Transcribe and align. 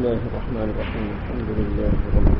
الله 0.00 0.20
الرحمن 0.32 0.68
الرحيم. 0.72 1.08
الحمد 1.20 1.48
لله 1.60 1.92
رب 2.16 2.39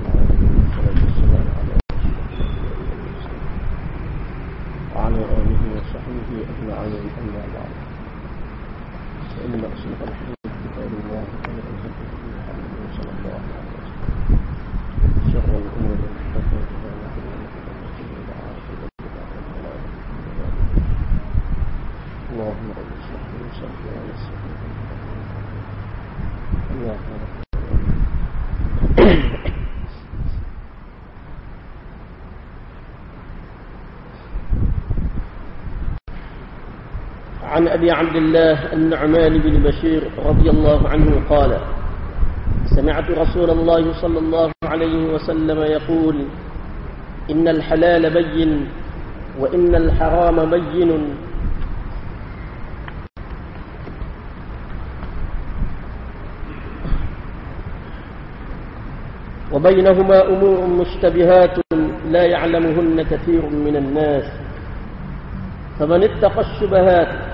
عن 37.61 37.69
أبي 37.69 37.91
عبد 37.91 38.17
الله 38.17 38.73
النعمان 38.73 39.39
بن 39.39 39.63
بشير 39.63 40.11
رضي 40.27 40.51
الله 40.51 40.89
عنه 40.89 41.23
قال 41.29 41.59
سمعت 42.77 43.11
رسول 43.11 43.51
الله 43.51 43.93
صلى 44.01 44.19
الله 44.19 44.53
عليه 44.65 45.15
وسلم 45.15 45.59
يقول 45.59 46.25
إن 47.31 47.49
الحلال 47.49 48.11
بين 48.15 48.67
وإن 49.41 49.75
الحرام 49.75 50.51
بين. 50.51 51.15
وبينهما 59.53 60.29
أمور 60.29 60.67
مشتبهات 60.67 61.59
لا 62.11 62.25
يعلمهن 62.25 63.03
كثير 63.03 63.43
من 63.47 63.77
الناس. 63.77 64.25
فمن 65.79 66.03
اتقى 66.03 66.41
الشبهات 66.41 67.30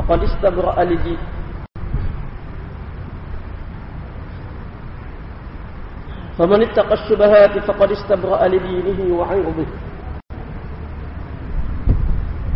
فقد 0.00 0.22
استبرأ 0.22 0.84
لدي 0.84 1.16
فمن 6.38 6.62
اتقى 6.62 6.94
الشبهات 6.94 7.58
فقد 7.58 7.90
استبرأ 7.92 8.48
لدينه 8.48 9.14
وعرضه. 9.14 9.66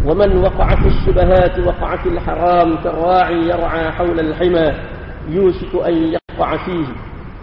ومن 0.05 0.37
وقع 0.37 0.75
في 0.75 0.87
الشبهات 0.89 1.59
وقع 1.59 1.97
في 1.97 2.09
الحرام 2.09 2.77
كالراعي 2.85 3.49
يرعى 3.49 3.93
حول 3.93 4.21
الحمى 4.21 4.73
يوشك 5.29 5.75
أن 5.87 5.95
يقع 5.95 6.57
فيه 6.57 6.87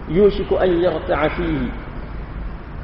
يوشك 0.08 0.52
أن 0.62 0.70
يرتع 0.82 1.28
فيه. 1.28 1.58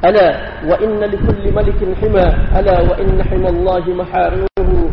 ألا 0.05 0.49
وإن 0.67 1.01
لكل 1.01 1.55
ملك 1.55 1.97
حمى 2.01 2.59
ألا 2.61 2.81
وإن 2.81 3.23
حمى 3.25 3.49
الله 3.49 3.95
محارمه 3.95 4.91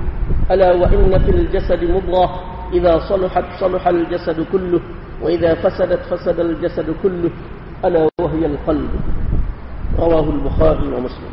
ألا 0.50 0.72
وإن 0.74 1.18
في 1.18 1.30
الجسد 1.30 1.84
مضغة 1.84 2.26
إذا 2.72 2.98
صلحت 3.08 3.44
صلح 3.60 3.88
الجسد 3.88 4.46
كله 4.52 4.80
وإذا 5.22 5.54
فسدت 5.54 6.02
فسد 6.10 6.40
الجسد 6.40 6.94
كله 7.02 7.30
ألا 7.84 8.08
وهي 8.20 8.46
القلب 8.46 8.90
رواه 9.98 10.26
البخاري 10.30 10.86
ومسلم 10.88 11.32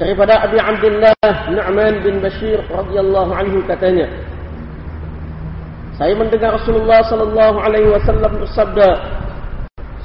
daripada 0.00 0.48
Abi 0.48 0.56
Abdullah 0.56 1.12
Nu'man 1.52 2.00
bin 2.00 2.24
Bashir 2.24 2.56
radhiyallahu 2.72 3.36
anhu 3.36 3.60
katanya 3.68 4.08
Saya 6.00 6.16
mendengar 6.16 6.56
Rasulullah 6.56 7.04
sallallahu 7.04 7.60
alaihi 7.60 7.92
wasallam 7.92 8.32
bersabda 8.40 8.96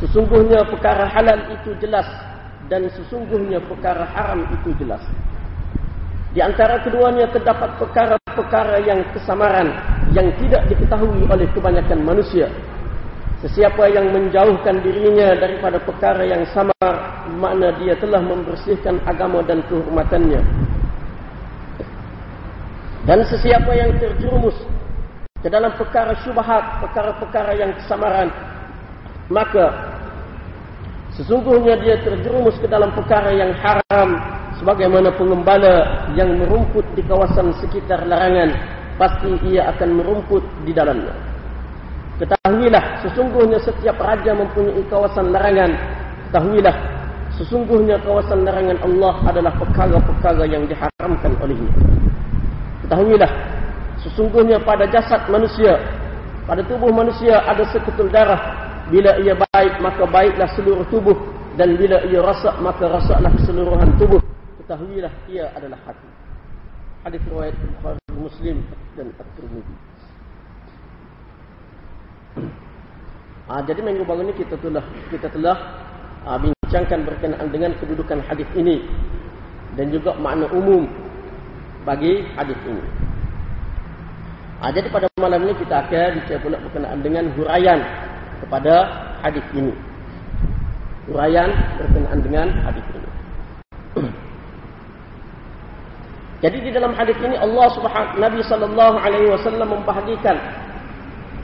Sesungguhnya 0.04 0.68
perkara 0.68 1.08
halal 1.08 1.40
itu 1.56 1.72
jelas 1.80 2.04
dan 2.71 2.87
sesungguhnya 2.95 3.59
perkara 3.67 4.07
haram 4.07 4.47
itu 4.55 4.71
jelas. 4.79 5.03
Di 6.31 6.39
antara 6.39 6.79
keduanya 6.87 7.27
terdapat 7.35 7.75
perkara-perkara 7.83 8.79
yang 8.87 9.03
kesamaran 9.11 9.75
yang 10.15 10.31
tidak 10.39 10.63
diketahui 10.71 11.27
oleh 11.27 11.51
kebanyakan 11.51 12.07
manusia. 12.07 12.47
Sesiapa 13.43 13.91
yang 13.91 14.15
menjauhkan 14.15 14.79
dirinya 14.87 15.35
daripada 15.35 15.83
perkara 15.83 16.23
yang 16.23 16.47
samar, 16.55 16.95
makna 17.35 17.75
dia 17.83 17.99
telah 17.99 18.23
membersihkan 18.23 19.03
agama 19.11 19.43
dan 19.43 19.59
kehormatannya. 19.67 20.39
Dan 23.11 23.27
sesiapa 23.27 23.73
yang 23.75 23.91
terjerumus 23.99 24.55
ke 25.43 25.49
dalam 25.51 25.73
perkara 25.75 26.15
syubhat, 26.23 26.85
perkara-perkara 26.85 27.59
yang 27.59 27.73
kesamaran, 27.81 28.29
maka 29.33 29.90
sesungguhnya 31.21 31.77
dia 31.85 32.01
terjerumus 32.01 32.57
ke 32.57 32.65
dalam 32.65 32.89
perkara 32.97 33.29
yang 33.29 33.53
haram 33.61 34.17
sebagaimana 34.57 35.13
pengembala 35.21 36.09
yang 36.17 36.33
merumput 36.41 36.81
di 36.97 37.05
kawasan 37.05 37.53
sekitar 37.61 38.09
larangan 38.09 38.57
pasti 38.97 39.29
ia 39.53 39.69
akan 39.69 40.01
merumput 40.01 40.41
di 40.65 40.73
dalamnya. 40.73 41.13
Ketahuilah 42.17 43.05
sesungguhnya 43.05 43.61
setiap 43.61 44.01
raja 44.01 44.33
mempunyai 44.33 44.81
kawasan 44.89 45.29
larangan. 45.29 45.77
Ketahuilah 46.29 46.77
sesungguhnya 47.37 48.01
kawasan 48.01 48.41
larangan 48.49 48.81
Allah 48.81 49.15
adalah 49.29 49.53
perkara-perkara 49.61 50.49
yang 50.49 50.65
diharamkan 50.65 51.33
olehnya. 51.45 51.73
Ketahuilah 52.85 53.33
sesungguhnya 54.01 54.57
pada 54.65 54.89
jasad 54.89 55.21
manusia 55.29 55.77
pada 56.49 56.65
tubuh 56.65 56.89
manusia 56.89 57.45
ada 57.45 57.63
seketul 57.69 58.09
darah 58.09 58.70
bila 58.91 59.23
ia 59.23 59.39
baik 59.39 59.79
maka 59.79 60.03
baiklah 60.11 60.51
seluruh 60.59 60.85
tubuh. 60.91 61.15
Dan 61.55 61.79
bila 61.79 62.03
ia 62.11 62.21
rasak 62.23 62.59
maka 62.59 62.91
rasaklah 62.91 63.31
keseluruhan 63.39 63.91
tubuh. 63.97 64.19
Ketahuilah 64.63 65.13
ia 65.31 65.51
adalah 65.55 65.79
hati. 65.87 66.11
Hadis 67.07 67.23
riwayat 67.31 67.57
Bukhari 67.57 68.03
Muslim 68.13 68.57
dan 68.93 69.09
At-Tirmidzi 69.17 69.75
Ah, 73.51 73.65
jadi 73.67 73.83
minggu 73.83 74.07
baru 74.07 74.23
ini 74.31 74.35
kita 74.37 74.55
telah 74.63 74.85
kita 75.11 75.27
telah 75.33 75.57
ah, 76.23 76.39
bincangkan 76.39 77.03
berkenaan 77.03 77.51
dengan 77.51 77.75
kedudukan 77.83 78.23
hadis 78.27 78.47
ini. 78.55 78.87
Dan 79.75 79.91
juga 79.91 80.15
makna 80.19 80.51
umum 80.51 80.87
bagi 81.83 82.27
hadis 82.39 82.59
ini. 82.67 82.83
Ah, 84.63 84.71
jadi 84.71 84.87
pada 84.93 85.11
malam 85.19 85.47
ini 85.47 85.55
kita 85.59 85.83
akan 85.83 86.21
bicara 86.23 86.39
pula 86.43 86.59
berkenaan 86.63 86.99
dengan 87.03 87.25
huraian 87.35 88.10
kepada 88.41 88.75
hadis 89.21 89.45
ini. 89.53 89.75
Huraian 91.09 91.51
berkenaan 91.81 92.19
dengan 92.23 92.47
hadis 92.65 92.87
ini. 92.95 93.09
Jadi 96.41 96.59
di 96.65 96.71
dalam 96.73 96.97
hadis 96.97 97.17
ini 97.21 97.37
Allah 97.37 97.69
Subhanahu 97.77 98.17
Nabi 98.17 98.41
sallallahu 98.41 98.97
alaihi 98.97 99.29
wasallam 99.29 99.69
membahagikan 99.77 100.41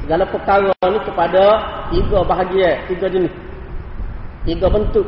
segala 0.00 0.24
perkara 0.24 0.72
ini 0.86 1.00
kepada 1.04 1.44
tiga 1.92 2.18
bahagian, 2.24 2.76
tiga 2.88 3.06
jenis. 3.10 3.34
Tiga 4.46 4.70
bentuk. 4.70 5.04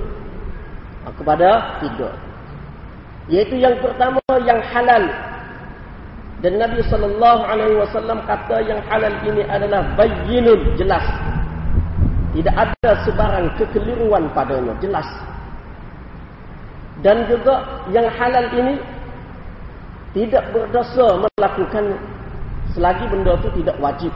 Ha, 1.06 1.14
kepada 1.14 1.78
tiga. 1.80 2.10
Yaitu 3.30 3.56
yang 3.62 3.78
pertama 3.78 4.18
yang 4.42 4.58
halal. 4.74 5.06
Dan 6.42 6.58
Nabi 6.58 6.82
sallallahu 6.86 7.42
alaihi 7.46 7.78
wasallam 7.78 8.18
kata 8.26 8.58
yang 8.66 8.82
halal 8.90 9.14
ini 9.22 9.46
adalah 9.46 9.86
bayyinun 9.94 10.74
jelas. 10.76 11.06
Tidak 12.36 12.54
ada 12.54 12.90
sebarang 13.08 13.56
kekeliruan 13.56 14.28
padanya, 14.36 14.76
jelas. 14.84 15.06
Dan 17.00 17.24
juga 17.30 17.62
yang 17.94 18.10
halal 18.10 18.46
ini 18.52 18.74
tidak 20.12 20.50
berdosa 20.50 21.24
melakukannya 21.24 21.96
selagi 22.74 23.04
benda 23.08 23.32
itu 23.38 23.48
tidak 23.62 23.76
wajib. 23.80 24.12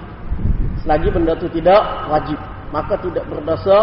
Selagi 0.82 1.08
benda 1.14 1.32
itu 1.38 1.48
tidak 1.56 1.80
wajib, 2.10 2.38
maka 2.74 2.94
tidak 3.00 3.24
berdosa 3.30 3.78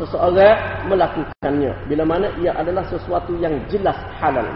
seseorang 0.00 0.88
melakukannya 0.88 1.72
bila 1.90 2.04
mana 2.06 2.30
ia 2.38 2.54
adalah 2.54 2.86
sesuatu 2.86 3.34
yang 3.36 3.52
jelas 3.68 3.98
halal. 4.22 4.46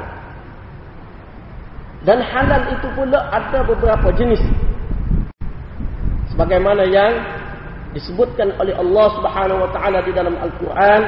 Dan 2.02 2.18
halal 2.18 2.62
itu 2.74 2.88
pula 2.98 3.30
ada 3.30 3.62
beberapa 3.62 4.10
jenis. 4.18 4.42
Sebagaimana 6.34 6.88
yang 6.88 7.12
disebutkan 7.92 8.56
oleh 8.56 8.72
Allah 8.76 9.06
Subhanahu 9.20 9.58
wa 9.64 9.70
taala 9.72 10.00
di 10.04 10.12
dalam 10.16 10.34
Al-Qur'an 10.40 11.02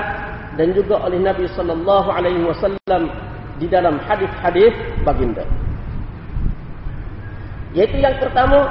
dan 0.54 0.70
juga 0.76 1.00
oleh 1.02 1.18
Nabi 1.18 1.48
sallallahu 1.50 2.08
alaihi 2.12 2.44
wasallam 2.44 3.10
di 3.58 3.66
dalam 3.66 3.98
hadis-hadis 4.04 4.72
baginda. 5.02 5.44
Yaitu 7.74 7.98
yang 7.98 8.14
pertama 8.22 8.70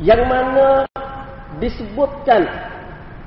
yang 0.00 0.22
mana 0.30 0.86
disebutkan 1.58 2.46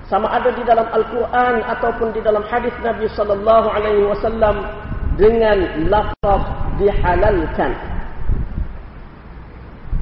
sama 0.08 0.28
ada 0.32 0.52
di 0.56 0.64
dalam 0.64 0.88
Al-Quran 0.92 1.64
ataupun 1.68 2.16
di 2.16 2.20
dalam 2.24 2.44
hadis 2.48 2.74
Nabi 2.82 3.06
sallallahu 3.12 3.68
alaihi 3.70 4.08
wasallam 4.08 4.66
dengan 5.20 5.88
lafaz 5.92 6.44
dihalalkan. 6.80 7.92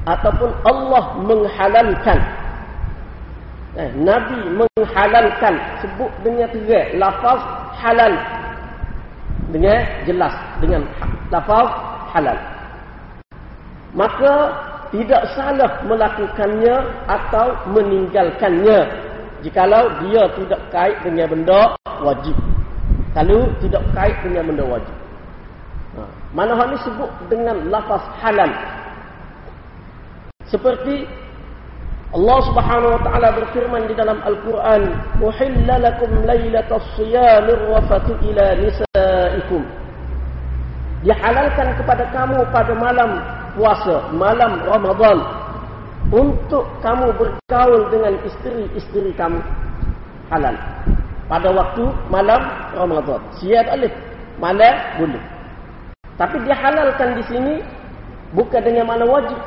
ataupun 0.08 0.50
Allah 0.64 1.04
menghalalkan 1.20 2.18
eh, 3.76 3.90
Nabi 3.94 4.38
menghalalkan 4.56 5.54
sebut 5.84 6.10
dengan 6.24 6.48
terang 6.50 6.88
lafaz 6.98 7.40
halal. 7.78 8.14
Dengan 9.50 9.78
jelas 10.06 10.34
dengan 10.62 10.82
lafaz 11.30 11.68
halal. 12.14 12.38
Maka 13.90 14.34
tidak 14.90 15.22
salah 15.34 15.82
melakukannya 15.86 16.76
atau 17.06 17.54
meninggalkannya 17.70 18.90
jikalau 19.42 19.86
dia 20.06 20.26
tidak 20.38 20.60
kait 20.70 20.96
dengan 21.02 21.26
benda 21.30 21.60
wajib. 22.02 22.36
Kalau 23.14 23.50
tidak 23.58 23.82
kait 23.94 24.14
dengan 24.22 24.50
benda 24.50 24.64
wajib. 24.66 24.96
Ha. 25.90 26.06
mana 26.30 26.54
hal 26.54 26.70
ini 26.70 26.78
sebut 26.86 27.10
dengan 27.26 27.66
lafaz 27.66 28.02
halal? 28.22 28.50
Seperti 30.46 31.06
Allah 32.10 32.38
Subhanahu 32.42 32.90
wa 32.98 33.02
taala 33.06 33.28
berfirman 33.38 33.86
di 33.86 33.94
dalam 33.94 34.18
Al-Qur'an, 34.26 34.82
"Uhilla 35.22 35.78
lakum 35.78 36.10
lailatas 36.26 36.82
siyamir 36.98 37.62
rafatu 37.70 38.18
ila 38.26 38.46
nisaikum." 38.58 39.62
Dihalalkan 41.06 41.70
kepada 41.78 42.04
kamu 42.10 42.42
pada 42.50 42.72
malam 42.74 43.10
puasa, 43.54 44.10
malam 44.10 44.58
Ramadan 44.66 45.18
untuk 46.10 46.66
kamu 46.82 47.14
bergaul 47.14 47.82
dengan 47.94 48.18
isteri-isteri 48.26 49.14
kamu. 49.14 49.38
Halal. 50.34 50.58
Pada 51.30 51.48
waktu 51.54 51.86
malam 52.10 52.42
Ramadan. 52.74 53.22
Siap 53.38 53.70
boleh. 53.70 53.92
Malam 54.42 54.74
boleh. 54.98 55.22
Tapi 56.18 56.36
dihalalkan 56.42 57.14
di 57.14 57.22
sini 57.30 57.54
bukan 58.34 58.60
dengan 58.66 58.90
mana 58.90 59.06
wajib. 59.06 59.38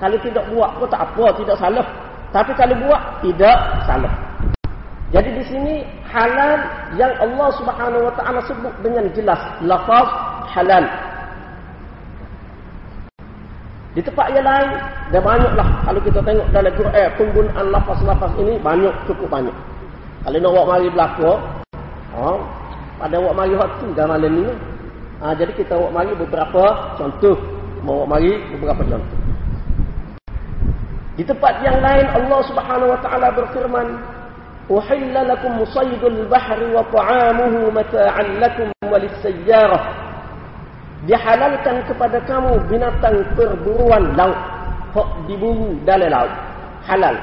Kalau 0.00 0.16
tidak 0.24 0.44
buat 0.52 0.76
pun 0.80 0.88
tak 0.88 1.04
apa, 1.04 1.24
tidak 1.40 1.56
salah. 1.60 1.86
Tapi 2.34 2.52
kalau 2.58 2.74
buat 2.86 3.02
tidak 3.22 3.58
salah. 3.86 4.14
Jadi 5.14 5.38
di 5.38 5.44
sini 5.46 5.74
halal 6.10 6.66
yang 6.98 7.14
Allah 7.22 7.48
Subhanahu 7.54 8.10
wa 8.10 8.14
taala 8.18 8.42
sebut 8.42 8.74
dengan 8.82 9.06
jelas 9.14 9.38
lafaz 9.62 10.08
halal. 10.50 10.82
Di 13.94 14.04
tempat 14.04 14.28
yang 14.34 14.44
lain 14.44 14.70
dah 15.14 15.22
banyaklah 15.24 15.68
kalau 15.88 16.00
kita 16.04 16.20
tengok 16.20 16.48
dalam 16.52 16.72
Quran 16.76 17.08
penggunaan 17.16 17.66
lafaz-lafaz 17.72 18.32
ini 18.36 18.60
banyak 18.60 18.92
cukup 19.08 19.30
banyak. 19.30 19.56
Kalau 20.26 20.36
nak 20.42 20.50
buat 20.52 20.66
mari 20.68 20.86
belaka, 20.90 21.32
ha, 22.12 22.34
pada 22.98 23.16
buat 23.22 23.34
mari 23.38 23.54
waktu 23.56 23.86
dah 23.94 24.06
malam 24.10 24.32
ni. 24.42 24.46
Ha, 25.22 25.32
jadi 25.32 25.54
kita 25.54 25.80
buat 25.80 25.94
mari 25.94 26.12
beberapa 26.12 26.92
contoh. 26.98 27.38
Mau 27.86 28.04
buat 28.04 28.18
mari 28.18 28.36
beberapa 28.52 28.82
contoh. 28.84 29.25
Di 31.16 31.24
tempat 31.24 31.64
yang 31.64 31.80
lain 31.80 32.04
Allah 32.12 32.40
Subhanahu 32.44 32.92
wa 32.92 33.00
taala 33.00 33.32
berfirman, 33.32 33.88
"Uhilla 34.68 35.24
lakum 35.24 35.64
saydul 35.72 36.28
bahri 36.28 36.68
wa 36.76 36.84
ta'amuhu 36.92 37.72
mata'an 37.72 38.36
lakum 38.36 38.68
wa 38.84 39.00
lis-sayyarah." 39.00 39.80
Dihalalkan 41.08 41.88
kepada 41.88 42.20
kamu 42.28 42.60
binatang 42.68 43.24
perburuan 43.32 44.12
laut, 44.12 44.36
hak 44.92 45.08
diburu 45.24 45.80
dalam 45.88 46.12
laut, 46.12 46.32
halal. 46.84 47.16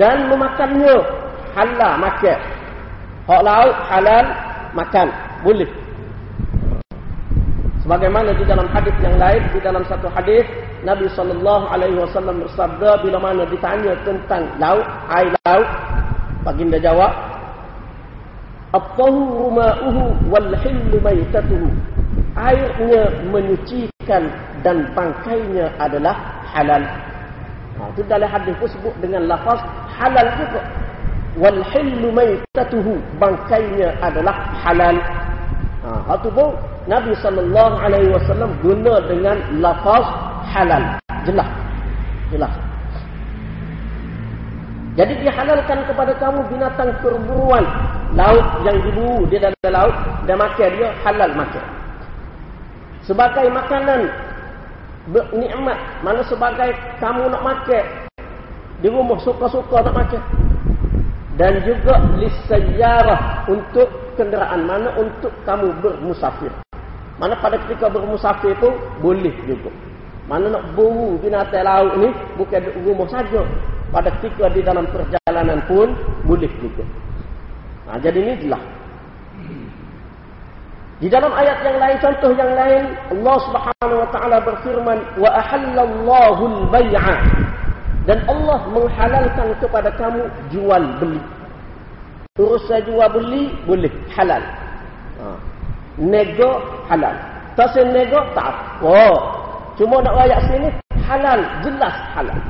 Dan 0.00 0.32
memakannya 0.32 0.96
halal 1.52 1.94
makan. 2.00 2.38
Hak 3.28 3.42
laut 3.44 3.76
halal 3.92 4.24
makan, 4.72 5.08
boleh. 5.44 5.85
Sebagaimana 7.86 8.34
di 8.34 8.42
dalam 8.42 8.66
hadis 8.74 8.90
yang 8.98 9.14
lain, 9.14 9.46
di 9.54 9.62
dalam 9.62 9.86
satu 9.86 10.10
hadis 10.10 10.42
Nabi 10.82 11.06
sallallahu 11.06 11.70
alaihi 11.70 11.94
wasallam 11.94 12.42
bersabda 12.42 12.98
bila 12.98 13.14
mana 13.22 13.46
ditanya 13.46 13.94
tentang 14.02 14.42
laut, 14.58 14.82
air 15.14 15.30
laut, 15.46 15.70
baginda 16.42 16.82
jawab, 16.82 17.14
"At-tahuru 18.74 19.54
ma'uhu 19.54 20.18
wal 20.26 20.50
hillu 20.66 20.98
maitatuhu." 20.98 21.70
Airnya 22.34 23.06
menyucikan 23.30 24.34
dan 24.66 24.90
bangkainya 24.90 25.70
adalah 25.78 26.42
halal. 26.58 26.82
Ha, 26.82 27.86
itu 27.94 28.02
dalam 28.10 28.26
hadis 28.26 28.58
tersebut 28.66 28.98
dengan 28.98 29.30
lafaz 29.30 29.62
halal 29.94 30.26
juga. 30.34 30.58
Wal 31.38 31.62
hillu 31.70 32.10
maitatuhu, 32.10 32.98
bangkainya 33.22 33.94
adalah 34.02 34.34
halal. 34.66 34.98
Ha, 35.86 36.18
itu 36.18 36.34
pun 36.34 36.50
Nabi 36.86 37.18
sallallahu 37.18 37.74
alaihi 37.82 38.14
wasallam 38.14 38.54
guna 38.62 39.02
dengan 39.10 39.36
lafaz 39.58 40.06
halal. 40.54 40.84
Jelas. 41.26 41.50
Jelas. 42.30 42.54
Jadi 44.96 45.12
dihalalkan 45.20 45.84
kepada 45.84 46.14
kamu 46.16 46.40
binatang 46.48 46.88
perburuan 47.04 47.66
laut 48.16 48.46
yang 48.64 48.80
diburu 48.80 49.28
di 49.28 49.36
dalam 49.36 49.60
laut 49.68 49.94
dan 50.24 50.40
makan 50.40 50.70
dia 50.72 50.88
halal 51.04 51.32
makan. 51.36 51.64
Sebagai 53.04 53.46
makanan 53.52 54.08
nikmat 55.36 55.78
mana 56.00 56.22
sebagai 56.24 56.70
kamu 57.02 57.28
nak 57.28 57.42
makan 57.44 57.84
di 58.80 58.88
rumah 58.88 59.20
suka-suka 59.20 59.84
nak 59.84 59.94
makan 59.94 60.22
dan 61.36 61.60
juga 61.66 62.00
lisayyarah 62.16 63.44
untuk 63.52 63.86
kenderaan 64.16 64.64
mana 64.64 64.96
untuk 64.96 65.30
kamu 65.44 65.76
bermusafir. 65.84 66.65
Mana 67.16 67.32
pada 67.40 67.56
ketika 67.64 67.88
bermusafir 67.88 68.52
itu 68.52 68.68
boleh 69.00 69.32
juga. 69.48 69.72
Mana 70.28 70.52
nak 70.52 70.74
buru 70.76 71.16
binatang 71.22 71.64
laut 71.64 71.96
ni 72.02 72.10
bukan 72.36 72.60
di 72.60 72.70
rumah 72.84 73.08
saja. 73.08 73.40
Pada 73.88 74.10
ketika 74.18 74.50
di 74.52 74.60
dalam 74.60 74.84
perjalanan 74.90 75.62
pun 75.70 75.94
boleh 76.26 76.50
juga. 76.60 76.84
Nah, 77.86 77.96
jadi 78.02 78.18
ini 78.18 78.34
jelas. 78.42 78.60
Di 80.96 81.12
dalam 81.12 81.28
ayat 81.28 81.60
yang 81.60 81.76
lain, 81.76 81.96
contoh 82.00 82.32
yang 82.32 82.52
lain, 82.56 82.82
Allah 83.12 83.36
Subhanahu 83.44 84.00
wa 84.00 84.08
taala 84.10 84.36
berfirman, 84.40 84.98
"Wa 85.20 85.30
ahallallahu 85.44 86.42
al-bai'a." 86.42 87.16
Dan 88.08 88.24
Allah 88.26 88.60
menghalalkan 88.72 89.48
kepada 89.60 89.92
kamu 90.00 90.24
jual 90.50 90.82
beli. 90.98 91.20
Urusan 92.40 92.80
jual 92.88 93.08
beli 93.12 93.52
boleh 93.68 93.92
halal. 94.14 94.40
Ha. 95.20 95.55
Nego 95.96 96.60
halal. 96.92 97.16
Tak 97.56 97.72
nego 97.88 98.20
tak 98.36 98.52
apa. 98.52 99.00
Cuma 99.80 100.00
nak 100.04 100.16
ayat 100.24 100.40
sini 100.48 100.68
halal, 101.08 101.40
jelas 101.64 101.96
halal. 102.12 102.40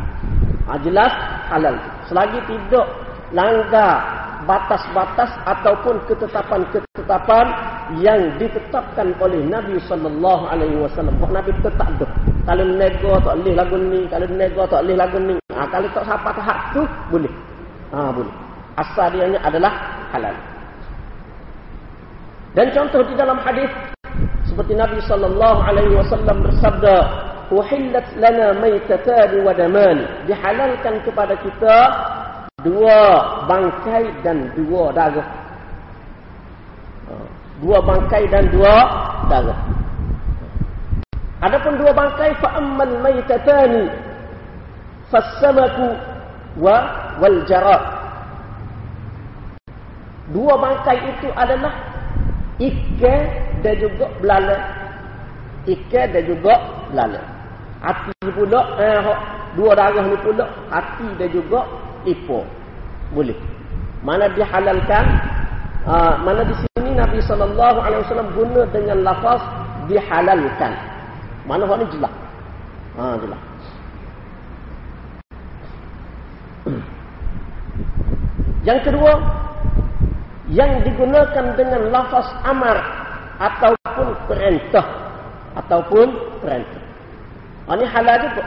Ha, 0.67 0.75
jelas 0.83 1.13
halal. 1.47 1.75
Selagi 2.11 2.43
tidak 2.51 2.87
langgar 3.31 4.03
batas-batas 4.47 5.31
ataupun 5.47 5.99
ketetapan-ketetapan 6.11 7.47
yang 8.03 8.35
ditetapkan 8.39 9.15
oleh 9.23 9.43
Nabi 9.47 9.79
sallallahu 9.87 10.51
alaihi 10.51 10.79
wasallam. 10.83 11.15
Kok 11.23 11.35
Nabi 11.35 11.51
tetap 11.63 11.89
dah. 12.03 12.11
Kalau 12.47 12.67
nego 12.67 13.19
tak 13.23 13.35
boleh 13.43 13.55
lagu 13.55 13.77
ni, 13.79 14.01
kalau 14.11 14.27
nego 14.31 14.63
tak 14.67 14.81
boleh 14.87 14.97
lagu 14.99 15.19
ni. 15.23 15.35
Ha, 15.55 15.67
kalau 15.71 15.87
tak 15.95 16.03
siapa 16.03 16.31
tahap 16.35 16.59
tu 16.75 16.83
boleh. 17.15 17.33
Ha, 17.95 18.11
boleh. 18.11 18.35
Asal 18.79 19.07
dia 19.15 19.39
adalah 19.39 19.73
halal. 20.11 20.35
Dan 22.57 22.73
contoh 22.73 23.05
di 23.05 23.13
dalam 23.13 23.37
hadis 23.45 23.69
seperti 24.49 24.73
Nabi 24.73 24.97
sallallahu 25.05 25.61
alaihi 25.61 25.93
wasallam 25.93 26.41
bersabda, 26.41 26.97
"Uhillat 27.53 28.09
lana 28.17 28.57
maitatan 28.57 29.45
wa 29.45 29.53
daman." 29.53 30.25
Dihalalkan 30.25 31.05
kepada 31.05 31.37
kita 31.45 31.79
dua 32.65 33.01
bangkai 33.45 34.09
dan 34.25 34.57
dua 34.57 34.89
darah. 34.97 35.29
Dua 37.61 37.79
bangkai 37.85 38.25
dan 38.33 38.49
dua 38.49 38.75
darah. 39.29 39.61
Adapun 41.45 41.77
dua 41.77 41.93
bangkai 41.93 42.33
fa 42.41 42.57
ammal 42.57 42.97
maitatani 43.05 43.93
fasamaku 45.13 45.93
wa 46.57 46.77
wal 47.21 47.39
jarat. 47.45 47.85
Dua 50.33 50.57
bangkai 50.57 50.99
itu 51.05 51.29
adalah 51.37 51.86
ikan 52.61 53.21
dan 53.61 53.75
juga 53.81 54.07
belala. 54.21 54.57
Ikan 55.67 56.07
dan 56.15 56.23
juga 56.25 56.55
belala. 56.93 57.21
Hati 57.85 58.15
pula, 58.33 58.61
eh, 58.81 59.01
dua 59.55 59.73
darah 59.77 60.05
ni 60.05 60.17
pula, 60.25 60.49
hati 60.73 61.07
dan 61.21 61.29
juga 61.33 61.67
ipo. 62.09 62.47
Boleh. 63.13 63.37
Mana 64.07 64.31
dihalalkan, 64.31 65.05
uh, 65.87 66.15
mana 66.23 66.47
di 66.47 66.55
sini 66.55 66.95
Nabi 66.95 67.19
SAW 67.23 68.31
guna 68.35 68.63
dengan 68.71 69.03
lafaz 69.03 69.43
dihalalkan. 69.91 70.73
Mana 71.47 71.67
hal 71.67 71.79
ni 71.83 71.87
jelas. 71.95 72.15
Ha, 72.99 73.03
jelas. 73.23 73.41
Yang 78.67 78.81
kedua, 78.91 79.13
yang 80.51 80.83
digunakan 80.87 81.59
dengan 81.59 81.91
lafaz 81.91 82.31
amar 82.47 82.79
ataupun 83.43 84.09
perintah 84.31 84.87
ataupun 85.59 86.07
perintah. 86.39 86.83
Ini 87.67 87.85
halal 87.91 88.17
juga. 88.31 88.45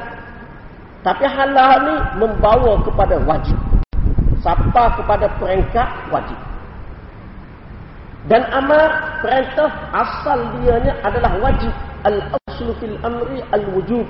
Tapi 1.04 1.26
halal 1.28 1.74
ni 1.84 1.96
membawa 2.24 2.80
kepada 2.84 3.20
wajib. 3.28 3.60
Siapa 4.40 4.96
kepada 4.96 5.28
peringkat 5.36 5.90
wajib. 6.12 6.40
Dan 8.32 8.48
amar 8.52 9.20
perintah 9.20 9.68
asal 9.92 10.40
dianya 10.60 10.96
adalah 11.04 11.36
wajib. 11.44 11.72
Al-aslu 12.08 12.72
fil 12.80 12.96
amri 13.04 13.44
al-wujub. 13.52 14.08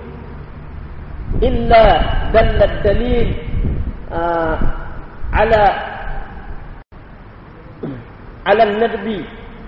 Illa 1.41 1.85
dalad 2.29 2.73
dalil 2.85 3.33
uh, 4.13 4.57
ala 5.33 5.63
ala 8.49 8.65
nadbi 8.65 9.21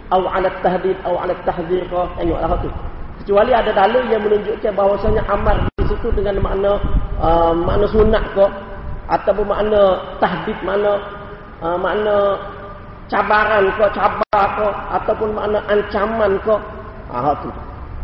atau 0.09 0.27
ala 0.27 0.50
tahdid 0.65 0.97
atau 1.05 1.15
ala 1.21 1.33
tahzir 1.45 1.85
kau 1.88 2.09
tengoklah 2.17 2.51
tu. 2.59 2.69
Kecuali 3.21 3.53
ada 3.53 3.69
dalil 3.69 4.03
yang 4.09 4.21
menunjukkan 4.25 4.73
bahawasanya 4.73 5.21
amar 5.29 5.55
di 5.77 5.85
situ 5.85 6.09
dengan 6.17 6.41
makna 6.41 6.71
uh, 7.21 7.53
makna 7.53 7.85
sunat 7.93 8.23
kau 8.33 8.50
ataupun 9.07 9.45
makna 9.45 9.81
tahdid 10.17 10.57
makna 10.65 10.97
uh, 11.61 11.77
makna 11.77 12.41
cabaran 13.07 13.69
kau 13.77 13.89
cabar 13.93 14.45
kau 14.57 14.71
ataupun 15.00 15.29
makna 15.38 15.59
ancaman 15.69 16.31
kau. 16.41 16.57
Ah 17.13 17.38
tu. 17.39 17.53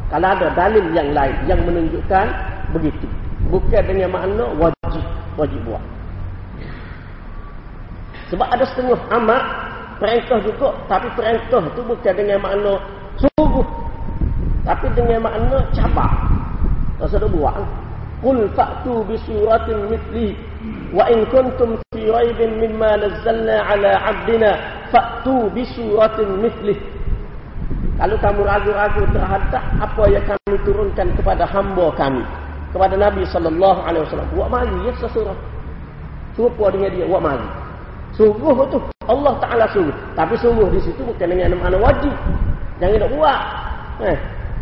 Kalau 0.07 0.29
ada 0.31 0.47
dalil 0.55 0.85
yang 0.95 1.11
lain 1.11 1.35
yang 1.49 1.59
menunjukkan 1.65 2.25
begitu. 2.71 3.07
Bukan 3.51 3.83
dengan 3.83 4.15
makna 4.15 4.45
wajib 4.55 5.03
wajib 5.35 5.59
buat. 5.67 5.83
Sebab 8.31 8.47
ada 8.47 8.63
setengah 8.67 8.99
amat 9.19 9.43
perintah 9.97 10.37
juga 10.41 10.69
tapi 10.85 11.07
perintah 11.17 11.63
tu 11.73 11.81
bukan 11.85 12.13
dengan 12.13 12.39
makna 12.41 12.73
suruh 13.17 13.67
tapi 14.67 14.87
dengan 14.93 15.23
makna 15.23 15.57
cabar. 15.73 16.11
Tak 16.97 17.13
ada 17.13 17.27
buat 17.29 17.55
qul 18.25 18.49
fa'tu 18.57 19.05
bi 19.05 19.15
suratin 19.21 19.93
mithli 19.93 20.33
wa 20.89 21.05
in 21.13 21.21
kuntum 21.29 21.77
fi 21.93 22.09
raibin 22.09 22.57
mimma 22.57 22.97
nazzalna 22.97 23.61
ala 23.61 23.91
'abdina 24.01 24.51
fa'tu 24.89 25.53
bi 25.53 25.61
suratin 25.77 26.41
mithli. 26.41 26.75
Kalau 27.97 28.17
kamu 28.21 28.41
ragu-ragu 28.45 29.03
terhadap 29.09 29.63
apa 29.81 30.03
yang 30.09 30.25
kami 30.25 30.55
turunkan 30.61 31.07
kepada 31.17 31.49
hamba 31.49 31.89
kami 31.97 32.21
kepada 32.69 32.93
Nabi 32.93 33.25
sallallahu 33.25 33.79
alaihi 33.81 34.05
wasallam 34.05 34.29
buat 34.37 34.49
mari 34.53 34.75
ya 34.85 34.93
sesurah 35.01 35.37
serupa 36.37 36.69
dengan 36.69 36.93
dia 36.93 37.05
buat 37.09 37.21
mari. 37.21 37.47
Sungguh 38.13 38.53
tu 38.69 38.77
Allah 39.07 39.33
Taala 39.39 39.65
suruh. 39.71 39.95
Tapi 40.13 40.35
sungguh 40.35 40.67
di 40.71 40.79
situ 40.83 41.01
bukan 41.01 41.27
dengan 41.31 41.55
makna 41.55 41.79
wajib. 41.79 42.13
Jangan 42.77 42.99
nak 43.07 43.11
buat. 43.15 43.41
Eh, 44.03 44.17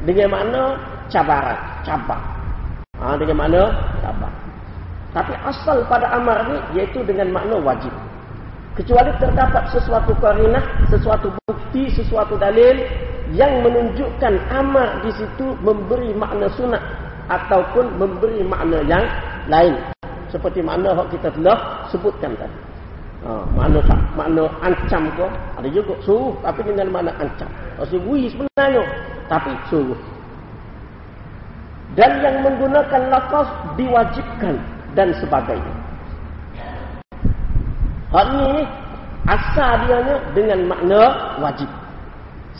dengan 0.06 0.28
makna 0.32 0.62
cabaran, 1.10 1.60
cabar. 1.84 2.22
Ha, 3.02 3.18
dengan 3.20 3.36
makna 3.42 3.62
cabar. 4.00 4.32
Tapi 5.12 5.34
asal 5.48 5.78
pada 5.88 6.12
amar 6.14 6.46
ni 6.48 6.58
iaitu 6.80 7.02
dengan 7.04 7.32
makna 7.32 7.56
wajib. 7.60 7.92
Kecuali 8.75 9.08
terdapat 9.18 9.72
sesuatu 9.72 10.12
karinah, 10.20 10.64
sesuatu 10.92 11.32
bukti, 11.48 11.88
sesuatu 11.96 12.36
dalil 12.36 12.84
yang 13.32 13.64
menunjukkan 13.64 14.34
amar 14.52 15.00
di 15.02 15.12
situ 15.16 15.56
memberi 15.64 16.12
makna 16.12 16.52
sunat 16.54 16.84
ataupun 17.32 17.96
memberi 17.96 18.44
makna 18.44 18.84
yang 18.86 19.08
lain. 19.48 19.80
Seperti 20.30 20.60
makna 20.60 20.92
yang 20.92 21.08
kita 21.08 21.32
telah 21.32 21.88
sebutkan 21.88 22.36
tadi. 22.36 22.64
Ha, 23.25 23.41
makna 23.58 23.82
tak, 23.89 23.98
makna 24.13 24.46
ancam 24.62 25.10
ke? 25.17 25.27
Ada 25.58 25.67
juga 25.74 25.98
suruh 26.05 26.38
tapi 26.46 26.62
dengan 26.62 26.94
makna 26.94 27.10
ancam. 27.17 27.50
Maksud 27.82 28.05
sebenarnya 28.05 28.84
tapi 29.25 29.50
suruh. 29.65 29.98
Dan 31.98 32.22
yang 32.22 32.46
menggunakan 32.46 33.01
lafaz 33.10 33.50
diwajibkan 33.74 34.62
dan 34.94 35.10
sebagainya. 35.17 35.74
Hal 38.13 38.27
ini 38.29 38.62
asal 39.25 39.74
dia 39.89 40.22
dengan 40.38 40.60
makna 40.70 41.01
wajib. 41.41 41.70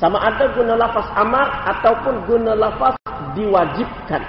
Sama 0.02 0.18
ada 0.18 0.50
guna 0.50 0.74
lafaz 0.82 1.06
amar 1.14 1.46
ataupun 1.78 2.26
guna 2.26 2.58
lafaz 2.58 2.98
diwajibkan. 3.38 4.24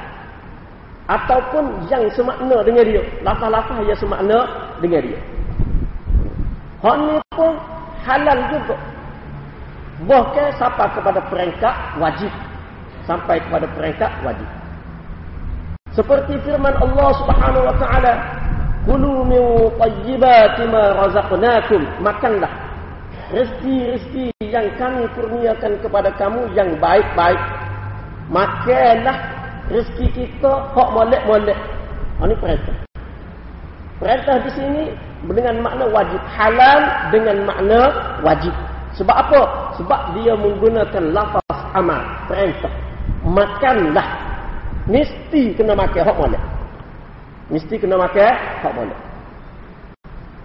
Ataupun 1.07 1.87
yang 1.89 2.05
semakna 2.13 2.61
dengan 2.61 2.85
dia. 2.85 3.03
Lafaz-lafaz 3.25 3.79
yang 3.89 3.99
semakna 3.99 4.39
dengan 4.85 5.01
dia. 5.01 5.21
Hak 6.87 7.03
ni 7.03 7.19
pun 7.35 7.51
halal 8.07 8.39
juga. 8.47 8.79
Bahkan 10.07 10.49
sampai 10.55 10.87
kepada 10.95 11.19
peringkat 11.27 11.75
wajib. 11.99 12.31
Sampai 13.11 13.43
kepada 13.43 13.67
peringkat 13.75 14.13
wajib. 14.23 14.47
Seperti 15.99 16.39
firman 16.47 16.79
Allah 16.79 17.11
Subhanahu 17.19 17.67
wa 17.67 17.75
taala, 17.83 18.13
"Kulu 18.87 19.27
min 19.27 19.43
tayyibati 19.83 20.63
ma 20.71 20.95
razaqnakum." 21.03 21.83
Makanlah 22.07 22.53
rezeki-rezeki 23.35 24.31
yang 24.47 24.71
kami 24.79 25.11
kurniakan 25.19 25.83
kepada 25.83 26.15
kamu 26.15 26.55
yang 26.55 26.71
baik-baik. 26.79 27.43
Makanlah 28.31 29.19
rezeki 29.75 30.07
kita 30.15 30.71
hak 30.71 30.89
molek-molek. 30.95 31.59
Ini 32.23 32.35
perintah. 32.39 32.86
Perintah 33.97 34.37
di 34.45 34.51
sini 34.53 34.83
dengan 35.25 35.65
makna 35.65 35.89
wajib. 35.89 36.21
Halal 36.29 36.81
dengan 37.09 37.49
makna 37.49 37.81
wajib. 38.21 38.53
Sebab 39.01 39.17
apa? 39.17 39.41
Sebab 39.81 40.01
dia 40.21 40.37
menggunakan 40.37 41.05
lafaz 41.17 41.59
amal. 41.73 42.01
Perintah. 42.29 42.73
Makanlah. 43.25 44.09
Mesti 44.87 45.57
kena 45.57 45.73
makan 45.73 46.03
hak 46.05 46.17
mana? 46.17 46.39
Mesti 47.49 47.75
kena 47.81 47.97
makan 47.97 48.33
hak 48.37 48.73
mana? 48.77 48.97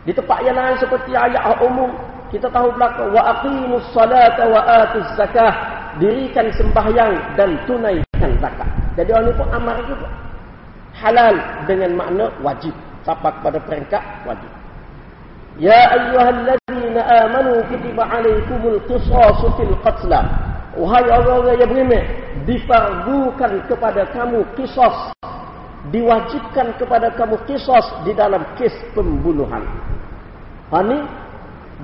Di 0.01 0.11
tempat 0.15 0.39
yang 0.47 0.55
lain 0.55 0.75
seperti 0.79 1.11
ayat 1.11 1.43
umum. 1.59 1.91
Kita 2.31 2.47
tahu 2.47 2.71
belakang. 2.79 3.11
Wa 3.11 3.35
aqimus 3.35 3.83
salata 3.91 4.47
wa 4.47 4.63
atuz 4.63 5.11
zakah. 5.19 5.53
Dirikan 5.99 6.47
sembahyang 6.55 7.35
dan 7.35 7.59
tunaikan 7.67 8.31
zakat. 8.39 8.69
Jadi 8.95 9.11
orang 9.11 9.27
ini 9.27 9.35
pun 9.35 9.47
amal 9.51 9.77
juga. 9.83 10.07
Halal 10.95 11.35
dengan 11.67 11.91
makna 11.99 12.31
wajib 12.39 12.71
sampai 13.05 13.31
kepada 13.41 13.57
peringkat 13.65 14.03
wajib. 14.25 14.51
Ya 15.59 15.81
ayyuhalladzina 15.93 17.01
amanu 17.27 17.61
kutiba 17.67 18.03
alaikumul 18.07 18.79
qisasu 18.87 19.47
fil 19.59 19.75
qatla. 19.83 20.21
Wahai 20.71 21.03
orang-orang 21.03 21.59
yang 21.59 21.67
beriman, 21.67 22.03
difardukan 22.47 23.51
kepada 23.67 24.07
kamu 24.15 24.39
qisas. 24.55 25.11
Diwajibkan 25.91 26.77
kepada 26.79 27.11
kamu 27.19 27.35
qisas 27.49 27.83
di 28.07 28.15
dalam 28.15 28.45
kes 28.55 28.71
pembunuhan. 28.95 29.65
Ini 30.71 30.97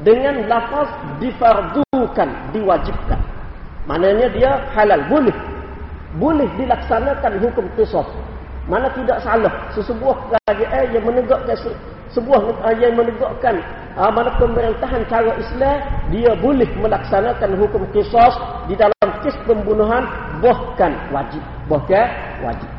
dengan 0.07 0.47
lafaz 0.47 0.87
difardukan, 1.19 2.29
diwajibkan. 2.55 3.19
Maknanya 3.89 4.27
dia 4.31 4.51
halal, 4.71 5.03
boleh. 5.11 5.35
Boleh 6.15 6.47
dilaksanakan 6.55 7.43
hukum 7.43 7.67
qisas 7.75 8.07
mana 8.67 8.91
tidak 8.91 9.23
salah. 9.23 9.51
Sesebuah 9.73 10.15
kerajaan 10.27 10.85
yang 10.91 11.03
menegakkan 11.07 11.55
sebuah 12.11 12.39
yang 12.79 12.95
menegakkan 12.95 13.59
uh, 13.95 14.11
mana 14.11 14.31
pemerintahan 14.39 15.03
cara 15.11 15.31
Islam 15.39 15.77
dia 16.11 16.31
boleh 16.39 16.67
melaksanakan 16.79 17.55
hukum 17.59 17.83
qisas 17.95 18.35
di 18.67 18.75
dalam 18.75 19.09
kes 19.23 19.35
pembunuhan 19.47 20.03
bahkan 20.43 20.95
wajib. 21.15 21.39
Bahkan 21.71 22.07
wajib. 22.43 22.69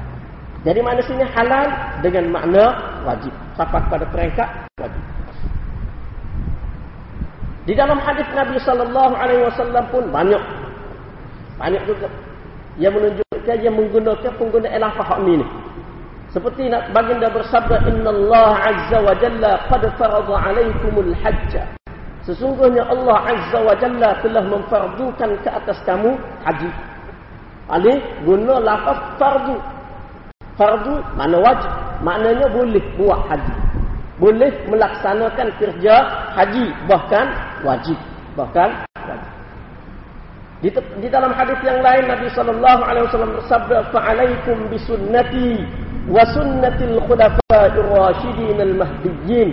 Jadi 0.64 0.80
sini 1.08 1.24
halal 1.32 1.66
dengan 2.04 2.24
makna 2.28 2.64
wajib. 3.08 3.32
Sampai 3.56 3.80
pada 3.88 4.04
peringkat 4.12 4.48
wajib. 4.76 5.02
Di 7.68 7.76
dalam 7.76 8.00
hadis 8.00 8.24
Nabi 8.32 8.56
sallallahu 8.60 9.12
alaihi 9.16 9.44
wasallam 9.44 9.84
pun 9.88 10.04
banyak. 10.08 10.40
Banyak 11.56 11.82
juga. 11.88 12.08
Yang 12.78 12.92
menunjukkan 12.94 13.56
yang 13.58 13.74
menggunakan 13.74 14.32
penggunaan 14.38 14.80
lafaz 14.80 15.18
ini 15.26 15.46
seperti 16.28 16.68
nak 16.68 16.92
baginda 16.92 17.32
bersabda 17.32 17.88
Inna 17.88 18.12
Allah 18.12 18.50
Azza 18.60 18.98
wa 19.00 19.16
Jalla 19.16 19.64
qad 19.72 19.82
farada 19.96 20.34
alaikumul 20.36 21.16
hajj. 21.24 21.56
Sesungguhnya 22.28 22.84
Allah 22.84 23.32
Azza 23.32 23.58
wa 23.64 23.72
Jalla 23.80 24.20
telah 24.20 24.44
memfardukan 24.44 25.30
ke 25.40 25.48
atas 25.48 25.80
kamu 25.88 26.20
haji. 26.44 26.68
Ali 27.72 27.96
guna 28.28 28.60
lafaz 28.60 29.00
fardu. 29.16 29.56
Fardu 30.60 31.00
mana 31.16 31.40
wajib? 31.40 31.72
Maknanya 32.04 32.46
boleh 32.52 32.84
buat 33.00 33.20
haji. 33.32 33.54
Boleh 34.20 34.52
melaksanakan 34.68 35.48
kerja 35.56 35.94
haji 36.36 36.64
bahkan 36.84 37.26
wajib. 37.64 37.96
Bahkan 38.36 38.84
wajib. 38.84 39.32
Di, 40.58 40.68
di 40.74 41.08
dalam 41.08 41.32
hadis 41.32 41.56
yang 41.64 41.80
lain 41.80 42.04
Nabi 42.10 42.28
sallallahu 42.34 42.82
alaihi 42.82 43.06
wasallam 43.08 43.32
bersabda 43.38 43.94
fa'alaikum 43.94 44.66
bisunnati 44.68 45.64
wa 46.08 46.24
sunnatil 46.32 46.96
khulafa'ir 47.04 47.86
rasyidin 47.92 48.58
al 48.58 48.74
mahdiyyin 48.80 49.48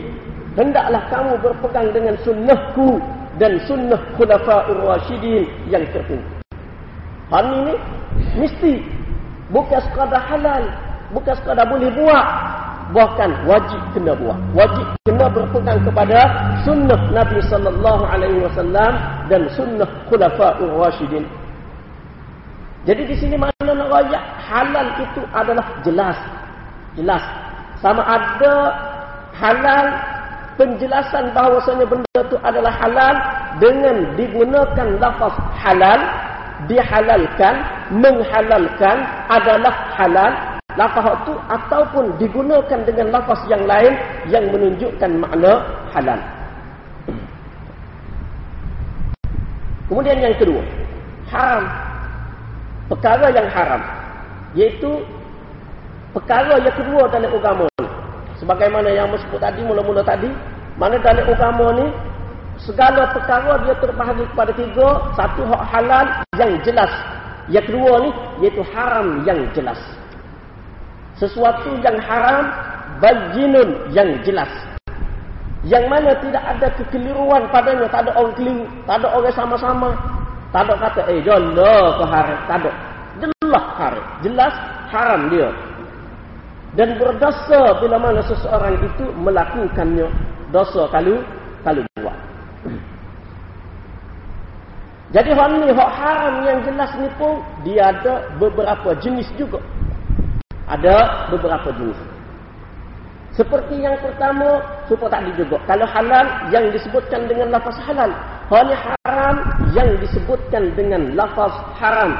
hendaklah 0.55 1.03
kamu 1.11 1.33
berpegang 1.43 1.87
dengan 1.91 2.15
sunnahku 2.23 2.99
dan 3.35 3.59
sunnah 3.67 3.99
khulafa'ir 4.15 4.79
rasyidin 4.79 5.43
yang 5.67 5.83
tertinggi 5.91 6.31
hal 7.29 7.45
ini 7.51 7.75
mesti 8.39 8.73
bukan 9.51 9.79
sekadar 9.83 10.23
halal 10.23 10.63
Bukan 11.13 11.35
sekadar 11.37 11.63
boleh 11.69 11.87
buat. 11.93 12.27
Bahkan 12.91 13.29
wajib 13.49 13.81
kena 13.93 14.13
buat. 14.17 14.37
Wajib 14.51 14.85
kena 15.05 15.25
berpegang 15.29 15.79
kepada 15.85 16.19
sunnah 16.67 16.99
Nabi 17.13 17.39
sallallahu 17.47 18.03
alaihi 18.05 18.43
wasallam 18.45 18.93
dan 19.29 19.47
sunnah 19.53 19.89
khulafa'ur 20.09 20.81
rasyidin. 20.81 21.25
Jadi 22.85 23.01
di 23.09 23.15
sini 23.17 23.35
mana 23.39 23.73
nak 23.73 24.13
halal 24.45 24.87
itu 25.01 25.21
adalah 25.33 25.65
jelas. 25.81 26.17
Jelas. 26.95 27.23
Sama 27.83 28.01
ada 28.01 28.55
halal 29.35 29.85
penjelasan 30.55 31.35
bahawasanya 31.35 31.85
benda 31.85 32.19
itu 32.23 32.37
adalah 32.39 32.71
halal 32.71 33.15
dengan 33.59 34.15
digunakan 34.15 34.87
lafaz 35.03 35.35
halal 35.59 35.99
dihalalkan 36.71 37.55
menghalalkan 37.91 38.97
adalah 39.27 39.73
halal. 39.99 40.33
Lafaz 40.75 41.07
itu 41.23 41.33
ataupun 41.47 42.05
digunakan 42.19 42.79
dengan 42.83 43.07
lafaz 43.15 43.39
yang 43.47 43.63
lain 43.63 43.95
yang 44.27 44.43
menunjukkan 44.51 45.11
makna 45.23 45.63
halal. 45.95 46.19
Kemudian 49.87 50.19
yang 50.19 50.35
kedua 50.35 50.59
haram. 51.31 51.63
Perkara 52.85 53.33
yang 53.33 53.47
haram 53.49 53.81
iaitu 54.53 55.01
perkara 56.15 56.55
yang 56.63 56.71
kedua 56.71 57.11
dalam 57.11 57.27
agama 57.27 57.67
sebagaimana 58.39 58.87
yang 58.87 59.11
sebut 59.19 59.43
tadi 59.43 59.59
mula-mula 59.67 59.99
tadi 59.99 60.31
mana 60.79 60.95
dalam 61.03 61.27
agama 61.27 61.67
ni 61.75 61.85
segala 62.59 63.11
perkara 63.11 63.59
dia 63.67 63.75
terbahagi 63.79 64.23
kepada 64.31 64.51
tiga. 64.55 64.87
Satu 65.15 65.43
hak 65.47 65.63
halal 65.71 66.05
yang 66.39 66.51
jelas. 66.63 66.91
Yang 67.51 67.65
kedua 67.71 67.93
ni 68.01 68.09
iaitu 68.43 68.63
haram 68.73 69.21
yang 69.27 69.39
jelas. 69.53 69.77
Sesuatu 71.15 71.75
yang 71.79 71.95
haram 72.03 72.51
bajinun 72.99 73.91
yang 73.91 74.09
jelas. 74.23 74.49
Yang 75.65 75.85
mana 75.89 76.11
tidak 76.21 76.43
ada 76.43 76.67
kekeliruan 76.77 77.43
padanya. 77.49 77.87
Tak 77.89 78.07
ada 78.07 78.11
orang 78.19 78.35
keliru 78.37 78.65
tak 78.85 78.95
ada 79.01 79.07
orang 79.11 79.35
sama-sama. 79.35 79.89
Tak 80.53 80.67
ada 80.67 80.73
kata 80.79 81.01
eh 81.11 81.19
ke 81.19 82.05
haram? 82.07 82.39
Tak 82.47 82.57
ada. 82.63 82.71
Jelas 83.19 83.65
haram. 83.79 84.05
Jelas 84.23 84.53
haram 84.91 85.21
dia 85.31 85.49
dan 86.75 86.99
berdosa 86.99 87.79
bila 87.79 87.95
mana 87.99 88.21
seseorang 88.23 88.75
itu 88.83 89.05
melakukannya 89.19 90.07
dosa 90.51 90.87
kalau 90.91 91.23
kalau 91.63 91.81
buat 91.99 92.17
jadi 95.15 95.31
hak 95.31 95.47
ni, 95.63 95.71
hak 95.71 95.91
haram 95.95 96.33
yang 96.43 96.59
jelas 96.67 96.91
ni 96.99 97.07
pun 97.15 97.39
dia 97.63 97.87
ada 97.87 98.27
beberapa 98.35 98.91
jenis 98.99 99.31
juga. 99.39 99.63
Ada 100.67 101.29
beberapa 101.31 101.71
jenis. 101.71 101.95
Seperti 103.31 103.79
yang 103.79 103.95
pertama, 104.03 104.59
supaya 104.91 105.15
tadi 105.15 105.31
juga. 105.39 105.55
Kalau 105.71 105.87
halal 105.87 106.51
yang 106.51 106.67
disebutkan 106.67 107.31
dengan 107.31 107.47
lafaz 107.47 107.79
halal. 107.87 108.11
Ni 108.51 108.75
haram 108.75 109.35
yang 109.71 109.89
disebutkan 110.03 110.75
dengan 110.75 111.15
lafaz 111.15 111.53
haram. 111.79 112.11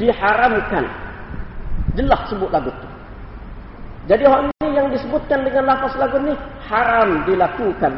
Diharamkan. 0.00 0.88
Jelas 2.00 2.20
sebut 2.32 2.48
lagu 2.48 2.72
tu. 2.72 2.88
Jadi 4.06 4.22
hak 4.22 4.40
ni 4.62 4.68
yang 4.70 4.86
disebutkan 4.94 5.42
dengan 5.42 5.66
lafaz 5.66 5.98
lagu 5.98 6.22
ni 6.22 6.30
haram 6.70 7.26
dilakukan 7.26 7.90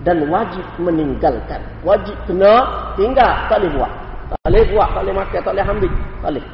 dan 0.00 0.24
wajib 0.32 0.64
meninggalkan. 0.80 1.60
Wajib 1.84 2.16
kena 2.24 2.64
tinggal, 2.96 3.36
tak 3.52 3.60
boleh 3.60 3.72
buat. 3.76 3.92
Tak 4.32 4.40
boleh 4.48 4.64
buat, 4.72 4.88
tak 4.96 5.00
boleh 5.04 5.16
makan, 5.20 5.40
tak 5.44 5.52
boleh 5.52 5.66
ambil. 5.68 5.92
Tak 5.92 6.30
boleh. 6.32 6.46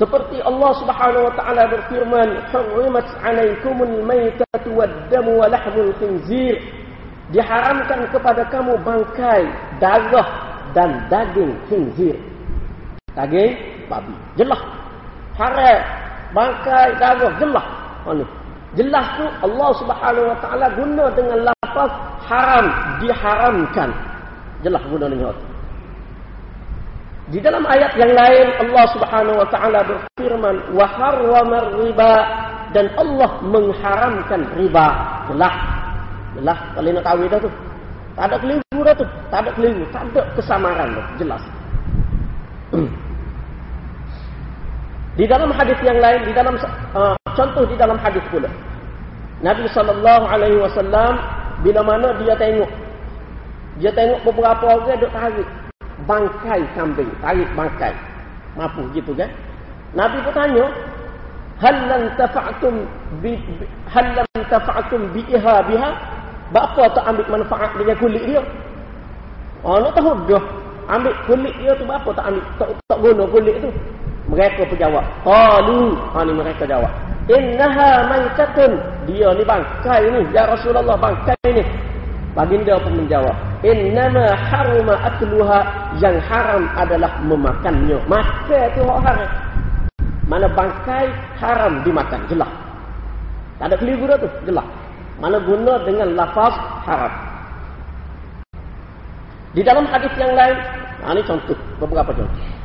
Seperti 0.00 0.36
Allah 0.42 0.72
Subhanahu 0.80 1.26
wa 1.28 1.34
taala 1.36 1.62
berfirman, 1.70 2.28
"Hurrimat 2.50 3.06
'alaikumul 3.22 3.96
maitatu 4.02 4.68
wad-damu 4.74 5.32
wa 5.38 5.46
lahmul 5.46 5.92
khinzir." 6.02 6.58
Diharamkan 7.30 8.10
kepada 8.10 8.42
kamu 8.50 8.74
bangkai, 8.82 9.46
darah 9.78 10.26
dan 10.74 11.06
daging 11.06 11.54
khinzir. 11.70 12.18
Daging 13.14 13.54
babi. 13.86 14.16
Jelas. 14.34 14.58
Haram 15.38 15.99
bangkai, 16.34 16.96
darah 16.98 17.32
jelas. 17.38 17.66
Oh, 18.06 18.14
Jelas 18.78 19.06
tu 19.18 19.26
Allah 19.26 19.70
Subhanahu 19.82 20.30
Wa 20.30 20.38
Taala 20.38 20.66
guna 20.78 21.04
dengan 21.18 21.38
lafaz 21.50 21.90
haram 22.30 22.66
diharamkan. 23.02 23.90
Jelas 24.62 24.82
guna 24.86 25.10
dengan 25.10 25.34
itu. 25.34 25.46
Di 27.30 27.38
dalam 27.42 27.66
ayat 27.66 27.94
yang 27.98 28.14
lain 28.14 28.46
Allah 28.62 28.84
Subhanahu 28.94 29.42
Wa 29.42 29.48
Taala 29.50 29.80
berfirman 29.82 30.56
wa 30.70 30.86
harrama 30.86 31.58
riba 31.82 32.14
dan 32.70 32.86
Allah 32.94 33.30
mengharamkan 33.42 34.46
riba. 34.54 34.86
Jelas. 35.34 35.56
Jelas 36.38 36.58
kalau 36.78 36.90
nak 36.94 37.04
tahu 37.10 37.26
dah 37.26 37.40
tu. 37.42 37.50
Tak 38.14 38.24
ada 38.30 38.36
keliru 38.38 38.80
dah 38.86 38.94
tu. 38.94 39.06
Tak 39.34 39.38
ada 39.42 39.50
keliru, 39.58 39.82
tak 39.90 40.02
ada 40.14 40.22
kesamaran 40.38 40.88
tu. 40.94 41.02
Jelas. 41.26 41.42
Di 45.20 45.28
dalam 45.28 45.52
hadis 45.52 45.76
yang 45.84 46.00
lain, 46.00 46.24
di 46.24 46.32
dalam 46.32 46.56
uh, 46.96 47.12
contoh 47.36 47.68
di 47.68 47.76
dalam 47.76 48.00
hadis 48.00 48.24
pula. 48.32 48.48
Nabi 49.44 49.68
sallallahu 49.68 50.24
alaihi 50.24 50.56
wasallam 50.56 51.20
bila 51.60 51.84
mana 51.84 52.16
dia 52.24 52.32
tengok 52.40 52.72
dia 53.76 53.92
tengok 53.92 54.24
beberapa 54.24 54.80
orang 54.80 54.96
duk 54.96 55.12
tarik 55.12 55.48
bangkai 56.08 56.64
kambing, 56.72 57.12
tarik 57.20 57.48
bangkai. 57.52 57.92
Mampu 58.56 58.88
gitu 58.96 59.12
kan? 59.12 59.28
Nabi 59.92 60.24
pun 60.24 60.32
tanya, 60.32 60.64
"Hal 61.60 61.76
lan 61.84 62.02
tafa'tum 62.16 62.88
bi 63.20 63.36
hal 63.92 64.06
lam 64.16 64.40
tafa'tum 64.48 65.04
bi 65.12 65.20
ihabiha?" 65.28 66.16
Bapa 66.50 66.82
tak 66.96 67.04
ambil 67.06 67.28
manfaat 67.38 67.70
dengan 67.78 67.94
kulit 68.00 68.24
dia? 68.26 68.42
Oh, 69.62 69.78
nak 69.78 69.94
tahu 69.94 70.16
dah. 70.26 70.42
Ambil 70.90 71.14
kulit 71.28 71.54
dia 71.62 71.76
tu 71.78 71.86
bapa 71.86 72.10
tak 72.10 72.26
ambil 72.26 72.42
tak, 72.58 72.68
tak 72.88 72.98
guna 72.98 73.24
kulit 73.30 73.56
tu. 73.62 73.70
Mereka 74.30 74.62
berjawab. 74.70 75.02
Qalu. 75.26 75.98
Ha 76.14 76.18
ni 76.22 76.32
mereka 76.32 76.62
jawab. 76.62 76.92
Innaha 77.26 78.06
maitatun. 78.06 78.78
Dia 79.10 79.34
ni 79.34 79.42
bangkai 79.42 80.02
ni. 80.06 80.20
Ya 80.30 80.46
Rasulullah 80.46 80.94
bangkai 80.94 81.50
ni. 81.50 81.62
Baginda 82.30 82.78
pun 82.78 82.94
menjawab. 82.94 83.34
Innama 83.66 84.38
haruma 84.38 84.94
akluha. 85.02 85.60
Yang 85.98 86.22
haram 86.30 86.62
adalah 86.78 87.10
memakannya. 87.26 87.98
Makan 88.06 88.64
tu 88.78 88.82
hak 88.86 88.98
haram. 89.02 89.30
Mana 90.30 90.46
bangkai 90.46 91.10
haram 91.42 91.82
dimakan. 91.82 92.22
Jelas. 92.30 92.50
Tak 93.58 93.74
ada 93.74 93.76
keliru 93.82 94.06
tu. 94.14 94.30
Jelas. 94.46 94.66
Mana 95.18 95.42
guna 95.42 95.82
dengan 95.82 96.14
lafaz 96.14 96.54
haram. 96.86 97.12
Di 99.50 99.66
dalam 99.66 99.82
hadis 99.90 100.14
yang 100.14 100.38
lain. 100.38 100.54
Ha, 101.02 101.10
ini 101.18 101.22
contoh. 101.26 101.58
Beberapa 101.82 102.14
contoh. 102.14 102.59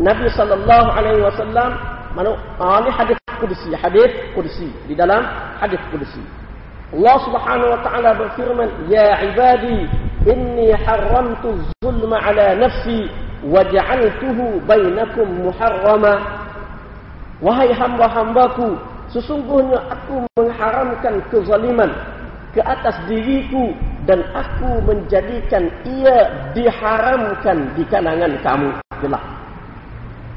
Nabi 0.00 0.32
sallallahu 0.32 0.88
alaihi 0.96 1.20
wasallam 1.20 1.76
mana 2.16 2.32
ah, 2.56 2.80
ini 2.80 2.88
hadis 2.88 3.18
qudsi 3.36 3.68
hadis 3.76 4.08
qudsi 4.32 4.72
di 4.88 4.96
dalam 4.96 5.20
hadis 5.60 5.76
qudsi. 5.92 6.24
Allah 6.96 7.16
Subhanahu 7.22 7.68
wa 7.68 7.80
taala 7.84 8.10
berfirman 8.16 8.68
ya 8.88 9.20
ibadi 9.28 9.84
inni 10.24 10.72
haramtu 10.72 11.52
zulma 11.84 12.16
ala 12.16 12.56
nafsi 12.56 13.12
wa 13.44 13.60
ja'altuhu 13.60 14.64
bainakum 14.64 15.28
muharrama. 15.44 16.16
Wahai 17.44 17.68
hamba-hambaku 17.76 18.80
sesungguhnya 19.12 19.84
aku 19.84 20.24
mengharamkan 20.40 21.20
kezaliman 21.28 21.92
ke 22.56 22.64
atas 22.64 22.96
diriku 23.04 23.76
dan 24.08 24.24
aku 24.32 24.80
menjadikan 24.88 25.68
ia 25.84 26.50
diharamkan 26.56 27.76
di 27.76 27.84
kalangan 27.84 28.32
kamu. 28.40 28.72
Jelas 29.04 29.39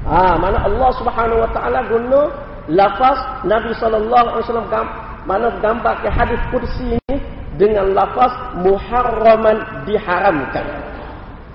Ha, 0.03 0.35
mana 0.35 0.67
Allah 0.67 0.89
Subhanahu 0.99 1.39
Wa 1.47 1.49
Taala 1.55 1.79
guna 1.87 2.21
lafaz 2.67 3.19
Nabi 3.47 3.71
Sallallahu 3.79 4.27
Alaihi 4.35 4.43
Wasallam 4.47 4.67
gam, 4.67 4.87
mana 5.23 5.47
gambar 5.63 5.95
ke 6.03 6.09
hadis 6.11 6.41
kursi 6.51 6.99
ini 6.99 7.15
dengan 7.55 7.95
lafaz 7.95 8.31
muharraman 8.59 9.87
diharamkan. 9.87 10.65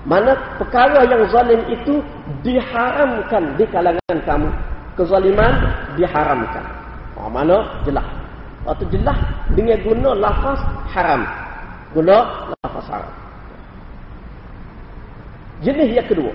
Mana 0.09 0.33
perkara 0.57 1.05
yang 1.05 1.29
zalim 1.29 1.61
itu 1.69 2.01
diharamkan 2.41 3.53
di 3.59 3.65
kalangan 3.69 4.17
kamu. 4.25 4.49
Kezaliman 4.97 5.53
diharamkan. 5.93 6.65
Ha, 7.21 7.29
mana 7.29 7.85
jelas. 7.85 8.07
Waktu 8.65 8.89
jelas 8.89 9.17
dengan 9.53 9.77
guna 9.85 10.09
lafaz 10.17 10.59
haram. 10.89 11.21
Guna 11.93 12.49
lafaz 12.65 12.85
haram. 12.89 13.13
Jenis 15.61 15.93
yang 15.93 16.07
kedua. 16.07 16.33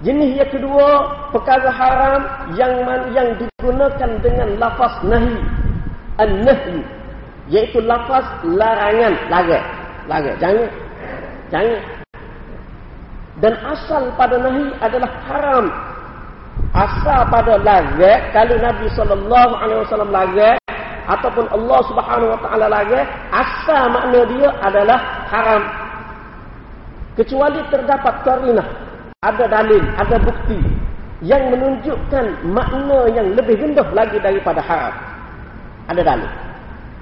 Jenis 0.00 0.32
yang 0.40 0.48
kedua, 0.48 1.12
perkara 1.28 1.68
haram 1.68 2.22
yang 2.56 2.72
yang 3.12 3.36
digunakan 3.36 4.10
dengan 4.24 4.48
lafaz 4.56 4.96
nahi. 5.04 5.36
An-nahi. 6.16 6.80
Iaitu 7.52 7.84
lafaz 7.84 8.24
larangan. 8.48 9.12
Larang. 9.28 9.66
Larang. 10.08 10.36
Jangan. 10.40 10.70
Jangan. 11.52 11.80
Dan 13.44 13.54
asal 13.60 14.02
pada 14.16 14.36
nahi 14.40 14.72
adalah 14.80 15.10
haram. 15.28 15.66
Asal 16.70 17.20
pada 17.28 17.60
larat 17.60 18.20
kalau 18.30 18.56
Nabi 18.56 18.86
wasallam 19.84 20.12
larat 20.14 20.60
ataupun 21.10 21.44
Allah 21.50 21.80
Subhanahu 21.90 22.30
wa 22.30 22.40
taala 22.46 22.64
larat, 22.70 23.06
asal 23.34 23.90
makna 23.90 24.20
dia 24.32 24.48
adalah 24.64 24.98
haram. 25.28 25.62
Kecuali 27.18 27.60
terdapat 27.68 28.14
karinah, 28.22 28.68
ada 29.20 29.44
dalil, 29.52 29.84
ada 30.00 30.16
bukti 30.16 30.56
yang 31.20 31.52
menunjukkan 31.52 32.40
makna 32.48 33.04
yang 33.12 33.36
lebih 33.36 33.52
rendah 33.60 33.84
lagi 33.92 34.16
daripada 34.16 34.64
haram. 34.64 34.96
Ada 35.92 36.00
dalil. 36.00 36.30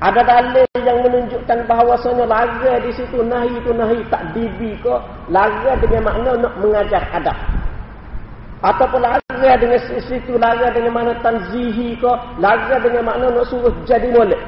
Ada 0.03 0.23
dalil 0.27 0.67
yang 0.83 0.99
menunjukkan 1.07 1.59
bahawasanya 1.71 2.27
laga 2.27 2.83
di 2.83 2.91
situ 2.91 3.23
nahi 3.23 3.55
itu 3.55 3.71
nahi 3.71 4.03
tak 4.11 4.35
dibi 4.35 4.75
ke 4.83 4.95
laga 5.31 5.79
dengan 5.79 6.11
makna 6.11 6.31
nak 6.43 6.55
mengajar 6.59 7.07
adab. 7.15 7.39
Ataupun 8.67 8.99
laga 8.99 9.51
dengan 9.55 9.79
situ 10.03 10.35
laga 10.43 10.75
dengan 10.75 10.99
makna 10.99 11.15
tanzihi 11.23 12.03
ke 12.03 12.13
laga 12.43 12.83
dengan 12.83 13.07
makna 13.07 13.31
nak 13.31 13.47
suruh 13.47 13.71
jadi 13.87 14.11
molek. 14.11 14.43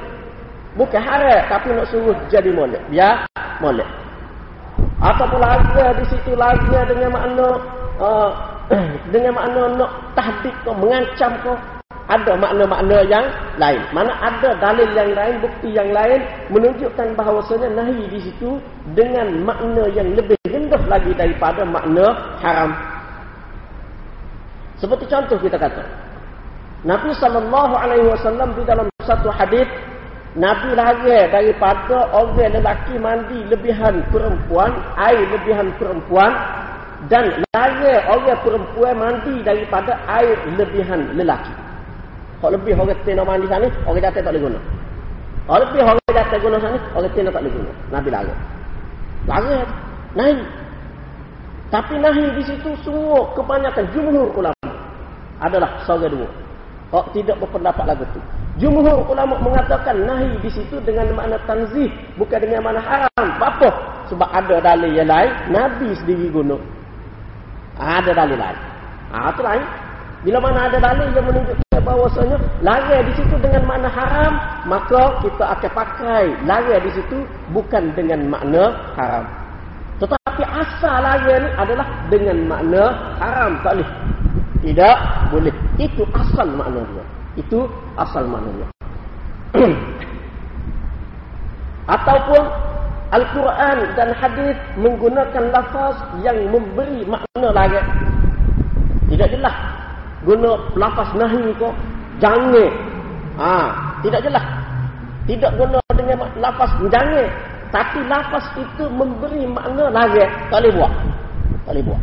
Bukan 0.74 0.98
haram 0.98 1.46
tapi 1.46 1.70
nak 1.70 1.86
suruh 1.86 2.18
jadi 2.34 2.50
molek. 2.50 2.82
Ya, 2.90 3.22
molek. 3.62 3.99
Ataupun 5.00 5.40
laga 5.40 5.96
di 5.96 6.04
situ 6.12 6.36
laga 6.36 6.84
dengan 6.84 7.10
makna 7.16 7.48
uh, 7.96 8.30
dengan 9.12 9.32
makna 9.32 9.62
nak 9.80 9.90
tahdid 10.12 10.54
ke 10.60 10.70
mengancam 10.76 11.32
ke 11.40 11.52
ada 12.10 12.34
makna-makna 12.34 13.06
yang 13.06 13.22
lain. 13.54 13.80
Mana 13.94 14.10
ada 14.18 14.50
dalil 14.58 14.90
yang 14.98 15.14
lain, 15.14 15.34
bukti 15.38 15.70
yang 15.70 15.94
lain 15.94 16.18
menunjukkan 16.50 17.14
bahawasanya 17.14 17.70
nahi 17.70 18.02
di 18.10 18.18
situ 18.18 18.58
dengan 18.98 19.30
makna 19.46 19.86
yang 19.94 20.10
lebih 20.18 20.34
rendah 20.42 20.82
lagi 20.90 21.14
daripada 21.14 21.62
makna 21.62 22.10
haram. 22.42 22.74
Seperti 24.82 25.06
contoh 25.06 25.38
kita 25.38 25.54
kata. 25.54 25.86
Nabi 26.82 27.14
sallallahu 27.14 27.74
alaihi 27.78 28.10
wasallam 28.10 28.56
di 28.58 28.64
dalam 28.66 28.90
satu 29.06 29.30
hadis 29.30 29.68
Nabi 30.38 30.78
lagi 30.78 31.10
daripada 31.34 32.06
orang 32.14 32.54
lelaki 32.54 32.94
mandi 33.02 33.42
lebihan 33.50 33.98
perempuan, 34.14 34.70
air 34.94 35.26
lebihan 35.26 35.74
perempuan 35.74 36.30
dan 37.10 37.42
lagi 37.50 37.90
orang 38.06 38.38
perempuan 38.46 38.94
mandi 38.94 39.42
daripada 39.42 39.98
air 40.06 40.38
lebihan 40.54 41.02
lelaki. 41.18 41.50
Kalau 42.38 42.54
lebih 42.54 42.78
orang 42.78 42.94
tina 43.02 43.26
mandi 43.26 43.50
sana, 43.50 43.66
orang 43.84 44.00
jatuh 44.06 44.22
tak 44.22 44.30
boleh 44.30 44.42
guna. 44.46 44.60
Kalau 45.50 45.60
lebih 45.66 45.80
orang 45.82 45.98
jatuh 46.14 46.38
guna 46.38 46.56
sana, 46.62 46.78
orang 46.94 47.10
tina 47.10 47.28
tak 47.34 47.42
boleh 47.42 47.54
guna. 47.58 47.72
Nabi 47.90 48.08
larang. 48.14 48.40
Larang. 49.26 49.68
Nahi. 50.14 50.34
Tapi 51.74 51.94
nahi 51.98 52.24
di 52.38 52.42
situ 52.46 52.70
semua 52.86 53.26
kebanyakan 53.34 53.84
jumhur 53.90 54.30
ulama 54.38 54.70
adalah 55.42 55.82
seorang 55.82 56.14
dua. 56.14 56.28
Kok 56.94 57.18
tidak 57.18 57.36
berpendapat 57.42 57.84
lagu 57.94 58.06
tu. 58.14 58.22
Jumhur 58.60 59.08
ulama 59.08 59.40
mengatakan 59.40 60.04
nahi 60.04 60.36
di 60.44 60.52
situ 60.52 60.76
dengan 60.84 61.08
makna 61.16 61.40
tanzih. 61.48 61.88
Bukan 62.20 62.38
dengan 62.44 62.60
makna 62.68 62.84
haram. 62.84 63.28
Apa? 63.40 63.72
Sebab 64.12 64.28
ada 64.28 64.60
dalil 64.60 64.92
yang 64.92 65.08
lain. 65.08 65.32
Nabi 65.48 65.96
sendiri 65.96 66.28
guna. 66.28 66.60
Ada 67.80 68.12
dalil 68.12 68.36
lain. 68.36 68.58
Ah, 69.08 69.32
itu 69.32 69.40
lain. 69.40 69.64
Bila 70.20 70.38
mana 70.44 70.68
ada 70.68 70.76
dalil 70.76 71.08
yang 71.16 71.24
menunjukkan 71.24 71.80
bahawasanya 71.80 72.36
lari 72.60 73.00
di 73.08 73.12
situ 73.16 73.34
dengan 73.40 73.64
makna 73.64 73.88
haram, 73.88 74.32
maka 74.68 75.16
kita 75.24 75.44
akan 75.56 75.70
pakai 75.72 76.24
lari 76.44 76.76
di 76.84 76.90
situ 76.92 77.24
bukan 77.56 77.96
dengan 77.96 78.28
makna 78.28 78.76
haram. 79.00 79.24
Tetapi 79.96 80.42
asal 80.44 81.00
lari 81.00 81.32
ini 81.32 81.48
adalah 81.56 81.86
dengan 82.12 82.36
makna 82.44 82.82
haram. 83.16 83.56
Tak 83.64 83.72
boleh. 83.72 83.90
Tidak 84.60 84.96
boleh. 85.32 85.54
Itu 85.80 86.04
asal 86.12 86.52
makna 86.52 86.84
dia. 86.92 87.19
Itu 87.40 87.64
asal 87.96 88.28
makna 88.28 88.52
dia. 88.52 88.68
Ataupun 91.96 92.42
Al-Quran 93.10 93.78
dan 93.98 94.14
hadis 94.14 94.54
menggunakan 94.78 95.50
lafaz 95.50 95.96
yang 96.22 96.36
memberi 96.52 97.02
makna 97.08 97.48
lagi. 97.50 97.80
Tidak 99.10 99.28
jelas 99.34 99.56
guna 100.20 100.60
lafaz 100.76 101.08
nahi 101.16 101.48
ko 101.56 101.72
jangan 102.20 102.70
ha 103.40 103.54
tidak 104.04 104.20
jelas. 104.22 104.44
Tidak 105.24 105.52
guna 105.56 105.80
dengan 105.96 106.28
lafaz 106.38 106.70
jangan 106.92 107.26
tapi 107.70 107.98
lafaz 108.06 108.44
itu 108.54 108.84
memberi 108.92 109.48
makna 109.48 109.90
lagi. 109.90 110.22
Tak 110.52 110.60
boleh 110.62 110.72
buat. 110.76 110.92
Tak 111.66 111.72
boleh 111.74 111.84
buat. 111.88 112.02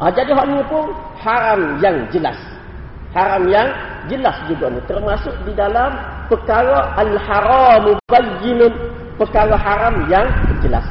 Ha, 0.00 0.08
jadi 0.16 0.32
hal 0.32 0.48
ini 0.48 0.64
pun 0.64 0.88
haram 1.20 1.78
yang 1.84 1.96
jelas 2.10 2.36
haram 3.12 3.44
yang 3.46 3.68
jelas 4.08 4.36
juga 4.48 4.72
ni 4.72 4.80
termasuk 4.88 5.34
di 5.44 5.52
dalam 5.52 5.92
perkara 6.32 6.96
al-haram 6.96 7.94
bayyinun 8.08 8.72
perkara 9.20 9.54
haram 9.54 10.08
yang 10.08 10.26
jelas 10.64 10.84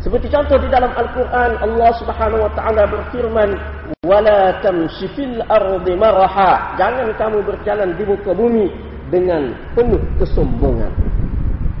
seperti 0.00 0.32
contoh 0.32 0.56
di 0.56 0.68
dalam 0.72 0.88
Al-Quran 0.96 1.60
Allah 1.60 1.90
Subhanahu 2.00 2.48
Wa 2.48 2.52
Taala 2.56 2.88
berfirman, 2.88 3.52
"Wala 4.00 4.56
tamshi 4.64 5.04
fil 5.12 5.44
ardi 5.44 5.92
maraha." 5.92 6.72
Jangan 6.80 7.12
kamu 7.20 7.44
berjalan 7.44 7.92
di 8.00 8.08
muka 8.08 8.32
bumi 8.32 8.72
dengan 9.12 9.52
penuh 9.76 10.00
kesombongan. 10.16 10.88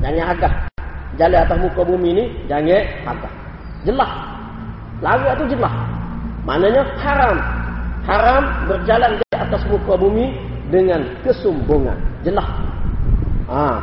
Jangan 0.04 0.36
agak. 0.36 0.52
Jalan 1.16 1.38
atas 1.48 1.58
muka 1.64 1.80
bumi 1.80 2.08
ini 2.12 2.24
jangan 2.44 2.84
agak. 3.08 3.32
Jelas. 3.88 4.12
Lagi 5.00 5.26
itu 5.40 5.44
jelas. 5.56 5.74
Maknanya 6.50 6.82
haram. 6.98 7.36
Haram 8.10 8.42
berjalan 8.66 9.22
di 9.22 9.26
atas 9.38 9.62
muka 9.70 9.94
bumi 9.94 10.34
dengan 10.74 10.98
kesombongan. 11.22 11.94
Jelas. 12.26 12.50
Ha. 13.46 13.78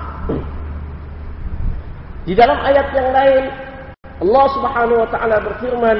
Di 2.27 2.35
dalam 2.35 2.59
ayat 2.59 2.91
yang 2.91 3.09
lain 3.15 3.43
Allah 4.19 4.45
Subhanahu 4.51 4.99
wa 4.99 5.09
taala 5.15 5.39
berfirman, 5.47 5.97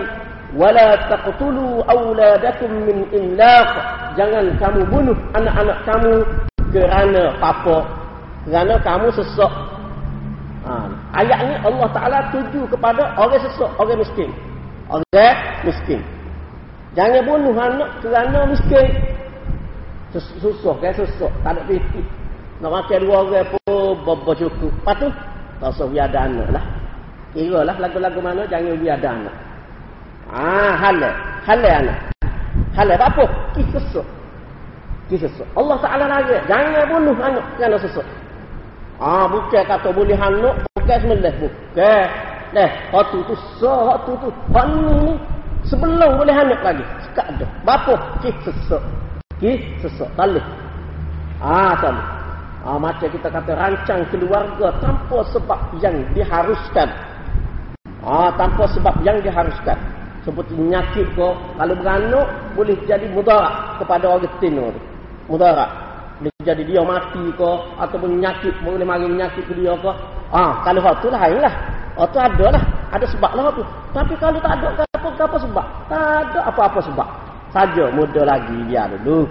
"Wala 0.60 1.08
taqtulu 1.08 1.88
auladakum 1.88 2.84
min 2.84 3.08
imlaq." 3.16 3.72
Jangan 4.20 4.52
kamu 4.60 4.82
bunuh 4.92 5.16
anak-anak 5.40 5.78
kamu 5.88 6.14
kerana 6.76 7.32
apa? 7.40 7.78
Kerana 8.44 8.76
kamu 8.84 9.08
sesak. 9.16 9.54
Ha, 10.68 10.84
ayat 11.16 11.48
ini 11.48 11.56
Allah 11.64 11.88
Taala 11.96 12.20
tuju 12.36 12.68
kepada 12.68 13.16
orang 13.16 13.40
sesak, 13.40 13.72
orang 13.80 14.04
miskin. 14.04 14.28
Orang 14.92 15.38
miskin. 15.64 16.04
Jangan 16.98 17.22
bunuh 17.30 17.54
anak 17.54 18.02
kerana 18.02 18.50
miskin. 18.50 18.90
Susah 20.18 20.74
kan 20.82 20.90
susah, 20.98 21.30
tak 21.46 21.54
ada 21.54 21.62
fikir. 21.70 22.02
Nak 22.58 22.74
makan 22.74 23.06
dua 23.06 23.22
orang 23.22 23.46
pun 23.54 24.02
berapa 24.02 24.32
cukup. 24.34 24.74
Lepas 24.82 24.96
tu, 24.98 25.08
tak 25.62 25.70
usah 25.78 25.86
biar 25.94 26.10
ada 26.10 26.26
anak 26.26 26.48
lah. 26.58 26.66
Kira 27.38 27.62
lah 27.62 27.78
lagu-lagu 27.78 28.18
mana 28.18 28.50
jangan 28.50 28.74
biar 28.82 28.98
ada 28.98 29.10
anak. 29.14 29.36
Ah, 30.34 30.74
halal. 30.74 31.14
Halal 31.46 31.74
anak. 31.86 31.98
Halal 32.74 32.98
apa? 32.98 33.26
Kisah 33.54 33.78
sesuk. 33.78 34.08
Kisah. 35.14 35.46
Allah 35.54 35.78
Ta'ala 35.78 36.06
lagi. 36.10 36.34
Jangan 36.50 36.82
bunuh 36.90 37.14
anak 37.22 37.46
kerana 37.62 37.78
sesuk. 37.78 38.08
Ah, 38.98 39.30
bukan 39.30 39.62
kata 39.70 39.94
boleh 39.94 40.18
anak. 40.18 40.66
Bukan 40.74 40.98
semelah. 40.98 41.34
Bukan. 41.38 42.06
Dah, 42.58 42.70
waktu 42.90 43.18
tu 43.30 43.36
sah, 43.62 43.86
waktu 43.86 44.18
tu. 44.18 44.30
Waktu 44.50 44.82
ni, 45.06 45.14
sebelum 45.68 46.20
boleh 46.20 46.36
anak 46.36 46.60
lagi. 46.64 46.86
Sekat 47.08 47.26
ada. 47.38 47.46
Bapa? 47.64 47.96
Kisah 48.24 48.52
sesuk. 48.52 48.84
Kisah 49.40 49.88
sesuk. 49.88 50.10
Tak 50.16 50.28
Ah, 51.38 51.78
tak 51.78 51.94
Ah, 52.68 52.76
macam 52.76 53.08
kita 53.08 53.32
kata 53.32 53.56
rancang 53.56 54.04
keluarga 54.12 54.76
tanpa 54.84 55.24
sebab 55.32 55.60
yang 55.80 55.96
diharuskan. 56.12 56.90
Ah, 58.04 58.28
tanpa 58.36 58.68
sebab 58.76 58.92
yang 59.08 59.24
diharuskan. 59.24 59.78
Seperti 60.28 60.52
menyakit 60.60 61.08
ko, 61.16 61.40
kalau 61.56 61.76
beranak 61.80 62.28
boleh 62.60 62.76
jadi 62.84 63.08
mudarat 63.16 63.80
kepada 63.80 64.12
orang 64.12 64.28
tino 64.44 64.68
tu. 64.76 64.82
Mudarat. 65.32 65.72
Boleh 66.20 66.44
jadi 66.44 66.64
dia 66.68 66.84
mati 66.84 67.24
ko 67.40 67.72
ataupun 67.80 68.20
menyakit 68.20 68.52
boleh 68.60 68.84
mari 68.84 69.08
menyakit 69.08 69.48
ke 69.48 69.54
dia 69.56 69.72
ko. 69.80 69.96
Ah, 70.36 70.60
kalau 70.68 70.84
hak 70.84 71.00
tu 71.00 71.08
lah. 71.08 71.24
Oh 71.98 72.06
tu 72.08 72.22
ada 72.22 72.46
lah. 72.54 72.64
Ada 72.94 73.06
sebab 73.10 73.32
lah 73.34 73.50
tu. 73.52 73.66
Tapi 73.92 74.14
kalau 74.22 74.38
tak 74.40 74.54
ada 74.62 74.86
apa 74.94 75.10
apa 75.18 75.38
sebab? 75.42 75.66
Tak 75.90 76.02
ada 76.30 76.40
apa-apa 76.46 76.80
sebab. 76.86 77.08
Saja 77.50 77.90
muda 77.92 78.22
lagi 78.22 78.58
dia 78.70 78.86
dulu. 79.02 79.26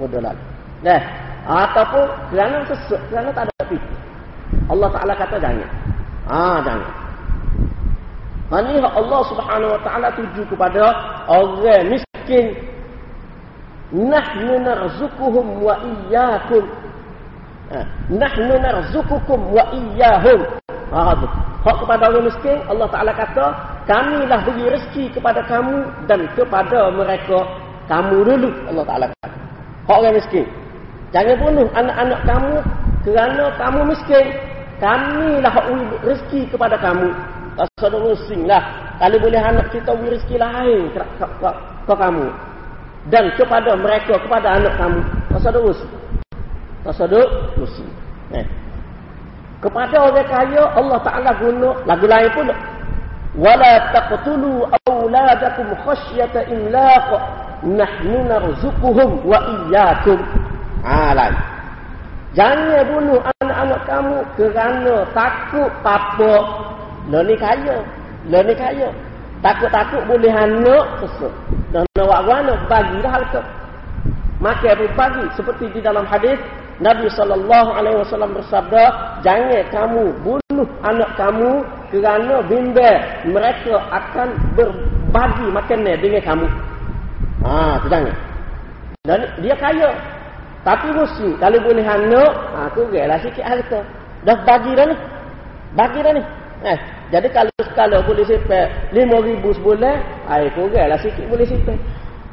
Muda 0.00 0.18
lagi. 0.32 0.44
Nah, 0.80 1.00
ataupun 1.44 2.06
kerana 2.32 2.64
sesuatu 2.64 3.04
kerana 3.12 3.30
tak 3.36 3.44
ada 3.46 3.54
fikir. 3.68 3.96
Allah 4.72 4.88
Taala 4.92 5.12
kata 5.14 5.36
jangan. 5.36 5.70
Ah, 6.28 6.58
jangan. 6.64 6.92
Ini 8.48 8.80
Allah 8.80 9.20
subhanahu 9.28 9.76
wa 9.76 9.80
ta'ala 9.84 10.08
tuju 10.16 10.42
kepada 10.48 10.80
orang 11.28 11.92
miskin. 11.92 12.56
Nahnu 13.92 14.64
narzukuhum 14.64 15.60
wa 15.60 15.76
iyyakum. 15.84 16.64
Ha. 17.68 17.84
Nahnu 18.08 18.54
narzukukum 18.56 19.52
wa 19.52 19.64
iyyahum. 19.72 20.40
Ha, 20.92 21.12
Hak 21.58 21.74
kepada 21.82 22.06
orang 22.06 22.30
miskin, 22.30 22.58
Allah 22.70 22.86
Ta'ala 22.86 23.10
kata, 23.10 23.46
kamilah 23.90 24.40
beri 24.46 24.64
rezeki 24.70 25.04
kepada 25.10 25.42
kamu 25.50 25.82
dan 26.06 26.28
kepada 26.38 26.86
mereka 26.94 27.42
kamu 27.88 28.16
dulu 28.20 28.50
Allah 28.68 28.84
Taala 28.84 29.06
kata. 29.10 29.28
Hak 29.88 29.96
orang 29.98 30.14
miskin. 30.20 30.46
Jangan 31.08 31.36
bunuh 31.40 31.68
anak-anak 31.72 32.20
kamu 32.28 32.54
kerana 33.08 33.44
kamu 33.56 33.80
miskin. 33.88 34.26
Kamilah 34.78 35.50
beri 35.50 35.84
rezeki 36.04 36.40
kepada 36.52 36.76
kamu. 36.78 37.10
Tak 37.58 37.66
sadar 37.80 38.06
lah. 38.46 38.62
Kalau 39.02 39.18
boleh 39.18 39.40
anak 39.42 39.66
kita 39.74 39.90
beri 39.96 40.14
rezeki 40.14 40.36
lain 40.38 40.80
ke, 40.94 41.02
kamu. 41.88 42.26
Dan 43.08 43.24
kepada 43.34 43.72
mereka, 43.74 44.14
kepada 44.20 44.48
anak 44.62 44.74
kamu. 44.76 45.00
Tak 45.32 45.40
sadar 45.42 45.64
Tak 46.84 46.94
sadar 46.94 47.26
Eh. 48.36 48.46
Kepada 49.58 49.96
orang 50.06 50.28
kaya 50.30 50.62
Allah 50.78 50.98
Taala 51.02 51.30
guna 51.42 51.74
lagu 51.82 52.06
lain 52.06 52.30
pun 52.30 52.46
wala 53.34 53.72
taqtulu 53.90 54.70
auladakum 54.86 55.66
khasyata 55.82 56.46
imlaq. 56.46 57.08
Nahnu 57.58 58.22
narzuquhum 58.30 59.26
wa 59.26 59.38
iyyakum. 59.42 60.18
Alai 60.86 61.34
ha, 61.34 61.42
jangan 62.38 62.86
bunuh 62.86 63.18
anak-anak 63.42 63.80
kamu 63.82 64.16
kerana 64.38 64.94
takut 65.10 65.70
papa 65.82 66.34
lo 67.10 67.18
ni 67.26 67.34
kaya. 67.34 67.82
Lo 68.30 68.38
ni 68.46 68.54
kaya. 68.54 68.94
Takut-takut 69.42 70.02
boleh 70.06 70.34
anak 70.34 71.02
sesat 71.02 71.34
dan 71.70 71.86
nak 71.94 72.04
buat 72.06 72.22
bagi 72.66 72.96
dah 73.04 73.12
harta 73.12 73.40
makan 74.42 74.74
pun 74.78 74.90
bagi 74.96 75.24
seperti 75.36 75.64
di 75.74 75.80
dalam 75.84 76.06
hadis 76.08 76.38
Nabi 76.78 77.10
sallallahu 77.10 77.70
alaihi 77.74 77.98
wasallam 77.98 78.38
bersabda, 78.38 78.82
"Jangan 79.26 79.66
kamu 79.74 80.04
bunuh 80.22 80.68
anak 80.86 81.10
kamu 81.18 81.66
kerana 81.90 82.38
bimbang 82.46 83.02
mereka 83.26 83.82
akan 83.90 84.28
berbagi 84.54 85.46
makanan 85.50 85.98
dengan 85.98 86.22
kamu." 86.22 86.46
Ha, 87.42 87.82
tu 87.82 87.88
jangan. 87.90 88.14
Dan 89.06 89.20
dia 89.42 89.54
kaya. 89.58 89.90
Tapi 90.66 90.90
mesti 90.90 91.28
kalau 91.38 91.58
boleh 91.62 91.86
anak, 91.86 92.30
ha 92.54 92.70
tu 92.74 92.82
gelah 92.94 93.18
sikit 93.22 93.42
harta. 93.46 93.80
Dah 94.26 94.38
bagi 94.46 94.74
dah 94.74 94.86
ni. 94.86 94.96
Bagi 95.74 95.98
dah 96.02 96.12
ni. 96.14 96.22
Eh, 96.66 96.78
jadi 97.14 97.30
kalau 97.30 97.54
sekali 97.62 97.94
boleh 98.02 98.26
simpan 98.26 98.66
5000 98.90 99.54
sebulan, 99.54 99.96
ai 100.26 100.50
kuranglah 100.54 100.98
sikit 100.98 101.24
boleh 101.30 101.46
simpan. 101.46 101.78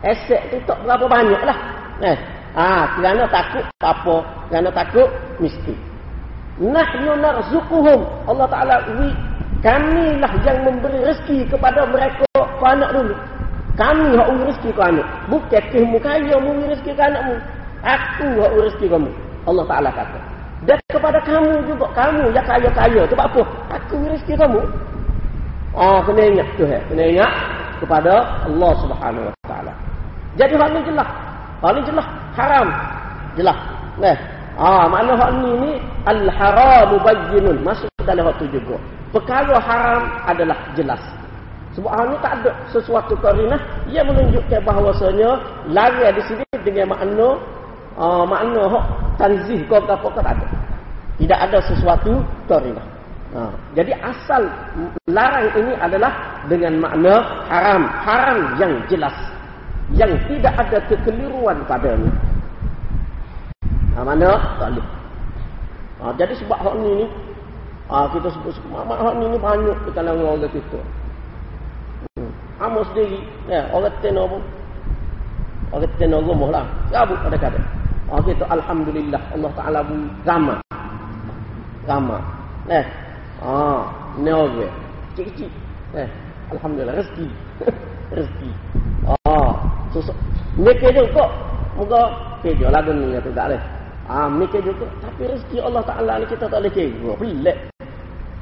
Aset 0.02 0.42
tu 0.54 0.58
tak 0.66 0.82
berapa 0.86 1.06
banyak 1.06 1.42
lah. 1.46 1.58
Eh, 2.02 2.18
Ah, 2.56 2.88
kerana 2.96 3.28
takut 3.28 3.68
apa? 3.84 4.16
Kerana 4.48 4.72
takut 4.72 5.12
miskin. 5.44 5.76
Nahnu 6.56 7.20
narzuquhum. 7.20 8.00
Allah 8.32 8.48
Taala 8.48 8.76
wi 8.96 9.12
kamilah 9.60 10.34
yang 10.48 10.64
memberi 10.64 11.04
rezeki 11.04 11.52
kepada 11.52 11.84
mereka 11.84 12.24
ke 12.32 12.64
anak 12.64 12.96
dulu. 12.96 13.16
Kami 13.76 14.16
hak 14.16 14.28
uri 14.32 14.44
rezeki 14.48 14.72
ke 14.72 14.82
anak. 14.88 15.08
Bukan 15.28 15.64
kehmu 15.76 16.00
kaya 16.00 16.36
mu 16.40 16.56
rezeki 16.64 16.96
ke 16.96 17.04
anakmu. 17.04 17.36
Aku 17.84 18.28
hak 18.40 18.52
uri 18.56 18.64
rezeki 18.72 18.88
kamu. 18.88 19.10
Allah 19.52 19.66
Taala 19.68 19.90
kata. 19.92 20.20
Dan 20.64 20.80
kepada 20.88 21.20
kamu 21.28 21.52
juga 21.68 21.92
kamu 21.92 22.24
yang 22.32 22.48
kaya-kaya. 22.48 23.04
Sebab 23.12 23.26
apa? 23.36 23.42
Aku 23.84 24.00
uri 24.00 24.16
rezeki 24.16 24.40
kamu. 24.40 24.64
Ah, 25.76 26.00
kena 26.08 26.24
ingat 26.24 26.48
tu 26.56 26.64
eh. 26.64 26.80
Kena 26.88 27.04
ingat 27.04 27.32
kepada 27.84 28.48
Allah 28.48 28.72
Subhanahu 28.80 29.28
Wa 29.28 29.36
Taala. 29.44 29.74
Jadi 30.40 30.56
hal 30.56 30.72
ini 30.72 30.82
jelas. 30.88 31.10
Hal 31.60 31.76
ini 31.76 31.84
jelas 31.92 32.08
haram. 32.36 32.68
Jelas. 33.40 33.58
Nah. 34.00 34.18
Ah, 34.56 34.88
makna 34.88 35.20
hak 35.20 35.36
ni 35.44 35.52
ni 35.68 35.72
al-haram 36.08 36.96
bayyinun. 37.04 37.60
Masuk 37.60 37.92
dalam 38.08 38.32
hak 38.32 38.40
tu 38.40 38.48
juga. 38.48 38.80
Perkara 39.12 39.60
haram 39.60 40.04
adalah 40.24 40.56
jelas. 40.80 41.02
Sebab 41.76 41.92
hal 41.92 42.08
ni 42.08 42.18
tak 42.24 42.40
ada 42.40 42.52
sesuatu 42.72 43.20
karinah 43.20 43.60
yang 43.92 44.08
menunjukkan 44.08 44.64
bahawasanya 44.64 45.30
lari 45.76 46.08
di 46.16 46.24
sini 46.24 46.46
dengan 46.64 46.96
makna 46.96 47.36
uh, 48.00 48.24
makna 48.24 48.64
hak 48.72 48.86
tanzih 49.20 49.60
kau 49.68 49.84
apa 49.84 50.00
kau 50.00 50.12
tak 50.16 50.32
ada. 50.40 50.48
Tidak 51.20 51.40
ada 51.40 51.60
sesuatu 51.60 52.24
karinah. 52.48 52.88
Ha. 53.36 53.52
Jadi 53.76 53.92
asal 53.92 54.48
larang 55.12 55.52
ini 55.60 55.76
adalah 55.84 56.40
dengan 56.48 56.80
makna 56.80 57.44
haram, 57.52 57.84
haram 58.08 58.40
yang 58.56 58.72
jelas 58.88 59.12
yang 59.94 60.18
tidak 60.26 60.54
ada 60.58 60.82
kekeliruan 60.90 61.62
padanya. 61.70 62.10
Ha, 63.94 64.02
mana? 64.02 64.58
Tak 64.58 64.74
boleh. 64.74 64.88
Ha, 66.02 66.04
jadi 66.20 66.34
sebab 66.36 66.58
hak 66.60 66.76
ni 66.82 66.90
ni, 67.00 67.06
ha, 67.88 68.10
kita 68.12 68.28
sebut 68.34 68.52
sebut 68.58 68.84
mak 68.84 69.00
hak 69.00 69.16
ni 69.22 69.26
ni 69.30 69.38
banyak 69.40 69.78
di 69.88 69.92
kalangan 69.94 70.26
orang 70.36 70.52
kita. 70.52 70.82
Hmm. 72.18 72.32
Amo 72.60 72.82
sendiri, 72.92 73.22
ya, 73.48 73.70
orang 73.72 73.96
tena 74.04 74.28
pun. 74.28 74.42
Orang 75.72 75.94
tena 75.96 76.18
rumah 76.20 76.50
lah. 76.50 76.66
Rabuk 76.92 77.20
kadang-kadang. 77.24 77.66
Ha, 78.06 78.14
kita 78.26 78.46
Alhamdulillah 78.52 79.22
Allah 79.32 79.52
Ta'ala 79.54 79.80
pun 79.86 80.00
ramah. 80.28 80.60
Ramah. 81.88 82.22
Eh, 82.68 82.86
ha, 83.46 83.54
ni 84.20 84.32
orang. 84.34 84.74
Kecil-kecil. 85.14 85.50
Eh, 85.96 86.10
Alhamdulillah, 86.52 87.00
rezeki. 87.00 87.28
rezeki. 88.18 88.52
Oh, 89.06 89.54
susuk. 89.94 90.18
Mikir 90.58 90.92
juga. 90.96 91.30
Moga 91.76 92.02
kerja 92.40 92.72
lagu 92.72 92.96
ni 92.96 93.20
tu 93.20 93.32
tak 93.36 93.52
boleh. 93.52 93.62
Ah, 94.08 94.30
mikir 94.30 94.62
juga. 94.64 94.88
Tapi 95.02 95.22
rezeki 95.28 95.58
Allah 95.60 95.84
Taala 95.84 96.14
ni 96.22 96.26
kita 96.30 96.46
tak 96.48 96.60
boleh 96.62 96.72
kira. 96.72 97.12
Pelik. 97.20 97.58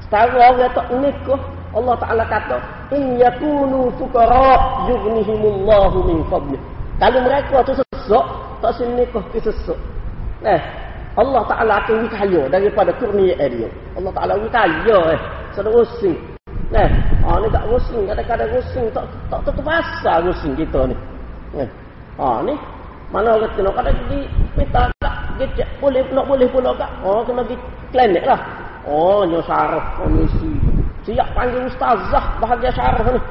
Setara 0.05 0.53
orang 0.53 0.71
tak 0.75 0.87
nikah, 0.99 1.41
Allah 1.73 1.95
Taala 1.97 2.23
kata, 2.27 2.57
"In 2.93 3.17
yakunu 3.17 3.89
fuqara 3.97 4.85
yughnihimullahu 4.91 5.97
min 6.05 6.19
fadli." 6.29 6.59
Kalau 7.01 7.19
mereka 7.25 7.65
tu 7.65 7.73
sesok, 7.73 8.25
tak 8.61 8.71
sini 8.77 9.01
nikah 9.01 9.23
ke 9.33 9.39
sesok. 9.41 9.79
Eh, 10.45 10.61
Allah 11.17 11.41
Taala 11.49 11.73
akan 11.81 12.05
kaya 12.11 12.45
daripada 12.51 12.91
kurnia 12.99 13.39
dia. 13.39 13.69
Allah 13.97 14.11
Taala 14.13 14.33
kaya 14.51 14.97
eh. 15.17 15.19
Saudara 15.55 15.81
using. 16.73 16.81
Eh, 16.81 16.89
ah 17.23 17.37
ni 17.39 17.47
tak 17.53 17.63
rusing, 17.69 18.01
kadang-kadang 18.09 18.49
rusing 18.49 18.85
tak 18.93 19.05
tak 19.29 19.39
tutup 19.45 19.67
asa 19.69 20.13
rusing 20.25 20.53
kita 20.57 20.89
ni. 20.89 20.95
Eh. 21.61 21.69
Ah 22.17 22.41
ni 22.41 22.57
mana 23.13 23.37
orang 23.37 23.53
kena 23.53 23.69
kadang 23.77 23.93
jadi 24.09 24.19
minta 24.57 24.81
tak 24.97 25.15
gecek 25.37 25.69
boleh 25.77 26.01
nak 26.13 26.25
boleh 26.25 26.47
pula 26.49 26.73
kak. 26.73 26.89
Oh 27.05 27.21
kena 27.21 27.45
pergi 27.45 27.57
klinik 27.93 28.25
lah. 28.25 28.41
Oh 28.89 29.21
syaraf 29.45 29.85
komisi. 30.01 30.51
Siap 31.05 31.27
panggil 31.37 31.69
ustazah 31.69 32.25
bahagia 32.41 32.73
syaraf 32.73 33.05
ni. 33.05 33.21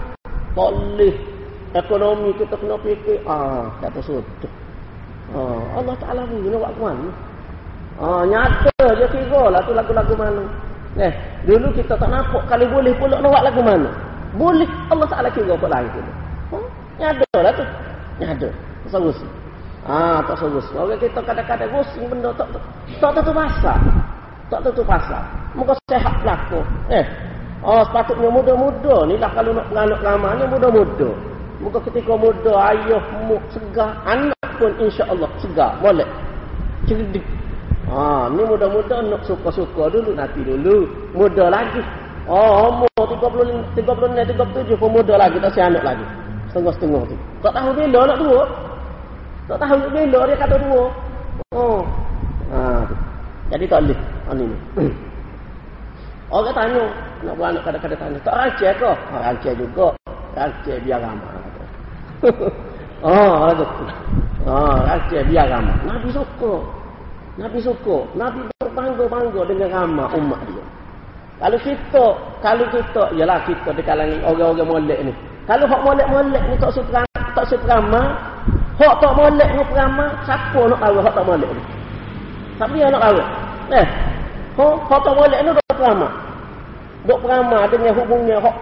Boleh 0.55 1.14
ekonomi 1.74 2.31
kita 2.38 2.55
kena 2.55 2.78
fikir 2.78 3.18
ah 3.26 3.66
kata 3.83 3.98
sudah. 4.07 4.52
Ah 5.35 5.83
Allah 5.83 5.96
Taala 5.98 6.22
ni 6.31 6.46
nak 6.46 6.62
buat 6.62 6.74
mana? 6.78 7.11
Ah 7.98 8.22
nyata 8.22 8.87
je 8.94 9.07
kira 9.11 9.50
lah 9.50 9.61
tu 9.66 9.74
lagu-lagu 9.74 10.14
mana. 10.14 10.46
Eh, 10.92 11.12
dulu 11.48 11.72
kita 11.72 11.96
tak 11.96 12.05
nampak 12.12 12.44
kalau 12.52 12.68
boleh 12.68 12.92
pula 13.00 13.16
nak 13.16 13.33
buat 13.33 13.42
lagu 13.48 13.61
mana. 13.64 13.88
Boleh 14.37 14.68
Allah 14.92 15.09
Taala 15.09 15.28
kira 15.33 15.57
apa 15.57 15.66
lain 15.72 15.88
tu. 15.88 16.00
Hmm? 16.52 16.66
Nyada 17.00 17.26
lah 17.40 17.52
tu. 17.57 17.64
Nyada. 18.20 18.48
Terus. 18.92 19.18
Ah, 19.88 20.20
tak 20.28 20.37
terus. 20.37 20.68
Orang 20.76 21.00
kita 21.00 21.20
kadang-kadang 21.24 21.72
gosing 21.72 22.05
benda 22.12 22.28
tak 22.37 22.48
tak 23.00 23.11
tentu 23.16 23.33
masa. 23.33 23.72
Tak 24.52 24.61
tentu 24.61 24.85
masa. 24.85 25.24
Muka 25.57 25.72
sehat 25.88 26.16
laku. 26.28 26.61
Eh. 26.92 27.05
Oh, 27.64 27.81
sepatutnya 27.88 28.28
muda-muda 28.28 29.07
ni 29.07 29.16
lah 29.16 29.31
kalau 29.33 29.55
nak 29.55 29.70
beranak 29.72 30.00
lama 30.05 30.28
ni 30.37 30.44
muda-muda. 30.50 31.11
Muka 31.62 31.78
ketika 31.88 32.12
muda 32.18 32.52
ayah 32.74 33.05
mu 33.24 33.38
segar, 33.55 33.96
anak 34.02 34.50
pun 34.59 34.74
insya-Allah 34.83 35.31
segar, 35.38 35.78
boleh. 35.78 36.09
Cerdik 36.90 37.22
Ha, 37.92 38.24
ni 38.33 38.40
muda-muda 38.48 39.05
nak 39.05 39.20
suka-suka 39.28 39.92
dulu 39.92 40.16
nanti 40.16 40.40
dulu. 40.40 40.88
Muda 41.12 41.52
lagi. 41.52 41.85
Oh, 42.24 42.72
umur 42.72 42.88
30 42.96 43.76
36 43.76 44.33
37 44.33 44.81
pun 44.81 44.88
muda 44.96 45.20
lagi 45.20 45.37
tak 45.37 45.52
si 45.52 45.61
anak 45.61 45.85
lagi. 45.85 46.00
Setengah-setengah 46.48 47.02
tu. 47.05 47.16
Tak 47.44 47.52
tahu 47.52 47.68
bila 47.76 48.00
nak 48.09 48.16
tua. 48.16 48.42
Tak 49.44 49.59
tahu 49.61 49.76
bila 49.92 50.18
dia 50.24 50.37
kata 50.40 50.57
tua. 50.57 50.85
Oh. 51.52 51.85
Ha, 52.48 52.81
Jadi 53.52 53.64
tak 53.68 53.85
boleh. 53.85 53.98
Ha, 54.00 54.31
ni. 54.40 54.46
Orang 56.33 56.57
tanya, 56.57 56.85
nak 57.28 57.35
buat 57.37 57.48
anak 57.52 57.62
kadang-kadang 57.68 58.00
tanya, 58.00 58.18
tak 58.24 58.35
rancang 58.40 58.76
ke? 58.81 58.88
Ha, 58.88 59.14
rancang 59.20 59.57
juga. 59.61 59.87
Rancang 60.33 60.81
biar 60.81 60.98
ramah. 61.05 61.31
oh, 63.05 63.33
ada 63.52 63.64
tu. 63.68 63.87
Ha, 64.48 64.57
rancang 64.88 65.24
biar 65.28 65.44
ramah. 65.52 65.76
Nabi 65.85 66.09
suka. 66.09 66.81
Nabi 67.40 67.58
suka. 67.64 68.04
Nabi 68.12 68.44
berbangga-bangga 68.60 69.42
dengan 69.48 69.68
ramah 69.72 70.08
umat 70.16 70.40
dia. 70.48 70.64
Kalau 71.42 71.58
kita, 71.58 72.04
kalau 72.44 72.64
kita, 72.70 73.02
ialah 73.18 73.38
kita 73.48 73.70
di 73.74 73.82
kalangan 73.82 74.20
orang-orang 74.28 74.68
molek 74.68 74.98
ni. 75.10 75.12
Kalau 75.48 75.66
hak 75.66 75.80
molek-molek 75.82 76.42
ni 76.46 76.56
tak 76.60 76.70
suka 76.70 77.02
tak 77.32 77.46
suka 77.48 77.66
ramah, 77.66 78.14
hak 78.78 78.94
tak 79.02 79.12
molek 79.16 79.48
ni 79.50 79.62
ramah, 79.74 80.10
siapa 80.22 80.60
nak 80.70 80.78
tahu 80.78 80.96
hak 81.02 81.14
tak 81.16 81.26
molek 81.26 81.50
ni? 81.50 81.62
Siapa 82.60 82.74
yang 82.78 82.90
nak 82.94 83.02
tahu? 83.02 83.18
Eh, 83.74 83.86
hak, 84.54 84.76
hak 84.86 85.00
tak 85.02 85.14
molek 85.18 85.40
ni 85.42 85.50
tak 85.50 85.78
ramah. 85.82 86.12
Dok 87.02 87.20
ramah 87.26 87.62
dengan 87.66 87.92
hubungnya 87.98 88.38
hak 88.38 88.56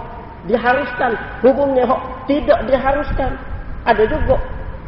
diharuskan 0.49 1.13
hubungnya 1.45 1.85
hok 1.85 2.01
tidak 2.25 2.65
diharuskan 2.65 3.37
ada 3.85 4.03
juga 4.09 4.37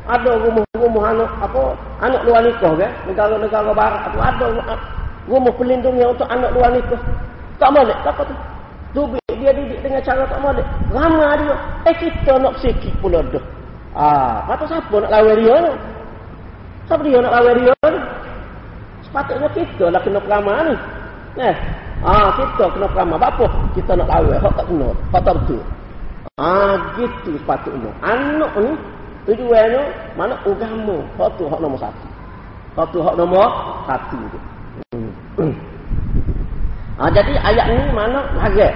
ada 0.03 0.31
rumah-rumah 0.35 1.15
anak 1.15 1.31
apa 1.39 1.63
anak 2.03 2.21
luar 2.27 2.43
nikah 2.43 2.75
kan 2.75 2.91
negara-negara 3.07 3.71
barat 3.71 4.03
tu 4.11 4.19
ada 4.19 4.47
rumah 5.31 5.55
pelindungnya 5.55 6.11
untuk 6.11 6.27
anak 6.27 6.51
luar 6.55 6.75
nikah. 6.75 6.99
Tak 7.63 7.71
boleh 7.71 7.95
tak 8.03 8.11
apa 8.11 8.23
tu. 8.27 8.35
Tu 8.93 9.03
dia 9.39 9.55
didik 9.55 9.79
dengan 9.83 10.03
cara 10.03 10.27
tak 10.27 10.39
boleh. 10.43 10.67
Ramai 10.91 11.39
dia. 11.43 11.55
Eh 11.87 11.95
kita 12.03 12.33
nak 12.43 12.59
sikit 12.59 12.93
pula 12.99 13.23
dah. 13.31 13.45
Ah 13.95 14.43
kata 14.51 14.65
siapa 14.67 14.95
nak 14.99 15.11
lawan 15.11 15.37
dia 15.39 15.55
tu? 15.63 15.73
Siapa 16.91 17.03
dia 17.07 17.19
nak 17.23 17.33
lawan 17.39 17.55
dia 17.63 17.75
tu? 17.87 18.01
Sepatutnya 19.07 19.49
kita 19.55 19.85
lah 19.95 20.01
kena 20.03 20.19
peramah 20.19 20.59
ni. 20.67 20.75
Eh 21.39 21.57
Ah 22.03 22.35
kita 22.35 22.65
kena 22.75 22.87
peramah. 22.91 23.19
Apa? 23.23 23.47
Kita 23.79 23.95
nak 23.95 24.11
lawan? 24.11 24.37
Hak 24.43 24.53
tak 24.59 24.67
kena. 24.67 24.89
Hak 25.15 25.23
tak 25.23 25.35
betul. 25.39 25.63
Ah 26.43 26.75
gitu 26.99 27.31
sepatutnya. 27.39 27.91
Anak 28.03 28.53
ni 28.59 28.73
tujuannya 29.29 29.83
mana 30.19 30.35
agama. 30.43 30.99
Hak 31.19 31.31
tu 31.39 31.45
hak 31.47 31.61
nombor 31.61 31.81
satu. 31.81 32.07
Hak 32.79 32.87
tu 32.91 32.99
hak 33.05 33.15
nombor 33.15 33.49
satu 33.87 34.19
tu. 34.31 34.39
Ah, 37.01 37.11
jadi 37.17 37.33
ayat 37.41 37.67
ni 37.73 37.85
mana 37.95 38.21
lagi? 38.39 38.69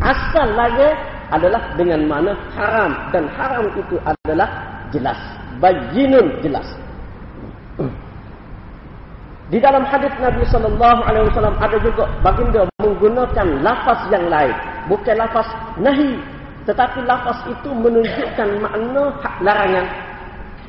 Asal 0.00 0.48
lagi 0.56 0.88
adalah 1.30 1.62
dengan 1.78 2.00
mana 2.08 2.32
haram 2.56 2.90
dan 3.14 3.24
haram 3.36 3.64
itu 3.76 3.96
adalah 4.02 4.48
jelas. 4.90 5.18
Bayinun 5.60 6.40
jelas. 6.40 6.66
Di 9.50 9.58
dalam 9.58 9.82
hadis 9.82 10.14
Nabi 10.22 10.46
sallallahu 10.46 11.00
alaihi 11.02 11.26
wasallam 11.26 11.58
ada 11.58 11.76
juga 11.82 12.06
baginda 12.22 12.62
menggunakan 12.78 13.46
lafaz 13.66 13.98
yang 14.14 14.30
lain, 14.30 14.54
bukan 14.86 15.18
lafaz 15.18 15.46
nahi, 15.74 16.22
tetapi 16.70 17.02
lafaz 17.02 17.42
itu 17.50 17.66
menunjukkan 17.74 18.48
makna 18.62 19.10
hak 19.18 19.34
larangan. 19.42 19.86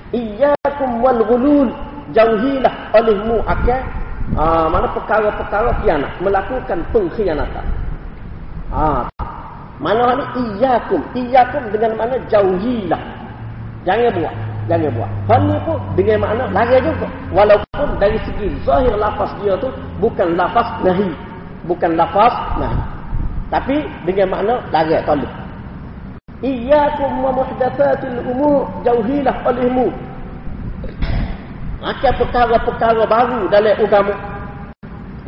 Iyyakum 0.10 0.98
wal 0.98 1.22
ghulul, 1.22 1.70
jauhilah 2.10 2.74
olehmu 2.98 3.38
akan 3.46 3.82
ah, 4.34 4.66
mana 4.66 4.90
perkara-perkara 4.98 5.70
khianat, 5.86 6.10
melakukan 6.26 6.82
pengkhianatan. 6.90 7.66
Ah, 8.74 9.06
mana 9.78 10.18
ni 10.18 10.26
iyyakum, 10.42 11.06
iyyakum 11.14 11.70
dengan 11.70 11.94
mana 12.02 12.18
jauhilah. 12.26 13.02
Jangan 13.86 14.10
buat 14.18 14.36
jangan 14.66 14.90
buat. 14.98 15.12
Hal 15.30 15.42
ni 15.46 15.58
pun 15.70 15.78
dengan 15.94 16.18
makna 16.26 16.46
lari 16.50 16.82
juga. 16.82 17.08
Walaupun 17.30 17.88
dari 18.02 18.18
segi 18.26 18.50
zahir 18.66 18.94
lafaz 18.98 19.30
dia 19.46 19.54
tu 19.62 19.70
bukan 20.02 20.34
lafaz 20.34 20.66
nahi. 20.82 21.14
Bukan 21.70 21.94
lafaz 21.94 22.34
nahi. 22.58 22.82
Tapi 23.54 23.86
dengan 24.10 24.34
makna 24.34 24.54
lari 24.74 24.98
tolak. 25.06 25.41
Iyyakum 26.42 27.22
wa 27.22 27.32
muhdatsatil 27.38 28.18
umur 28.26 28.66
jauhilah 28.82 29.36
olehmu. 29.46 29.94
Akan 31.82 32.14
perkara-perkara 32.18 33.06
baru 33.06 33.46
dalam 33.50 33.74
agama. 33.78 34.16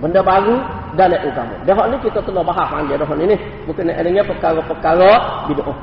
Benda 0.02 0.22
baru 0.26 0.58
dalam 0.98 1.22
agama. 1.22 1.54
Dah 1.66 1.78
ni 1.90 1.98
kita 2.02 2.20
telah 2.26 2.42
bahas 2.42 2.66
panjang 2.70 2.98
dah 2.98 3.10
ni 3.14 3.26
ni. 3.30 3.38
Bukan 3.70 3.90
adanya 3.94 4.26
perkara-perkara 4.26 5.12
bid'ah. 5.50 5.78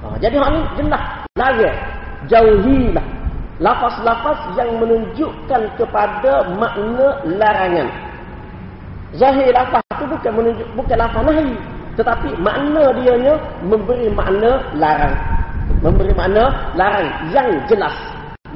Ha, 0.00 0.16
jadi 0.16 0.36
hak 0.40 0.50
ni 0.56 0.60
jelas 0.80 1.04
lari 1.36 1.68
jauhilah 2.32 3.06
lafaz-lafaz 3.60 4.40
yang 4.56 4.72
menunjukkan 4.80 5.62
kepada 5.76 6.48
makna 6.56 7.08
larangan. 7.36 7.88
Zahir 9.20 9.52
lafaz 9.52 9.84
itu 10.00 10.04
bukan 10.08 10.32
menunjuk 10.32 10.68
bukan 10.80 10.96
lafaz 10.96 11.22
nahi, 11.28 11.52
tetapi 11.98 12.38
makna 12.38 12.94
dianya 12.96 13.34
memberi 13.64 14.10
makna 14.12 14.62
larang. 14.76 15.16
Memberi 15.80 16.12
makna 16.12 16.74
larang 16.76 17.08
yang 17.34 17.50
jelas. 17.66 17.96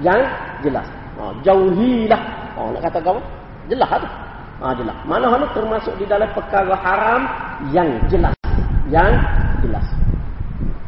Yang 0.02 0.20
jelas. 0.66 0.86
Ha, 1.18 1.30
jauhilah. 1.46 2.22
Ha, 2.58 2.60
nak 2.74 2.80
kata 2.90 2.98
apa? 3.00 3.22
Jelas 3.70 3.90
tu. 3.98 4.08
Ha, 4.62 4.66
jelas. 4.78 4.96
Mana 5.06 5.26
hal 5.30 5.42
termasuk 5.54 5.94
di 5.98 6.04
dalam 6.06 6.28
perkara 6.34 6.74
haram 6.78 7.22
yang 7.74 7.88
jelas. 8.10 8.34
Yang 8.90 9.12
jelas 9.64 9.86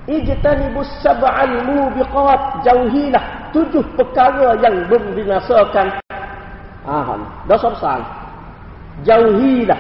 ijtanibus 0.07 0.91
sab'al 1.03 1.67
mubiqat 1.67 2.63
jauhilah 2.63 3.51
tujuh 3.51 3.83
perkara 3.99 4.55
yang 4.63 4.87
membinasakan 4.87 5.99
ah 6.87 7.19
dosa 7.51 7.69
besar 7.75 8.01
jauhilah 9.03 9.79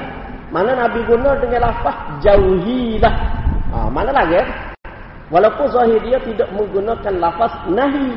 mana 0.57 0.73
nabi 0.73 1.05
guna 1.05 1.37
dengan 1.37 1.69
lafaz 1.69 1.97
jauhilah. 2.25 3.15
Ah 3.77 3.93
mana 3.93 4.09
lagi 4.09 4.41
walaupun 5.29 5.69
zahir 5.69 6.01
dia 6.01 6.17
tidak 6.25 6.49
menggunakan 6.57 7.13
lafaz 7.21 7.53
nahi. 7.69 8.17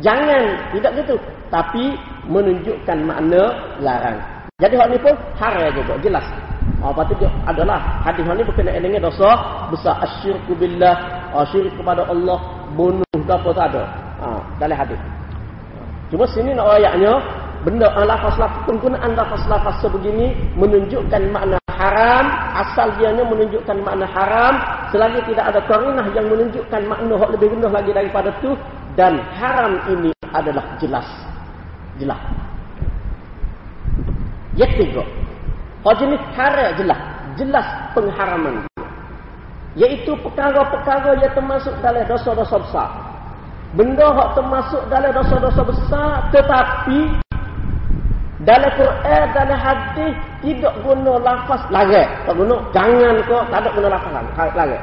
Jangan 0.00 0.72
tidak 0.72 1.04
gitu. 1.04 1.16
Tapi 1.52 2.00
menunjukkan 2.32 2.96
makna 3.04 3.52
larang. 3.84 4.16
Jadi 4.56 4.72
hal 4.80 4.88
ni 4.88 4.96
pun 4.96 5.12
haram 5.36 5.68
juga 5.76 6.00
jelas. 6.00 6.24
Ah, 6.80 6.92
lepas 6.92 7.08
tu 7.12 7.14
dia 7.20 7.28
adalah 7.44 7.80
hadis 8.04 8.24
ni 8.24 8.44
berkenaan 8.44 8.80
dengan 8.80 9.08
dosa 9.08 9.36
besar. 9.68 10.00
Asyirku 10.00 10.56
billah, 10.56 10.96
ah, 11.32 11.44
syirik 11.48 11.72
kepada 11.76 12.08
Allah, 12.08 12.40
bunuh 12.72 13.04
ke 13.04 13.32
apa 13.32 13.50
tak 13.52 13.66
ada. 13.72 13.84
Ha, 14.16 14.26
dalam 14.60 14.76
hadis. 14.76 15.00
Cuma 16.08 16.24
sini 16.24 16.56
nak 16.56 16.72
ayatnya 16.72 17.20
benda 17.66 17.90
lafaz-lafaz 17.90 18.62
penggunaan 18.70 19.18
lafaz-lafaz 19.18 19.82
sebegini 19.82 20.38
menunjukkan 20.54 21.22
makna 21.34 21.58
haram, 21.74 22.24
asal 22.54 22.94
dianya 22.94 23.26
menunjukkan 23.26 23.82
makna 23.82 24.06
haram, 24.06 24.54
selagi 24.94 25.18
tidak 25.26 25.50
ada 25.50 25.60
qarinah 25.66 26.06
yang 26.14 26.30
menunjukkan 26.30 26.82
makna 26.86 27.14
hak 27.18 27.30
lebih 27.34 27.48
rendah 27.58 27.72
lagi 27.74 27.90
daripada 27.90 28.30
itu 28.38 28.54
dan 28.94 29.18
haram 29.34 29.82
ini 29.90 30.14
adalah 30.30 30.62
jelas. 30.78 31.04
Jelas. 31.98 32.22
Yang 34.54 34.70
ketiga, 34.78 35.04
jenis 35.98 36.22
haram 36.38 36.70
jelas. 36.78 37.00
Jelas 37.36 37.66
pengharaman. 37.92 38.64
Iaitu 39.76 40.16
perkara-perkara 40.24 41.20
yang 41.20 41.34
termasuk 41.36 41.74
dalam 41.84 42.08
dosa-dosa 42.08 42.56
besar. 42.64 42.90
Benda 43.76 44.08
yang 44.08 44.32
termasuk 44.32 44.82
dalam 44.88 45.12
dosa-dosa 45.12 45.62
besar 45.68 46.32
tetapi 46.32 47.25
dalam 48.46 48.70
Quran, 48.78 49.24
dalam 49.34 49.58
hadis 49.58 50.14
tidak 50.40 50.74
guna 50.86 51.18
lafaz 51.18 51.62
lagi. 51.74 52.06
Tak 52.24 52.34
guna 52.38 52.54
jangan 52.70 53.14
kau 53.26 53.42
tak 53.50 53.58
ada 53.58 53.68
guna 53.74 53.88
lafaz 53.90 54.50
lagi. 54.54 54.78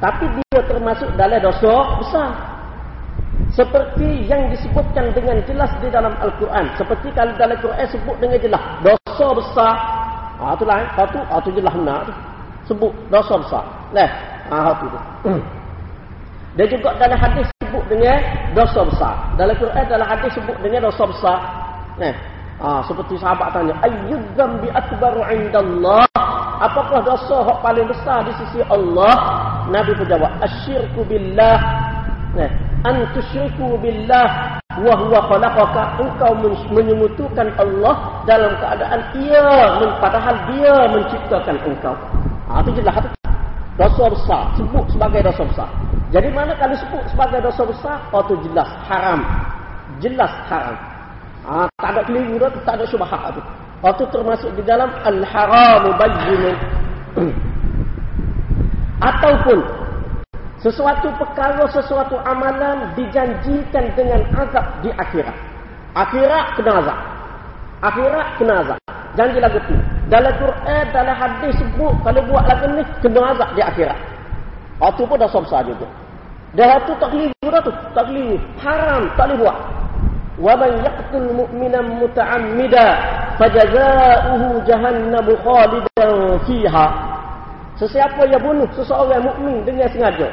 Tapi 0.00 0.24
dia 0.32 0.60
termasuk 0.64 1.10
dalam 1.14 1.38
dosa 1.44 1.74
besar. 2.00 2.30
Seperti 3.52 4.24
yang 4.24 4.48
disebutkan 4.48 5.12
dengan 5.12 5.36
jelas 5.44 5.68
di 5.84 5.92
dalam 5.92 6.16
Al-Quran. 6.24 6.72
Seperti 6.80 7.12
kalau 7.12 7.36
dalam 7.36 7.56
Quran 7.60 7.84
sebut 7.92 8.16
dengan 8.16 8.40
jelas. 8.40 8.62
Dosa 8.80 9.26
besar 9.36 9.74
Ha 10.42 10.58
tu 10.58 10.64
lain. 10.66 10.86
Ha 10.98 11.02
tu, 11.06 11.18
ha 11.22 11.36
tu 11.38 11.50
jelas 11.54 11.74
benar. 11.76 12.02
Sebut 12.66 12.92
dosa 13.12 13.38
besar. 13.38 13.64
Nah, 13.94 14.08
ha 14.50 14.72
tu. 14.74 14.86
Dan 16.58 16.66
juga 16.68 16.90
dalam 16.98 17.16
hadis 17.16 17.46
sebut 17.62 17.84
dengan 17.86 18.18
dosa 18.52 18.80
besar. 18.84 19.14
Dalam 19.38 19.54
Quran 19.56 19.84
dalam 19.88 20.06
hadis 20.08 20.30
sebut 20.34 20.56
dengan 20.60 20.90
dosa 20.90 21.04
besar. 21.08 21.38
Nah, 21.96 22.12
ha, 22.62 22.80
seperti 22.86 23.18
sahabat 23.18 23.50
tanya, 23.50 23.74
ayyud 23.82 24.22
dzambi 24.38 24.70
akbaru 24.70 25.20
indallah? 25.34 26.06
Apakah 26.62 27.02
dosa 27.02 27.42
yang 27.42 27.58
paling 27.58 27.86
besar 27.90 28.22
di 28.22 28.32
sisi 28.38 28.62
Allah? 28.70 29.12
Nabi 29.66 29.98
menjawab, 29.98 30.30
asyirku 30.46 31.02
billah. 31.10 31.58
Nah, 32.38 32.50
an 32.82 33.06
tusyriku 33.14 33.78
billah 33.78 34.58
wa 34.82 34.94
huwa 34.98 35.20
khalaqaka 35.30 35.82
engkau 36.02 36.32
menyemutukan 36.74 37.48
Allah 37.60 38.24
dalam 38.26 38.58
keadaan 38.58 39.00
ia 39.22 39.46
padahal 40.02 40.36
dia 40.50 40.76
menciptakan 40.90 41.56
engkau 41.62 41.94
ha 42.50 42.58
itu 42.66 42.82
jelas 42.82 43.06
dosa 43.78 44.04
besar 44.10 44.44
sebut 44.58 44.84
sebagai 44.90 45.20
dosa 45.22 45.42
besar 45.46 45.68
jadi 46.10 46.28
mana 46.34 46.52
kalau 46.58 46.74
sebut 46.74 47.02
sebagai 47.12 47.38
dosa 47.44 47.62
besar 47.62 47.96
oh 48.10 48.22
itu 48.26 48.34
jelas 48.50 48.70
haram 48.90 49.20
jelas 50.02 50.32
haram 50.50 50.76
ha, 51.46 51.66
tak 51.78 51.88
ada 51.94 52.00
keliru 52.06 52.38
dah 52.38 52.50
tak 52.62 52.74
ada 52.80 52.84
syubhat 52.86 53.34
itu 53.34 53.42
oh 53.82 53.90
itu 53.90 54.04
termasuk 54.14 54.50
di 54.54 54.62
dalam 54.62 54.90
al 55.02 55.20
haram 55.26 55.84
bayyin 55.98 56.56
ataupun 59.10 59.82
sesuatu 60.62 61.10
perkara, 61.18 61.66
sesuatu 61.74 62.14
amalan 62.22 62.94
dijanjikan 62.94 63.90
dengan 63.98 64.22
azab 64.30 64.62
di 64.86 64.94
akhirat. 64.94 65.34
Akhirat 65.98 66.54
kena 66.54 66.78
azab. 66.78 66.98
Akhirat 67.82 68.28
kena 68.38 68.54
azab. 68.62 68.78
Janji 69.18 69.42
lagu 69.42 69.58
tu. 69.66 69.74
Dalam 70.06 70.30
Quran, 70.38 70.84
dalam 70.94 71.16
hadis 71.18 71.58
sebut, 71.58 71.98
kalau 72.06 72.22
buat 72.30 72.46
lagu 72.46 72.78
ni, 72.78 72.82
kena 73.02 73.34
azab 73.34 73.50
di 73.58 73.62
akhirat. 73.66 73.98
Itu 74.78 75.02
pun 75.02 75.18
dah 75.18 75.26
besar 75.26 75.66
juga. 75.66 75.86
Dah 76.54 76.78
tu 76.86 76.94
tak 77.02 77.10
keliru 77.10 77.46
dah 77.50 77.62
tu. 77.66 77.72
Tak 77.98 78.04
keliru. 78.06 78.38
Haram, 78.62 79.02
tak 79.18 79.24
boleh 79.34 79.38
buat. 79.42 79.56
وَمَنْ 80.37 80.71
يَقْتُلْ 80.85 81.23
مُؤْمِنًا 81.33 81.81
مُتَعَمِّدًا 81.81 82.87
فَجَزَاؤُهُ 83.39 84.41
جَهَنَّمُ 84.69 85.27
خَالِدًا 85.45 86.07
فِيهَا 86.45 86.87
Sesiapa 87.77 88.25
yang 88.25 88.41
bunuh 88.41 88.65
seseorang 88.73 89.21
mukmin 89.21 89.61
dengan 89.61 89.85
sengaja. 89.93 90.25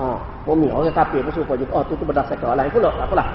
Ha, 0.00 0.16
mukmin 0.48 0.72
orang 0.72 0.88
kafir 0.96 1.20
pun 1.20 1.32
serupa 1.36 1.52
juga. 1.60 1.70
Oh, 1.76 1.84
tu 1.84 1.92
tu 2.00 2.04
berdasarkan 2.08 2.48
orang 2.48 2.64
lain 2.64 2.72
pula. 2.72 2.88
Tak 2.96 3.06
apalah. 3.12 3.26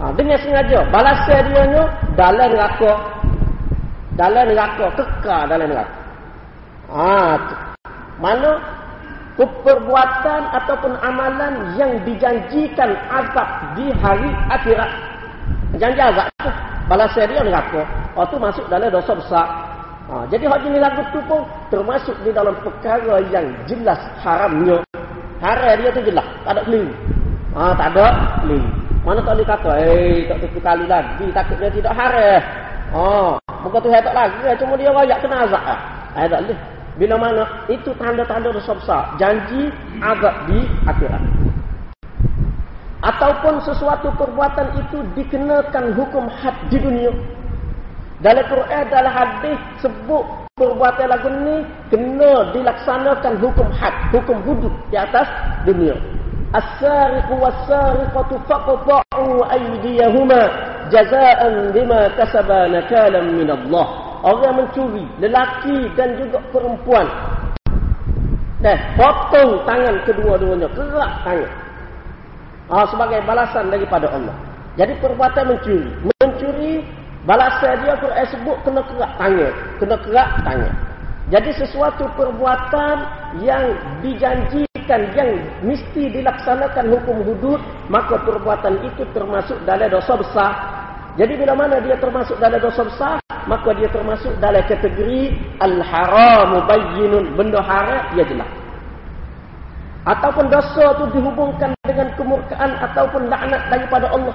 Ha, 0.00 0.04
dengan 0.16 0.38
sengaja. 0.40 0.78
Balasan 0.88 1.52
dia 1.52 1.64
nya 1.68 1.84
dalam 2.16 2.48
neraka. 2.48 2.92
Dalam 4.16 4.44
neraka. 4.48 4.86
Kekal 4.96 5.42
dalam 5.52 5.68
neraka. 5.68 5.96
Ha, 6.88 7.36
mana 8.24 8.50
perbuatan 9.39 10.41
ataupun 10.51 10.91
amalan 10.99 11.75
yang 11.79 11.91
dijanjikan 12.03 12.91
azab 13.07 13.47
di 13.79 13.87
hari 14.03 14.31
akhirat. 14.51 14.91
Janji 15.79 16.01
azab 16.03 16.27
tu. 16.43 16.51
Balasan 16.91 17.31
dia 17.31 17.39
neraka. 17.39 17.87
Oh, 18.19 18.27
tu 18.27 18.35
masuk 18.35 18.67
dalam 18.67 18.91
dosa 18.91 19.15
besar. 19.15 19.47
Ha, 20.11 20.27
jadi 20.27 20.43
hak 20.43 20.59
jenis 20.67 20.83
lagu 20.83 21.03
tu 21.15 21.23
pun 21.23 21.47
termasuk 21.71 22.11
di 22.27 22.35
dalam 22.35 22.51
perkara 22.59 23.23
yang 23.31 23.47
jelas 23.63 23.99
haramnya. 24.19 24.83
Haram 25.39 25.79
dia 25.79 25.89
tu 25.95 26.03
jelas. 26.03 26.27
Tak 26.43 26.51
ada 26.59 26.61
keliru. 26.67 26.91
Ha, 27.55 27.71
tak 27.79 27.87
ada 27.95 28.05
keliru. 28.43 28.67
Mana 29.01 29.17
tak 29.23 29.33
boleh 29.33 29.47
kata, 29.47 29.71
eh, 29.81 30.29
tak 30.29 30.37
tentu 30.43 30.59
kali 30.61 30.85
lagi. 30.85 31.25
Takut 31.31 31.57
dia 31.57 31.71
tidak 31.71 31.93
haram. 31.95 32.41
Oh, 32.91 33.39
muka 33.63 33.79
tu 33.79 33.87
tak 33.87 34.11
lagi. 34.11 34.51
Cuma 34.59 34.75
dia 34.75 34.91
rayak 34.91 35.17
kena 35.23 35.47
azab. 35.47 35.63
Eh, 36.19 36.27
tak 36.27 36.39
boleh. 36.43 36.59
Bila 36.99 37.15
mana 37.15 37.43
itu 37.71 37.95
tanda-tanda 37.95 38.51
dosa 38.51 38.75
besar. 38.75 39.03
Janji 39.15 39.71
azab 40.03 40.35
di 40.51 40.59
akhirat. 40.87 41.23
Ataupun 43.01 43.57
sesuatu 43.65 44.13
perbuatan 44.13 44.77
itu 44.77 45.01
dikenakan 45.17 45.97
hukum 45.97 46.29
had 46.29 46.53
di 46.69 46.77
dunia. 46.77 47.09
Dalam 48.21 48.45
Quran 48.45 48.85
dalam 48.93 49.09
hadis 49.09 49.57
sebut 49.81 50.21
perbuatan 50.53 51.09
lagu 51.09 51.29
ni 51.41 51.65
kena 51.89 52.53
dilaksanakan 52.53 53.33
hukum 53.41 53.65
had, 53.73 53.95
hukum 54.13 54.37
hudud 54.45 54.69
di 54.93 54.97
atas 55.01 55.25
dunia. 55.65 55.97
As-sariqu 56.53 57.33
was-sariqatu 57.41 58.37
faqta'u 58.45 59.41
aydiyahuma 59.49 60.41
jazaa'an 60.93 61.73
bima 61.73 62.13
kasaba 62.13 62.69
nakalan 62.69 63.33
min 63.33 63.49
Allah. 63.49 63.87
Orang 64.21 64.61
mencuri, 64.61 65.05
lelaki 65.17 65.89
dan 65.97 66.17
juga 66.21 66.37
perempuan. 66.53 67.09
Dah, 68.61 68.77
potong 68.93 69.65
tangan 69.65 69.95
kedua-duanya, 70.05 70.69
kerak 70.77 71.13
tangan. 71.25 71.51
Ah, 72.69 72.85
sebagai 72.85 73.19
balasan 73.25 73.73
daripada 73.73 74.07
Allah. 74.13 74.37
Jadi 74.77 74.93
perbuatan 75.01 75.45
mencuri, 75.49 75.89
mencuri 76.05 76.73
Balasan 77.21 77.85
dia 77.85 77.93
Quran 78.01 78.25
sebut 78.33 78.57
kena 78.65 78.81
kerak 78.81 79.11
tangan. 79.21 79.53
Kena 79.77 79.95
kerak 80.01 80.29
tangan. 80.41 80.73
Jadi 81.29 81.49
sesuatu 81.53 82.09
perbuatan 82.17 82.97
yang 83.45 83.77
dijanjikan, 84.01 85.01
yang 85.13 85.29
mesti 85.61 86.09
dilaksanakan 86.17 86.85
hukum 86.89 87.21
hudud, 87.21 87.61
maka 87.93 88.17
perbuatan 88.25 88.81
itu 88.89 89.05
termasuk 89.13 89.53
dalam 89.69 89.93
dosa 89.93 90.17
besar. 90.17 90.51
Jadi 91.19 91.33
bila 91.35 91.53
mana 91.59 91.83
dia 91.83 91.99
termasuk 91.99 92.39
dalam 92.39 92.55
dosa 92.63 92.87
besar, 92.87 93.15
maka 93.49 93.75
dia 93.75 93.91
termasuk 93.91 94.31
dalam 94.39 94.63
kategori 94.63 95.35
al-haramu 95.59 96.63
bayyinun. 96.69 97.35
Benda 97.35 97.59
haram, 97.59 98.15
ia 98.15 98.23
jelas. 98.23 98.47
Ataupun 100.01 100.49
dosa 100.49 100.97
itu 100.97 101.05
dihubungkan 101.13 101.75
dengan 101.85 102.09
kemurkaan 102.17 102.73
ataupun 102.79 103.29
laknat 103.29 103.61
daripada 103.69 104.09
Allah. 104.09 104.33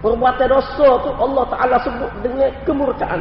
Perbuatan 0.00 0.46
dosa 0.50 0.88
tu 1.04 1.10
Allah 1.14 1.44
Ta'ala 1.52 1.76
sebut 1.84 2.10
dengan 2.24 2.50
kemurkaan. 2.64 3.20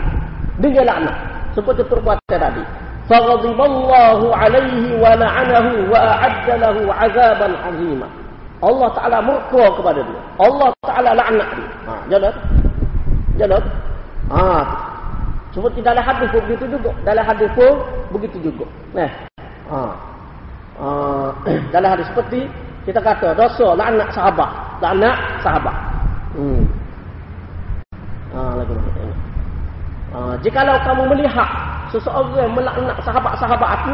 Dengan 0.61 0.83
laknat. 0.87 1.15
Seperti 1.51 1.83
perbuatan 1.89 2.37
tadi. 2.37 2.63
Faghadiballahu 3.11 4.25
alaihi 4.31 4.95
wa 5.03 5.11
la'anahu 5.19 5.89
wa 5.91 5.99
a'adda 5.99 6.53
lahu 6.63 6.81
azaban 6.95 7.53
azimah. 7.59 8.09
Allah 8.61 8.89
Ta'ala 8.93 9.17
murka 9.19 9.63
kepada 9.73 9.99
dia. 9.99 10.21
Allah 10.39 10.69
Ta'ala 10.85 11.09
laknat 11.17 11.49
dia. 11.59 11.69
Ha, 11.89 11.93
jalan. 12.07 12.33
Jalan. 13.39 13.63
Ha, 14.31 14.63
seperti 15.51 15.83
dalam 15.83 16.03
hadis 16.03 16.27
pun 16.31 16.41
begitu 16.47 16.65
juga. 16.79 16.91
Dalam 17.03 17.23
hadis 17.27 17.49
pun 17.51 17.73
begitu 18.15 18.37
juga. 18.39 18.65
Nah. 18.95 19.11
Ha. 19.67 19.81
Ha. 20.79 20.89
dalam 21.75 21.89
hadis 21.95 22.07
seperti 22.11 22.47
kita 22.87 23.03
kata 23.03 23.35
dosa 23.35 23.75
laknat 23.75 24.09
sahabat. 24.15 24.49
Laknat 24.79 25.17
sahabat. 25.43 25.75
Hmm. 26.39 26.63
Ha, 28.31 28.39
lagi 28.55 28.71
tengok. 28.71 29.17
Ha, 30.11 30.19
jikalau 30.43 30.75
kamu 30.83 31.03
melihat 31.15 31.49
seseorang 31.91 32.51
melaknat 32.51 32.99
sahabat-sahabat 33.03 33.69
aku, 33.79 33.93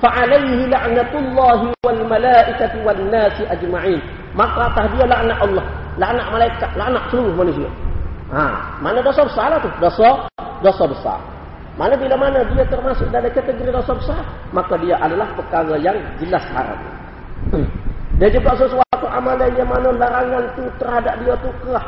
fa'alaihi 0.00 0.68
la'natullahi 0.68 1.72
wal 1.84 2.00
malaikati 2.08 2.76
wan 2.84 3.00
nasi 3.12 3.44
ajma'in. 3.48 4.00
Maka 4.32 4.72
atas 4.72 4.88
dia 4.96 5.04
laknat 5.04 5.38
Allah, 5.40 5.64
laknat 6.00 6.26
malaikat, 6.32 6.70
laknat 6.76 7.04
seluruh 7.12 7.32
manusia. 7.36 7.68
Ha, 8.33 8.45
mana 8.81 8.99
dosa 9.05 9.27
besar 9.27 9.53
lah 9.53 9.59
tu? 9.61 9.69
Dosa, 9.77 10.25
dosa 10.65 10.83
besar. 10.89 11.19
Mana 11.73 11.97
bila 11.97 12.13
mana 12.17 12.45
dia 12.53 12.65
termasuk 12.69 13.09
dalam 13.09 13.29
kategori 13.33 13.73
dosa 13.73 13.93
besar, 13.97 14.21
maka 14.53 14.77
dia 14.77 14.97
adalah 15.01 15.25
perkara 15.33 15.73
yang 15.81 15.97
jelas 16.21 16.45
haram. 16.53 16.77
Dan 18.21 18.29
juga 18.29 18.53
sesuatu 18.57 19.05
amalan 19.09 19.51
yang 19.57 19.69
mana 19.69 19.89
larangan 19.89 20.45
tu 20.53 20.63
terhadap 20.77 21.17
dia 21.21 21.33
tu 21.41 21.49
kerah. 21.65 21.87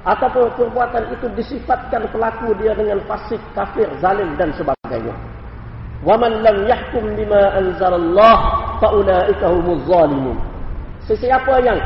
Ataupun 0.00 0.48
perbuatan 0.56 1.12
itu 1.12 1.26
disifatkan 1.36 2.08
pelaku 2.08 2.56
dia 2.62 2.72
dengan 2.72 3.02
fasik, 3.04 3.42
kafir, 3.52 3.84
zalim 4.00 4.32
dan 4.40 4.48
sebagainya. 4.56 5.12
وَمَنْ 6.00 6.32
لَمْ 6.40 6.56
يَحْكُمْ 6.64 7.04
بِمَا 7.12 7.42
أَنْزَلَ 7.60 7.92
اللَّهِ 7.92 8.36
فَأُولَٰئِكَ 8.80 9.42
هُمُ 9.44 9.66
الظَّالِمُونَ 9.68 10.38
Sesiapa 11.04 11.60
yang 11.60 11.76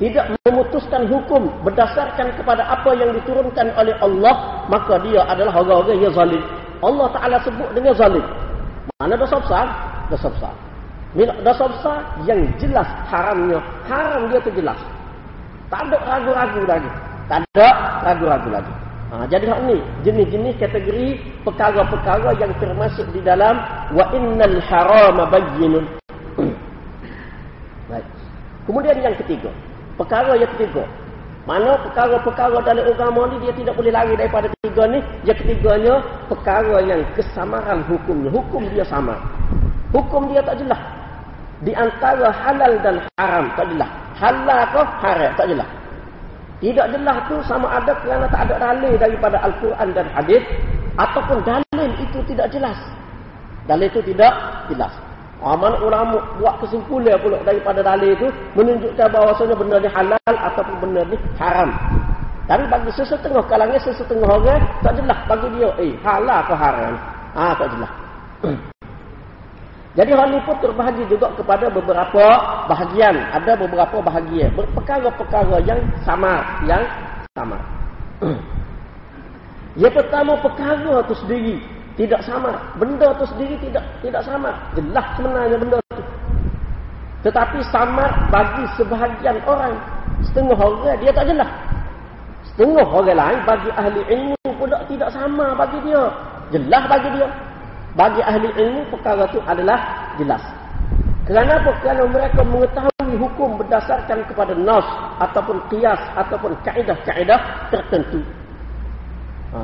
tidak 0.00 0.32
memutuskan 0.48 1.04
hukum 1.08 1.52
berdasarkan 1.62 2.32
kepada 2.38 2.64
apa 2.64 2.90
yang 2.96 3.12
diturunkan 3.12 3.72
oleh 3.76 3.92
Allah, 4.00 4.64
maka 4.72 4.96
dia 5.04 5.20
adalah 5.28 5.60
orang-orang 5.60 6.00
yang 6.00 6.14
zalim. 6.16 6.42
Allah 6.82 7.06
Ta'ala 7.14 7.36
sebut 7.44 7.70
dengan 7.76 7.94
zalim. 7.94 8.24
Mana 8.98 9.14
dosa 9.14 9.38
besar? 9.38 9.66
Dosa 10.10 10.28
besar. 10.32 10.54
Bila 11.12 11.32
dosa 11.44 11.64
besar 11.68 11.98
yang 12.24 12.40
jelas 12.56 12.88
haramnya. 13.12 13.60
Haram 13.84 14.32
dia 14.32 14.40
tu 14.40 14.50
jelas. 14.56 14.78
Tak 15.68 15.88
ada 15.88 15.98
ragu-ragu 16.08 16.62
lagi. 16.64 16.90
Tak 17.28 17.38
ada 17.52 17.68
ragu-ragu 18.04 18.48
lagi. 18.48 18.72
Ha, 19.12 19.28
jadi 19.28 19.44
hak 19.44 19.60
ni 19.68 19.76
jenis-jenis 20.08 20.56
kategori 20.56 21.20
perkara-perkara 21.44 22.32
yang 22.40 22.48
termasuk 22.56 23.04
di 23.12 23.20
dalam 23.20 23.60
wa 23.92 24.08
innal 24.16 24.56
harama 24.64 25.28
bayyinun. 25.28 25.84
Baik. 27.92 28.08
Kemudian 28.64 28.96
yang 29.04 29.16
ketiga, 29.20 29.52
perkara 30.02 30.34
yang 30.34 30.50
ketiga. 30.58 30.82
Mana 31.46 31.74
perkara-perkara 31.82 32.58
dalam 32.62 32.84
agama 32.86 33.26
ni 33.30 33.42
dia 33.42 33.54
tidak 33.54 33.74
boleh 33.74 33.90
lari 33.94 34.14
daripada 34.18 34.46
tiga 34.66 34.82
ni. 34.90 34.98
Yang 35.22 35.46
ketiganya 35.46 35.94
perkara 36.26 36.82
yang 36.82 37.02
kesamaran 37.14 37.86
hukumnya. 37.86 38.30
Hukum 38.34 38.66
dia 38.74 38.82
sama. 38.86 39.14
Hukum 39.94 40.30
dia 40.30 40.42
tak 40.42 40.58
jelas 40.58 40.78
di 41.62 41.72
antara 41.78 42.28
halal 42.30 42.74
dan 42.82 42.98
haram 43.18 43.46
tak 43.54 43.66
jelas. 43.70 43.90
Halal 44.18 44.60
ke 44.70 44.82
haram 45.02 45.30
tak 45.38 45.46
jelas. 45.46 45.68
Tidak 46.62 46.86
jelas 46.94 47.18
tu 47.26 47.36
sama 47.46 47.66
ada 47.74 47.90
kerana 48.02 48.26
tak 48.30 48.46
ada 48.46 48.54
dalil 48.58 48.94
daripada 48.94 49.34
Al-Quran 49.42 49.88
dan 49.94 50.06
hadis 50.14 50.42
ataupun 50.94 51.42
dalil 51.42 51.90
itu 51.98 52.18
tidak 52.30 52.46
jelas. 52.54 52.78
Dalil 53.66 53.90
itu 53.90 54.02
tidak 54.14 54.34
jelas. 54.70 54.94
Aman 55.42 55.74
ulama 55.82 56.22
buat 56.38 56.54
kesimpulan 56.62 57.18
pula 57.18 57.34
daripada 57.42 57.82
dalil 57.82 58.14
itu 58.14 58.30
menunjukkan 58.54 59.06
bahawasanya 59.10 59.58
benda 59.58 59.76
ni 59.82 59.90
halal 59.90 60.34
ataupun 60.38 60.76
benda 60.78 61.02
ni 61.10 61.18
haram. 61.34 61.70
Tapi 62.46 62.62
bagi 62.70 62.90
sesetengah 62.94 63.42
kalangan 63.50 63.82
sesetengah 63.82 64.30
orang 64.30 64.62
tak 64.86 64.94
jelas 65.02 65.18
bagi 65.26 65.48
dia 65.58 65.70
eh 65.82 65.92
halal 66.06 66.40
ke 66.46 66.54
haram. 66.54 66.94
Ah 67.34 67.52
tak 67.58 67.68
jelas. 67.74 67.92
Jadi 69.98 70.10
hal 70.14 70.30
ini 70.30 70.40
pun 70.46 70.56
terbahagi 70.62 71.04
juga 71.10 71.28
kepada 71.34 71.66
beberapa 71.68 72.24
bahagian. 72.70 73.12
Ada 73.34 73.52
beberapa 73.58 73.98
bahagian. 73.98 74.48
Perkara-perkara 74.54 75.58
yang 75.66 75.82
sama. 76.06 76.38
Yang 76.64 76.86
sama. 77.34 77.58
yang 79.82 79.92
pertama 79.92 80.38
perkara 80.38 81.02
itu 81.02 81.14
sendiri. 81.18 81.56
Tidak 81.96 82.20
sama. 82.24 82.56
Benda 82.80 83.12
itu 83.12 83.24
sendiri 83.28 83.56
tidak 83.68 83.84
tidak 84.00 84.22
sama. 84.24 84.50
Jelas 84.72 85.06
sebenarnya 85.18 85.56
benda 85.60 85.78
itu. 85.92 86.02
Tetapi 87.22 87.58
sama 87.68 88.06
bagi 88.32 88.64
sebahagian 88.74 89.38
orang. 89.44 89.76
Setengah 90.24 90.58
orang 90.58 90.98
dia 91.02 91.12
tak 91.12 91.28
jelas. 91.28 91.50
Setengah 92.52 92.86
orang 92.86 93.18
lain 93.18 93.38
bagi 93.44 93.70
ahli 93.76 94.00
ilmu 94.08 94.48
pula 94.56 94.78
tidak 94.88 95.08
sama 95.12 95.52
bagi 95.54 95.78
dia. 95.84 96.04
Jelas 96.52 96.84
bagi 96.88 97.08
dia 97.16 97.28
bagi 97.92 98.24
ahli 98.24 98.48
ilmu 98.56 98.88
perkara 98.88 99.28
itu 99.28 99.40
adalah 99.44 99.78
jelas. 100.16 100.40
Kenapa? 101.28 101.70
Kerana 101.84 102.02
mereka 102.08 102.40
mengetahui 102.42 103.14
hukum 103.20 103.60
berdasarkan 103.60 104.26
kepada 104.26 104.56
nas 104.58 104.84
ataupun 105.22 105.60
kias 105.70 106.00
ataupun 106.18 106.56
kaedah-kaedah 106.66 107.40
tertentu. 107.70 108.20
Ha. 109.54 109.60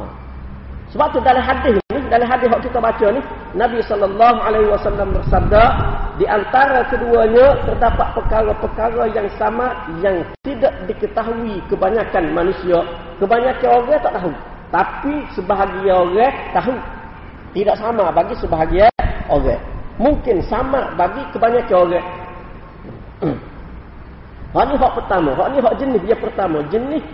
Sebab 0.94 1.08
tu 1.12 1.18
dalam 1.24 1.42
hadis 1.42 1.76
dalam 2.08 2.28
hadis 2.28 2.48
yang 2.48 2.64
kita 2.64 2.78
baca 2.80 3.06
ni, 3.12 3.20
Nabi 3.56 3.78
sallallahu 3.84 4.38
alaihi 4.42 4.68
wasallam 4.68 5.14
bersabda, 5.14 5.62
di 6.18 6.26
antara 6.26 6.82
keduanya 6.90 7.62
terdapat 7.62 8.08
perkara-perkara 8.18 9.04
yang 9.14 9.28
sama 9.38 9.72
yang 10.02 10.26
tidak 10.42 10.74
diketahui 10.90 11.62
kebanyakan 11.70 12.24
manusia. 12.34 12.82
Kebanyakan 13.22 13.70
orang 13.70 14.00
tak 14.02 14.14
tahu, 14.18 14.32
tapi 14.74 15.14
sebahagian 15.36 15.96
orang 15.96 16.34
tahu. 16.56 16.74
Tidak 17.48 17.76
sama 17.80 18.12
bagi 18.12 18.34
sebahagian 18.36 18.92
orang. 19.30 19.62
Mungkin 19.98 20.36
sama 20.46 20.92
bagi 20.98 21.22
kebanyakan 21.32 21.76
orang. 21.76 22.06
Hak 24.48 24.64
ni 24.72 24.74
hak 24.80 24.92
pertama. 24.96 25.30
Hak 25.36 25.48
ni 25.52 25.58
hak 25.60 25.74
jenis 25.76 26.00
dia 26.08 26.16
pertama. 26.16 26.64
Jenis 26.72 27.04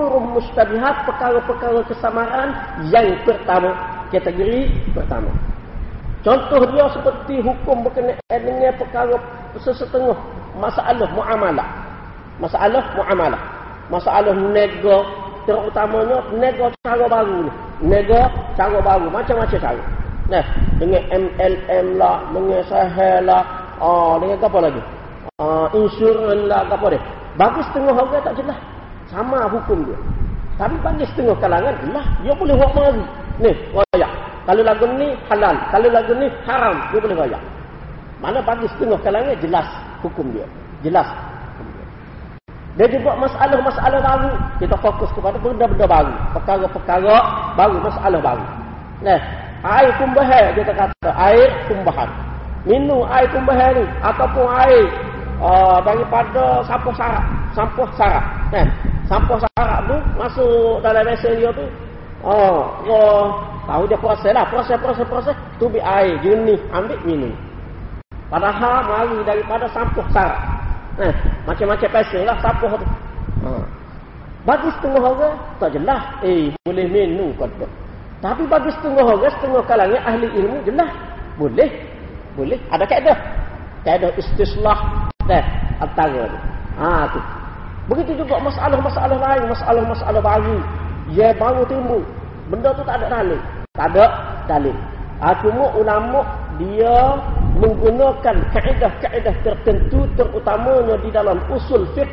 umur 0.00 0.40
mustabihat 0.40 1.04
perkara-perkara 1.04 1.84
kesamaan 1.84 2.48
yang 2.88 3.12
pertama. 3.28 3.76
Kategori 4.08 4.72
pertama. 4.96 5.28
Contoh 6.24 6.64
dia 6.72 6.84
seperti 6.90 7.44
hukum 7.44 7.84
berkenaan 7.84 8.40
dengan 8.40 8.72
perkara 8.80 9.16
sesetengah 9.60 10.16
masalah 10.56 11.08
muamalah. 11.12 11.68
Masalah 12.40 12.84
muamalah. 12.96 13.42
Masalah 13.92 14.34
nego 14.34 15.04
terutamanya 15.44 16.18
nego 16.34 16.72
cara 16.80 17.04
baru 17.06 17.46
ni. 17.46 17.52
Nego 17.84 18.20
cara 18.56 18.78
baru 18.80 19.06
macam-macam 19.12 19.60
cara. 19.60 19.82
Nah, 20.30 20.44
dengan 20.78 21.02
MLM 21.10 21.86
lah, 21.98 22.22
dengan 22.30 22.62
sahel 22.70 23.26
lah, 23.26 23.42
ah 23.82 24.14
dengan 24.22 24.38
apa 24.38 24.58
lagi? 24.62 24.82
uh, 25.40 25.66
insurans 25.72 26.44
lah 26.46 26.68
apa 26.68 26.86
dia. 26.92 27.00
Bagi 27.38 27.60
setengah 27.70 27.94
orang 27.96 28.22
tak 28.22 28.34
jelas. 28.36 28.58
Sama 29.10 29.50
hukum 29.50 29.82
dia. 29.82 29.98
Tapi 30.54 30.76
bagi 30.86 31.04
setengah 31.10 31.34
kalangan 31.42 31.74
jelas. 31.82 32.06
Dia 32.22 32.32
boleh 32.38 32.54
buat 32.54 32.72
mari. 32.78 33.04
Ni, 33.42 33.52
royak. 33.74 34.12
Kalau 34.46 34.62
lagu 34.62 34.86
ni 34.94 35.08
halal. 35.26 35.56
Kalau 35.74 35.88
lagu 35.90 36.12
ni 36.14 36.26
haram. 36.46 36.76
Dia 36.94 36.98
boleh 37.02 37.16
royak. 37.18 37.42
Mana 38.22 38.38
bagi 38.44 38.70
setengah 38.76 38.98
kalangan 39.02 39.34
jelas 39.42 39.66
hukum 40.06 40.30
dia. 40.30 40.46
Jelas. 40.86 41.08
Dia 42.78 42.86
juga 42.86 43.18
masalah-masalah 43.18 43.98
baru. 43.98 44.32
Kita 44.62 44.76
fokus 44.78 45.10
kepada 45.18 45.36
benda-benda 45.42 45.86
baru. 45.90 46.14
Perkara-perkara 46.38 47.16
baru. 47.58 47.76
Masalah 47.82 48.20
baru. 48.22 48.44
Nah, 49.02 49.18
air 49.66 49.90
kumbahan 49.98 50.54
kita 50.54 50.72
kata. 50.76 51.10
Air 51.18 51.50
kumbahan. 51.66 52.10
Minum 52.62 53.02
air 53.10 53.26
kumbahan 53.34 53.74
ni. 53.74 53.84
Ataupun 54.06 54.46
air 54.46 54.86
uh, 55.40 55.78
daripada 55.82 56.62
sampah 56.68 56.94
sarap 56.94 57.24
sampah 57.56 57.88
sarap 57.96 58.24
kan 58.52 58.66
sampah 59.10 59.38
sarap 59.42 59.90
tu 59.90 59.96
masuk 60.14 60.78
dalam 60.86 61.02
mesin 61.02 61.34
dia 61.42 61.50
tu. 61.50 61.66
Oh 62.22 62.70
oh 62.86 63.42
tahu 63.66 63.82
dia 63.90 63.98
proses 63.98 64.30
lah. 64.30 64.46
Proses 64.46 64.78
proses 64.78 65.06
proses. 65.10 65.36
Tu 65.58 65.66
bi 65.66 65.82
air 65.82 66.14
jernih 66.22 66.62
ambil 66.70 66.98
minum. 67.02 67.34
Padahal 68.30 68.86
mari 68.86 69.18
daripada 69.26 69.66
sampah 69.74 70.06
sarap 70.14 70.40
eh, 71.02 71.10
macam-macam 71.42 71.90
pasal 71.90 72.22
lah 72.22 72.38
sampah 72.38 72.72
tu. 72.78 72.86
Uh. 73.40 73.64
bagi 74.46 74.70
setengah 74.78 75.02
orang 75.02 75.36
tak 75.58 75.74
jelas. 75.74 76.02
Eh 76.22 76.54
boleh 76.62 76.86
minum 76.86 77.34
kata 77.34 77.66
tapi 78.20 78.44
bagi 78.44 78.68
setengah 78.76 79.04
orang 79.04 79.32
setengah 79.40 79.62
kalangan 79.64 80.02
ahli 80.04 80.28
ilmu 80.28 80.60
jelas. 80.68 80.92
Boleh. 81.40 81.72
Boleh. 82.36 82.60
Ada 82.68 82.84
kaedah. 82.84 83.18
Kaedah 83.80 84.12
istislah. 84.20 85.08
Dan 85.24 85.44
antara 85.80 86.28
tu. 86.28 86.38
Ha 86.76 87.08
tu. 87.16 87.20
Begitu 87.88 88.20
juga 88.20 88.36
masalah-masalah 88.42 89.16
lain, 89.16 89.42
masalah-masalah 89.48 90.20
baru. 90.20 90.58
Ya 91.14 91.32
baru 91.34 91.64
timbul. 91.64 92.02
Benda 92.50 92.74
tu 92.74 92.82
tak 92.84 93.00
ada 93.00 93.06
dalil. 93.22 93.40
Tak 93.78 93.86
ada 93.94 94.04
dalil. 94.50 94.76
Ha, 95.20 95.36
cuma 95.44 95.68
ulama 95.76 96.20
dia 96.56 97.16
menggunakan 97.60 98.36
kaedah-kaedah 98.56 99.36
tertentu 99.44 100.08
terutamanya 100.16 100.96
di 101.00 101.08
dalam 101.12 101.40
usul 101.52 101.84
fiqh 101.92 102.08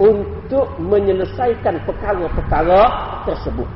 untuk 0.00 0.68
menyelesaikan 0.80 1.80
perkara-perkara 1.84 2.82
tersebut. 3.28 3.68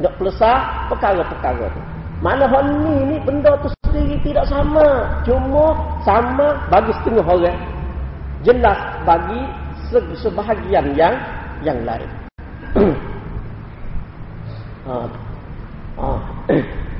Nak 0.00 0.12
pelesah 0.16 0.88
perkara-perkara 0.88 1.68
tu. 1.72 1.80
Mana 2.20 2.44
hal 2.44 2.64
ni, 2.84 2.94
ni 3.08 3.16
benda 3.24 3.56
tu 3.64 3.72
sendiri 3.88 4.20
tidak 4.20 4.44
sama. 4.48 5.16
Cuma 5.24 5.76
sama 6.04 6.56
bagi 6.68 6.92
setengah 7.00 7.24
orang 7.24 7.58
jelas 8.44 8.78
bagi 9.04 9.40
sebahagian 10.22 10.94
yang 10.94 11.14
yang 11.66 11.78
lain. 11.84 12.10
ha. 14.86 14.96
Ha. 16.00 16.08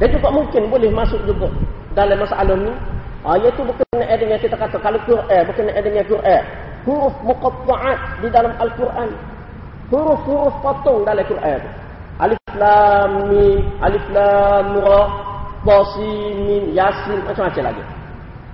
Dan 0.00 0.08
juga 0.12 0.28
mungkin 0.32 0.62
boleh 0.68 0.90
masuk 0.92 1.20
juga 1.24 1.48
dalam 1.96 2.20
masalah 2.20 2.56
ni. 2.56 2.72
Ha, 3.20 3.36
iaitu 3.36 3.60
berkenaan 3.60 4.16
dengan 4.16 4.38
kita 4.40 4.56
kata 4.56 4.76
kalau 4.80 5.00
Quran 5.04 5.42
berkenaan 5.44 5.82
dengan 5.84 6.04
Quran. 6.08 6.42
Huruf 6.88 7.12
muqatta'at 7.20 7.98
di 8.24 8.28
dalam 8.32 8.52
Al-Quran. 8.56 9.10
Huruf-huruf 9.92 10.54
potong 10.64 11.04
dalam 11.04 11.24
Quran. 11.28 11.60
Alif 12.20 12.40
lam 12.56 13.28
mim, 13.28 13.60
alif 13.84 14.04
lam 14.12 14.76
ra, 14.80 15.02
sin 15.96 16.72
yasin 16.72 17.18
macam-macam 17.26 17.62
lagi. 17.72 17.82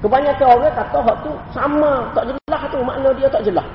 Kebanyakan 0.02 0.46
orang 0.58 0.74
kata 0.74 0.98
hak 1.02 1.16
tu 1.22 1.32
sama, 1.54 1.92
tak 2.14 2.24
jelas 2.30 2.62
tu 2.68 2.78
makna 2.82 3.08
dia 3.14 3.28
tak 3.30 3.42
jelas. 3.46 3.66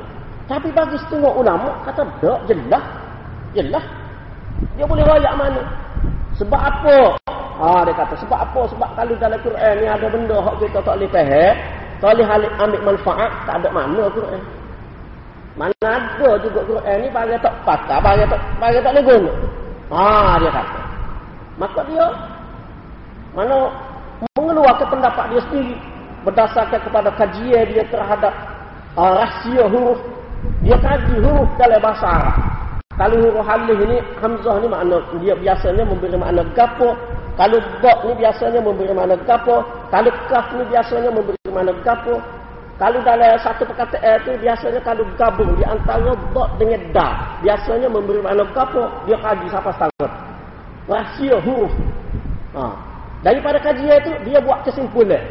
Tapi 0.52 0.68
bagi 0.76 1.00
setengah 1.08 1.32
ulama 1.32 1.72
kata 1.88 2.04
tak 2.20 2.44
jelas. 2.52 2.84
Jelas. 3.56 3.86
Dia 4.76 4.84
boleh 4.84 5.08
royak 5.08 5.32
mana? 5.40 5.64
Sebab 6.36 6.60
apa? 6.60 7.16
Ha, 7.32 7.88
dia 7.88 7.96
kata 7.96 8.20
sebab 8.20 8.36
apa? 8.36 8.62
Sebab 8.76 8.90
kalau 9.00 9.16
dalam 9.16 9.40
Quran 9.48 9.74
ni 9.80 9.88
ada 9.88 10.08
benda 10.12 10.44
hak 10.44 10.60
kita 10.60 10.84
tak 10.84 11.00
boleh 11.00 11.08
faham, 11.08 11.56
tak 12.04 12.10
boleh 12.12 12.26
ambil 12.60 12.82
manfaat, 12.84 13.32
tak 13.48 13.56
ada 13.64 13.70
makna 13.72 14.04
Quran. 14.12 14.42
Mana 15.56 15.88
ada 15.88 16.30
juga 16.44 16.60
Quran 16.68 16.96
ni 17.00 17.08
bagi 17.16 17.38
tak 17.40 17.56
patah, 17.64 18.00
bagi 18.04 18.28
tak 18.28 18.42
bagi 18.60 18.80
tak 18.84 18.92
guna. 19.08 19.32
Ha, 19.96 20.36
dia 20.36 20.52
kata. 20.52 20.80
Maka 21.56 21.80
dia 21.88 22.06
mana 23.32 23.56
mengeluarkan 24.36 24.88
pendapat 24.92 25.26
dia 25.32 25.42
sendiri 25.48 25.76
berdasarkan 26.28 26.80
kepada 26.84 27.10
kajian 27.16 27.66
dia 27.72 27.84
terhadap 27.88 28.34
uh, 29.00 29.16
rahsia 29.16 29.64
huruf 29.72 30.00
dia 30.62 30.78
kaji 30.78 31.16
huruf 31.22 31.50
dalam 31.58 31.82
bahasa 31.82 32.06
Arab. 32.06 32.36
Kalau 32.98 33.18
huruf 33.18 33.46
halih 33.46 33.78
ini 33.82 33.98
hamzah 34.22 34.62
ni 34.62 34.68
makna 34.70 35.02
dia 35.22 35.34
biasanya 35.34 35.84
memberi 35.86 36.18
makna 36.18 36.46
gapo. 36.54 36.94
Kalau 37.34 37.58
ba 37.82 37.94
ni 38.06 38.14
biasanya 38.18 38.60
memberi 38.62 38.94
makna 38.94 39.18
gapo. 39.26 39.66
Kalau 39.90 40.12
kaf 40.30 40.46
ni 40.54 40.64
biasanya 40.70 41.10
memberi 41.10 41.38
makna 41.50 41.74
gapo. 41.82 42.22
Kalau 42.78 42.98
dalam 43.06 43.38
satu 43.42 43.62
perkataan 43.70 44.26
itu 44.26 44.32
biasanya 44.42 44.82
kalau 44.82 45.06
gabung 45.14 45.54
di 45.58 45.66
antara 45.66 46.14
ba 46.34 46.50
dengan 46.58 46.82
da 46.94 47.08
biasanya 47.42 47.90
memberi 47.90 48.22
makna 48.22 48.46
gapo. 48.54 48.86
Dia 49.10 49.18
kaji 49.18 49.46
siapa 49.50 49.72
sangat 49.78 50.12
rahsia 50.86 51.38
huruf. 51.42 51.74
Ha. 52.52 52.68
daripada 53.24 53.56
kajian 53.64 53.96
itu 54.04 54.12
dia 54.28 54.44
buat 54.44 54.60
kesimpulan 54.68 55.24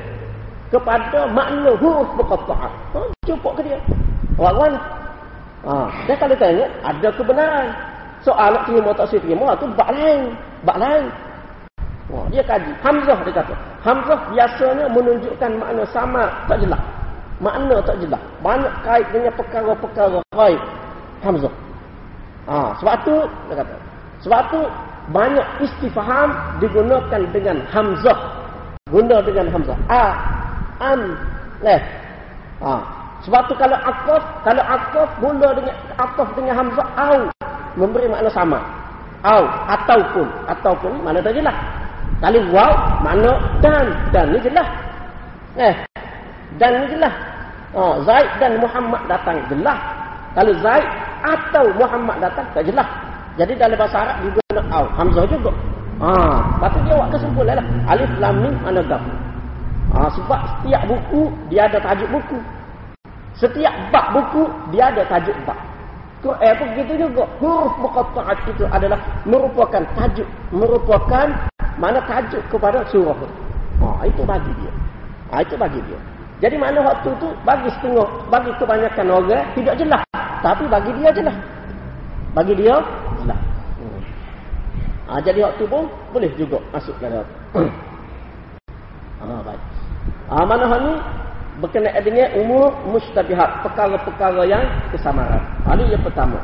kepada 0.75 1.29
makna 1.31 1.75
huruf 1.79 2.09
muqatta'ah. 2.19 2.73
Ha, 2.97 3.01
cukup 3.27 3.59
ke 3.61 3.71
dia? 3.71 3.79
Orang 4.41 4.73
ha, 5.69 5.93
dia 6.09 6.17
kalau 6.17 6.37
tanya 6.41 6.65
ada 6.81 7.09
kebenaran. 7.13 7.69
Soal 8.25 8.57
nak 8.57 8.65
terima 8.65 8.91
tak 8.97 9.13
saya 9.13 9.21
terima 9.21 9.53
tu 9.61 9.69
bab 9.77 9.93
lain, 9.93 10.33
bab 10.65 10.81
lain. 10.81 11.13
Ha, 12.09 12.17
dia 12.33 12.41
kaji. 12.41 12.73
Hamzah 12.81 13.19
dia 13.29 13.37
kata. 13.37 13.55
Hamzah 13.85 14.21
biasanya 14.33 14.85
menunjukkan 14.97 15.51
makna 15.61 15.85
sama 15.93 16.25
tak 16.49 16.65
jelas. 16.65 16.81
Makna 17.45 17.77
tak 17.85 17.97
jelas. 18.01 18.23
Banyak 18.41 18.75
kait 18.81 19.07
dengan 19.13 19.33
perkara-perkara 19.37 20.19
kait 20.33 20.61
Hamzah. 21.21 21.55
Ha, 22.49 22.73
sebab 22.81 22.97
tu 23.05 23.17
dia 23.53 23.55
kata. 23.61 23.77
Sebab 24.25 24.41
tu 24.49 24.61
banyak 25.13 25.47
istifham 25.61 26.29
digunakan 26.65 27.23
dengan 27.29 27.61
Hamzah. 27.69 28.19
Guna 28.89 29.21
dengan 29.21 29.53
Hamzah. 29.53 29.77
A 29.93 30.05
an 30.81 31.01
leh 31.61 31.81
ha 32.65 33.00
sebab 33.21 33.53
tu 33.53 33.55
kalau 33.61 33.77
aqaf 33.77 34.23
kalau 34.49 34.65
aqaf 34.65 35.09
mula 35.21 35.49
dengan 35.53 35.77
aqaf 36.01 36.29
dengan 36.33 36.55
hamzah 36.57 36.89
au. 36.97 37.19
Memberi 37.77 38.09
makna 38.09 38.33
sama. 38.33 38.59
Au 39.21 39.45
ataupun. 39.69 40.27
Ataupun 40.49 40.93
mana 41.05 41.21
tak 41.21 41.37
jelas. 41.37 41.53
Kalau 42.25 42.41
waw 42.49 42.73
makna 43.05 43.37
dan. 43.61 43.93
Dan 44.09 44.33
ni 44.33 44.39
jelas. 44.41 44.69
Eh 45.61 45.75
dan 46.57 46.81
ni 46.81 46.97
jelas. 46.97 47.15
Ha 47.77 47.83
zaid 48.09 48.29
dan 48.41 48.57
muhammad 48.57 49.03
datang 49.05 49.37
jelas. 49.53 49.79
Kalau 50.33 50.53
zaid 50.65 50.87
atau 51.21 51.65
muhammad 51.77 52.17
datang 52.25 52.47
tak 52.57 52.65
jelas. 52.65 52.89
Jadi 53.37 53.53
dalam 53.61 53.77
bahasa 53.77 53.97
arab 54.01 54.17
juga 54.25 54.41
nak 54.57 54.67
au. 54.73 54.85
Hamzah 54.97 55.25
juga. 55.29 55.53
Ha 56.01 56.11
patut 56.57 56.81
dia 56.89 56.97
buat 56.97 57.09
kesimpulan 57.13 57.61
lah. 57.61 57.67
Alif 57.85 58.11
lam 58.17 58.35
mim 58.41 58.57
mana 58.65 58.81
gaf 58.89 59.05
Ha, 59.91 60.07
sebab 60.07 60.39
setiap 60.39 60.87
buku 60.87 61.35
dia 61.51 61.67
ada 61.67 61.83
tajuk 61.83 62.07
buku. 62.15 62.39
Setiap 63.39 63.73
bab 63.95 64.17
buku 64.17 64.49
dia 64.75 64.91
ada 64.91 65.07
tajuk 65.07 65.37
bab. 65.47 65.57
Quran 66.21 66.53
pun 66.61 66.67
begitu 66.77 67.09
juga. 67.09 67.25
Huruf 67.41 67.75
muqatta'at 67.81 68.39
itu 68.45 68.65
adalah 68.69 69.01
merupakan 69.25 69.81
tajuk, 69.97 70.29
merupakan 70.53 71.27
mana 71.81 72.01
tajuk 72.05 72.45
kepada 72.53 72.85
surah. 72.93 73.17
Ha, 73.81 74.05
itu 74.05 74.23
bagi 74.29 74.53
dia. 74.61 74.73
Ha, 75.33 75.41
itu 75.41 75.57
bagi 75.57 75.81
dia. 75.89 76.01
Jadi 76.41 76.57
mana 76.57 76.81
waktu 76.85 77.09
tu 77.21 77.29
bagi 77.45 77.69
setengah, 77.81 78.09
bagi 78.29 78.53
kebanyakan 78.61 79.07
orang 79.09 79.45
tidak 79.57 79.75
jelas. 79.81 80.05
Tapi 80.41 80.65
bagi 80.69 80.93
dia 81.01 81.11
jelas. 81.13 81.37
Bagi 82.37 82.53
dia 82.57 82.77
jelas. 83.25 83.41
Hmm. 83.81 84.01
Ha, 85.09 85.13
jadi 85.25 85.41
waktu 85.49 85.65
pun 85.65 85.89
boleh 86.13 86.33
juga 86.37 86.61
masuk 86.73 86.97
dalam. 87.01 87.25
ha, 89.25 89.41
baik. 89.41 89.63
Ha, 90.29 90.45
mana 90.45 90.65
hal 90.69 90.81
ni 90.85 90.95
berkenaan 91.61 92.03
dengan 92.03 92.29
umur 92.41 92.73
mustabihat. 92.89 93.63
Perkara-perkara 93.63 94.43
yang 94.49 94.65
kesamaran. 94.91 95.41
Ha, 95.69 95.77
ini 95.77 95.93
yang 95.95 96.03
pertama. 96.03 96.41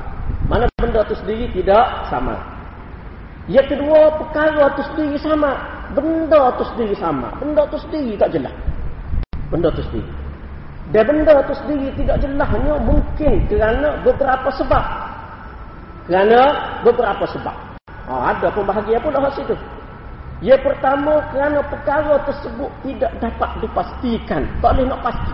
Mana 0.47 0.71
benda 0.79 1.03
tu 1.09 1.17
sendiri 1.19 1.51
tidak 1.57 2.07
sama. 2.13 2.37
Yang 3.51 3.75
kedua, 3.75 4.15
perkara 4.21 4.71
tu 4.79 4.83
sendiri 4.95 5.17
sama. 5.19 5.57
Benda 5.97 6.53
tu 6.55 6.65
sendiri 6.77 6.95
sama. 6.95 7.33
Benda 7.41 7.63
tu 7.67 7.79
sendiri 7.81 8.15
tak 8.15 8.31
jelas 8.31 8.55
benda 9.51 9.71
itu 9.71 9.83
sendiri. 9.87 10.11
Dan 10.95 11.03
benda 11.03 11.33
itu 11.43 11.55
sendiri 11.59 11.89
tidak 11.99 12.17
jelasnya 12.23 12.75
mungkin 12.83 13.33
kerana 13.51 13.89
beberapa 14.07 14.49
sebab. 14.55 14.85
Kerana 16.07 16.41
beberapa 16.87 17.25
sebab. 17.27 17.57
Ha, 18.07 18.13
ada 18.31 18.47
pembahagian 18.55 19.03
pun 19.03 19.11
dah 19.11 19.33
situ. 19.35 19.55
Yang 20.45 20.69
pertama 20.69 21.25
kerana 21.33 21.65
perkara 21.65 22.21
tersebut 22.29 22.69
tidak 22.85 23.09
dapat 23.25 23.51
dipastikan. 23.65 24.45
Tak 24.61 24.77
boleh 24.77 24.87
nak 24.93 25.01
pasti. 25.01 25.33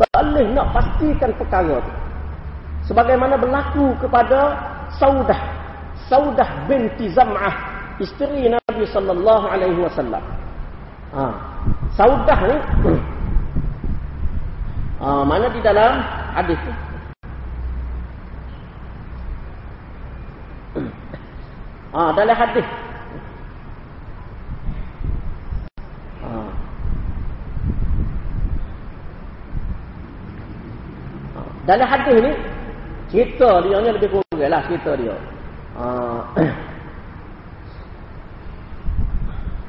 Tak 0.00 0.20
boleh 0.24 0.46
nak 0.56 0.66
pastikan 0.72 1.30
perkara 1.36 1.74
itu. 1.76 1.92
Sebagaimana 2.88 3.36
berlaku 3.36 3.92
kepada 4.00 4.56
Saudah. 4.96 5.36
Saudah 6.08 6.48
binti 6.64 7.12
Zam'ah. 7.12 7.52
Isteri 8.00 8.48
Nabi 8.48 8.88
sallallahu 8.88 9.44
alaihi 9.44 9.76
wasallam. 9.76 10.24
Ha. 11.12 11.24
Saudah 11.92 12.38
ni 12.48 12.56
ha, 15.04 15.20
mana 15.28 15.52
di 15.52 15.60
dalam 15.60 16.00
hadis 16.32 16.56
tu? 16.64 16.72
Ha, 21.88 22.12
dalam 22.12 22.36
hadis. 22.36 22.87
Dalam 31.68 31.84
hadis 31.84 32.16
ni 32.24 32.32
cerita 33.12 33.60
dia 33.60 33.76
ni 33.84 33.92
lebih 33.92 34.08
kurang 34.08 34.40
lah 34.40 34.64
cerita 34.64 34.96
dia. 34.96 35.12
Ah. 35.76 36.24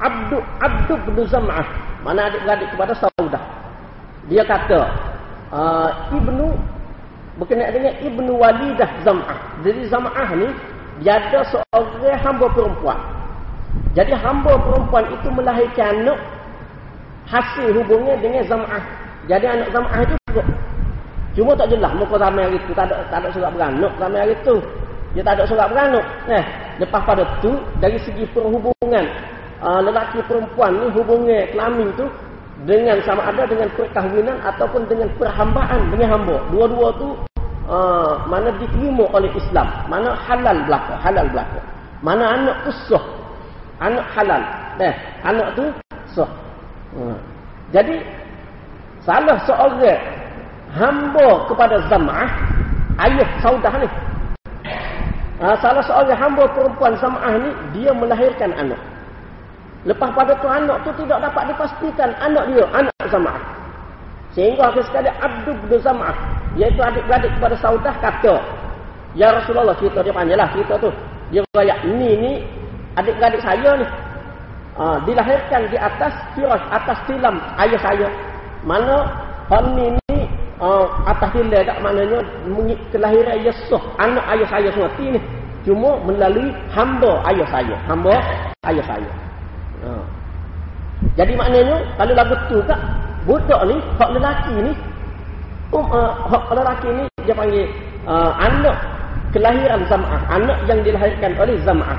Abdu 0.08 0.40
Abdu 0.64 0.96
bin 1.12 1.28
Zam'ah 1.28 1.68
mana 2.00 2.32
adik-beradik 2.32 2.72
kepada 2.72 2.96
Saudah. 2.96 3.44
Dia 4.32 4.40
kata 4.48 4.80
uh, 5.52 5.92
Ibnu 6.16 6.56
berkenaan 7.36 7.76
dengan 7.76 7.92
Ibnu 8.00 8.32
Walidah 8.32 8.88
Zam'ah. 9.04 9.60
Jadi 9.60 9.92
Zam'ah 9.92 10.28
ni 10.40 10.48
dia 11.04 11.20
ada 11.20 11.44
seorang 11.52 12.16
hamba 12.24 12.48
perempuan. 12.48 12.96
Jadi 13.92 14.16
hamba 14.16 14.56
perempuan 14.56 15.04
itu 15.12 15.28
melahirkan 15.28 16.00
anak 16.00 16.16
hasil 17.28 17.76
hubungnya 17.76 18.16
dengan 18.24 18.40
Zam'ah. 18.48 18.84
Jadi 19.28 19.44
anak 19.44 19.68
Zam'ah 19.68 20.00
itu. 20.08 20.16
Cuma 21.40 21.56
tak 21.56 21.72
jelas 21.72 21.88
muka 21.96 22.20
ramai 22.20 22.52
hari 22.52 22.60
itu. 22.60 22.76
Tak 22.76 22.92
ada, 22.92 23.00
tak 23.08 23.24
ada 23.24 23.28
surat 23.32 23.48
beranak 23.56 23.92
ramai 23.96 24.20
hari 24.28 24.36
itu. 24.36 24.60
Dia 25.16 25.24
tak 25.24 25.40
ada 25.40 25.44
surat 25.48 25.72
beranak. 25.72 26.04
Eh, 26.28 26.44
lepas 26.84 27.00
pada 27.00 27.24
tu 27.40 27.56
dari 27.80 27.96
segi 27.96 28.28
perhubungan 28.36 29.08
uh, 29.64 29.80
lelaki 29.80 30.20
perempuan 30.28 30.76
ni 30.76 30.86
hubungnya 30.92 31.48
kelamin 31.48 31.88
tu 31.96 32.04
dengan 32.68 33.00
sama 33.08 33.24
ada 33.24 33.48
dengan 33.48 33.72
perkahwinan 33.72 34.36
ataupun 34.44 34.84
dengan 34.84 35.08
perhambaan 35.16 35.80
dengan 35.88 36.20
hamba. 36.20 36.36
Dua-dua 36.52 36.92
tu 37.00 37.08
uh, 37.72 38.20
mana 38.28 38.52
diterima 38.60 39.08
oleh 39.16 39.32
Islam, 39.32 39.64
mana 39.88 40.12
halal 40.28 40.60
belaka, 40.68 40.94
halal 41.00 41.24
belaka. 41.32 41.60
Mana 42.04 42.36
anak 42.36 42.56
tu 42.68 42.70
sah. 42.84 43.04
Anak 43.80 44.04
halal. 44.12 44.44
Eh, 44.76 44.92
anak 45.24 45.48
tu 45.56 45.64
sah. 46.12 46.28
Uh. 46.92 47.16
Jadi 47.72 47.96
salah 49.00 49.40
seorang 49.48 49.80
hamba 50.74 51.28
kepada 51.50 51.76
Zam'ah 51.90 52.28
ayah 53.08 53.28
saudah 53.42 53.74
ni. 53.80 53.88
Uh, 55.40 55.56
salah 55.64 55.80
seorang 55.80 56.18
hamba 56.20 56.44
perempuan 56.52 56.92
Zam'ah 57.00 57.34
ni 57.40 57.50
dia 57.80 57.90
melahirkan 57.96 58.52
anak. 58.54 58.80
Lepas 59.88 60.12
pada 60.12 60.36
tu 60.36 60.48
anak 60.48 60.76
tu 60.84 60.92
tidak 61.00 61.24
dapat 61.24 61.48
dipastikan 61.48 62.12
anak 62.20 62.44
dia, 62.52 62.64
anak 62.76 63.04
Zam'ah. 63.08 63.40
Sehingga 64.36 64.70
akhir 64.70 64.84
sekali 64.86 65.08
Abdul 65.08 65.56
bin 65.66 65.80
Zam'ah, 65.80 66.16
iaitu 66.54 66.78
adik-beradik 66.78 67.32
kepada 67.40 67.56
Saudah 67.58 67.94
kata, 67.98 68.34
Ya 69.18 69.34
Rasulullah, 69.34 69.74
cerita 69.74 70.06
dia 70.06 70.14
panjang 70.14 70.38
lah 70.38 70.46
cerita 70.54 70.78
tu. 70.78 70.90
Dia 71.34 71.42
berkata, 71.50 71.82
ini 71.82 72.10
ni 72.14 72.32
adik-beradik 72.94 73.42
saya 73.42 73.74
ni. 73.74 73.86
Ha, 74.78 75.02
dilahirkan 75.02 75.66
di 75.66 75.76
atas 75.76 76.14
firas, 76.32 76.62
atas 76.70 76.98
tilam 77.10 77.42
ayah 77.58 77.80
saya. 77.82 78.08
Mana 78.62 79.08
hal 79.50 79.66
ni 79.74 79.98
ni 79.98 80.19
uh, 80.60 80.86
atas 81.08 81.28
tilam 81.32 81.50
tak 81.50 81.78
maknanya 81.80 82.20
kelahiran 82.92 83.36
Yesus, 83.42 83.82
anak 83.96 84.24
ayah 84.36 84.48
saya 84.48 84.68
semua 84.70 84.92
ni. 85.00 85.20
Cuma 85.60 86.00
melalui 86.08 86.52
hamba 86.72 87.20
ayah 87.28 87.48
saya. 87.52 87.76
Hamba 87.84 88.16
ayah 88.64 88.84
saya. 88.84 89.10
Ha. 89.84 89.90
Jadi 91.16 91.32
maknanya 91.36 91.76
kalau 91.96 92.12
lah 92.16 92.26
betul 92.28 92.60
tak 92.64 92.80
budak 93.24 93.60
ni 93.68 93.76
hak 94.00 94.10
lelaki 94.16 94.54
ni 94.56 94.72
um, 95.72 95.84
uh, 95.88 96.12
hak 96.28 96.48
lelaki 96.52 96.88
ni 96.92 97.04
dia 97.24 97.36
panggil 97.36 97.68
uh, 98.08 98.32
anak 98.40 98.76
kelahiran 99.36 99.84
Zam'ah, 99.86 100.20
anak 100.32 100.58
yang 100.68 100.80
dilahirkan 100.84 101.32
oleh 101.36 101.56
Zam'ah. 101.64 101.98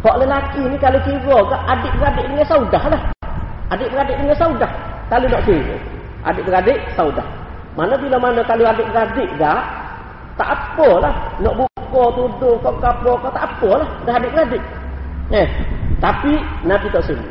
Hak 0.00 0.16
lelaki 0.16 0.62
ni 0.64 0.76
kalau 0.78 1.00
kira 1.04 1.38
ke 1.44 1.56
adik-beradik 1.66 2.26
dengan 2.30 2.46
saudah 2.46 2.84
lah. 2.88 3.02
Adik-beradik 3.70 4.16
dengan 4.18 4.36
saudah. 4.38 4.70
Kalau 5.10 5.26
nak 5.28 5.42
kira. 5.44 5.76
Adik-beradik 6.24 6.78
saudah. 6.96 7.26
Mana 7.78 7.94
bila 7.98 8.16
mana 8.18 8.40
kalau 8.42 8.66
adik-beradik 8.66 9.30
tak, 9.38 9.62
tak 10.34 10.48
apalah. 10.50 11.14
Nak 11.38 11.54
buka 11.54 12.02
tuduh 12.18 12.56
kau 12.64 12.74
kapal 12.82 13.14
kau 13.20 13.30
tak 13.30 13.44
apalah. 13.46 13.88
Dah 14.08 14.14
adik-beradik. 14.18 14.62
Eh, 15.30 15.46
tapi 16.02 16.34
Nabi 16.66 16.90
tak 16.90 17.06
sebut. 17.06 17.30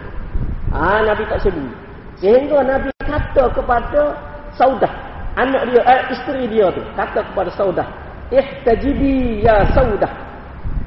Ah, 0.71 1.03
Nabi 1.03 1.27
tak 1.27 1.43
sebut. 1.43 1.73
Sehingga 2.21 2.63
Nabi 2.63 2.91
kata 3.03 3.51
kepada 3.51 4.15
Saudah, 4.55 4.91
anak 5.39 5.71
dia, 5.71 5.81
eh, 5.87 6.01
isteri 6.11 6.43
dia 6.51 6.67
tu, 6.71 6.83
kata 6.95 7.23
kepada 7.31 7.47
Saudah, 7.55 7.87
"Ihtajibi 8.27 9.39
ya 9.39 9.63
Saudah." 9.71 10.11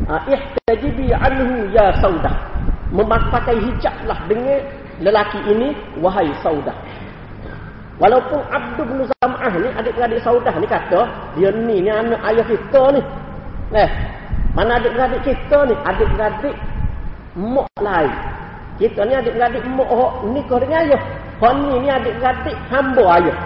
Ah, 0.09 0.20
"Ihtajibi 0.28 1.09
anhu 1.16 1.72
ya 1.72 1.92
Saudah." 2.00 2.32
Memakai 2.92 3.57
hijablah 3.57 4.18
dengan 4.28 4.61
lelaki 5.00 5.40
ini 5.48 5.72
wahai 6.05 6.28
Saudah. 6.44 6.76
Walaupun 8.03 8.42
Abdul 8.50 8.86
bin 8.90 8.98
Zam'ah 9.07 9.55
ni 9.62 9.70
adik-adik 9.78 10.18
Saudah 10.26 10.50
ni 10.59 10.66
kata, 10.66 11.07
dia 11.38 11.55
ni 11.55 11.86
ni 11.86 11.86
anak 11.86 12.18
ayah 12.26 12.42
kita 12.50 12.98
ni. 12.98 13.03
Eh, 13.78 13.90
mana 14.59 14.82
adik-adik 14.82 15.22
kita 15.22 15.70
ni? 15.70 15.74
Adik-adik 15.86 16.57
mak 17.38 17.70
lain. 17.78 18.11
Kita 18.82 19.07
ni 19.07 19.14
adik-beradik 19.14 19.62
mak 19.70 19.86
hok 19.86 20.12
nikah 20.34 20.59
dengan 20.59 20.82
ayah. 20.82 21.03
Hok 21.38 21.53
ni 21.62 21.74
ni 21.78 21.88
adik-beradik 21.94 22.57
hamba 22.74 23.05
ayah. 23.22 23.36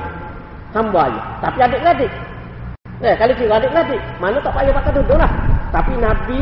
Hamba 0.73 0.99
ayah. 1.05 1.25
Tapi 1.45 1.59
adik-beradik. 1.61 2.13
Eh, 3.05 3.15
kalau 3.21 3.35
kira 3.37 3.61
adik-beradik, 3.61 4.01
mana 4.17 4.41
tak 4.41 4.57
payah 4.57 4.73
pakai 4.73 4.93
tudung 4.97 5.21
lah. 5.21 5.33
Tapi 5.69 5.93
Nabi 6.01 6.41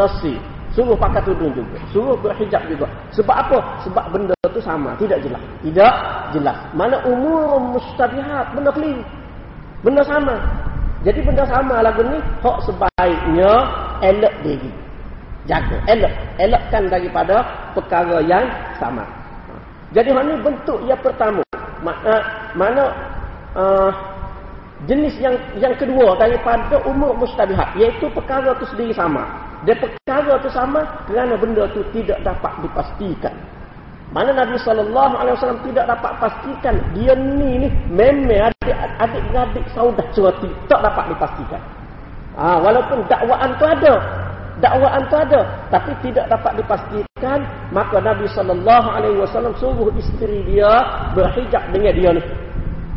tasi. 0.00 0.34
Suruh 0.70 0.94
pakai 0.94 1.22
tudung 1.26 1.50
juga. 1.50 1.78
Suruh 1.90 2.14
berhijab 2.18 2.62
juga. 2.70 2.86
Sebab 3.14 3.36
apa? 3.36 3.58
Sebab 3.82 4.04
benda 4.14 4.36
tu 4.54 4.62
sama. 4.62 4.94
Tidak 4.98 5.18
jelas. 5.22 5.42
Tidak 5.66 5.94
jelas. 6.36 6.58
Mana 6.74 7.02
umur 7.06 7.58
mustabihat. 7.74 8.54
Benda 8.54 8.70
keliru. 8.70 9.02
Benda 9.82 10.02
sama. 10.06 10.38
Jadi 11.02 11.20
benda 11.26 11.42
sama 11.48 11.82
lagu 11.82 12.06
ni. 12.06 12.22
Hok 12.44 12.58
sebaiknya 12.70 13.52
elok 14.00 14.34
diri 14.46 14.70
jaga 15.48 15.78
elok 15.88 16.12
elokkan 16.36 16.84
daripada 16.90 17.36
perkara 17.72 18.20
yang 18.22 18.44
sama 18.76 19.04
jadi 19.90 20.12
mana 20.12 20.36
bentuk 20.38 20.78
yang 20.84 21.00
pertama 21.00 21.40
mana 21.80 22.14
mana 22.52 22.84
uh, 23.56 23.90
jenis 24.88 25.12
yang 25.20 25.36
yang 25.60 25.74
kedua 25.76 26.16
daripada 26.16 26.80
umur 26.88 27.12
mustabihat 27.18 27.76
iaitu 27.76 28.08
perkara 28.16 28.56
itu 28.56 28.64
sendiri 28.72 28.96
sama 28.96 29.28
dan 29.68 29.76
perkara 29.76 30.40
itu 30.40 30.48
sama 30.48 30.80
kerana 31.04 31.36
benda 31.36 31.68
itu 31.68 31.84
tidak 31.92 32.20
dapat 32.24 32.52
dipastikan 32.64 33.34
mana 34.10 34.34
Nabi 34.34 34.58
sallallahu 34.58 35.14
alaihi 35.14 35.38
wasallam 35.38 35.62
tidak 35.70 35.86
dapat 35.86 36.12
pastikan 36.18 36.74
dia 36.98 37.14
ni 37.14 37.62
ni 37.62 37.68
memang 37.94 38.50
adik 38.50 38.78
adik 38.98 39.22
adik 39.38 39.64
saudah 39.70 40.02
suatu 40.10 40.50
tak 40.66 40.82
dapat 40.82 41.14
dipastikan. 41.14 41.62
Ha, 42.34 42.58
walaupun 42.58 43.06
dakwaan 43.06 43.54
tu 43.54 43.66
ada 43.70 43.94
dakwaan 44.58 45.06
itu 45.06 45.14
ada 45.14 45.40
tapi 45.70 45.94
tidak 46.02 46.26
dapat 46.26 46.58
dipastikan 46.58 47.38
maka 47.70 48.02
Nabi 48.02 48.26
sallallahu 48.34 48.88
alaihi 48.90 49.18
wasallam 49.22 49.54
suruh 49.62 49.94
isteri 49.94 50.42
dia 50.42 50.74
berhijab 51.14 51.62
dengan 51.70 51.94
dia 51.94 52.10
ni 52.18 52.22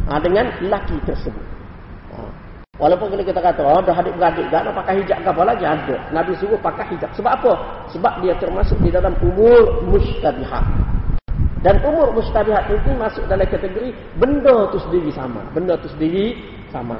ha, 0.09 0.17
dengan 0.17 0.49
laki 0.65 0.97
tersebut. 1.05 1.52
Walaupun 2.81 3.13
kalau 3.13 3.25
kita 3.25 3.41
kata 3.41 3.61
oh 3.61 3.81
dah 3.85 3.95
adik-beradik 4.01 4.49
dah 4.49 4.65
nak 4.65 4.73
pakai 4.81 5.03
hijab 5.03 5.17
ke 5.21 5.29
apa 5.29 5.43
lagi? 5.45 5.65
Ada. 5.65 5.95
Nabi 6.09 6.31
suruh 6.41 6.57
pakai 6.57 6.85
hijab. 6.93 7.09
Sebab 7.13 7.31
apa? 7.31 7.53
Sebab 7.93 8.13
dia 8.25 8.33
termasuk 8.41 8.77
di 8.81 8.89
dalam 8.89 9.13
umur 9.21 9.85
mustabihat. 9.85 10.65
Dan 11.61 11.79
umur 11.85 12.11
mustabihat 12.17 12.67
itu 12.73 12.89
masuk 12.97 13.23
dalam 13.29 13.45
kategori 13.47 13.93
benda 14.17 14.67
tu 14.73 14.81
sendiri 14.89 15.13
sama. 15.13 15.45
Benda 15.53 15.77
tu 15.77 15.87
sendiri 15.93 16.35
sama 16.73 16.97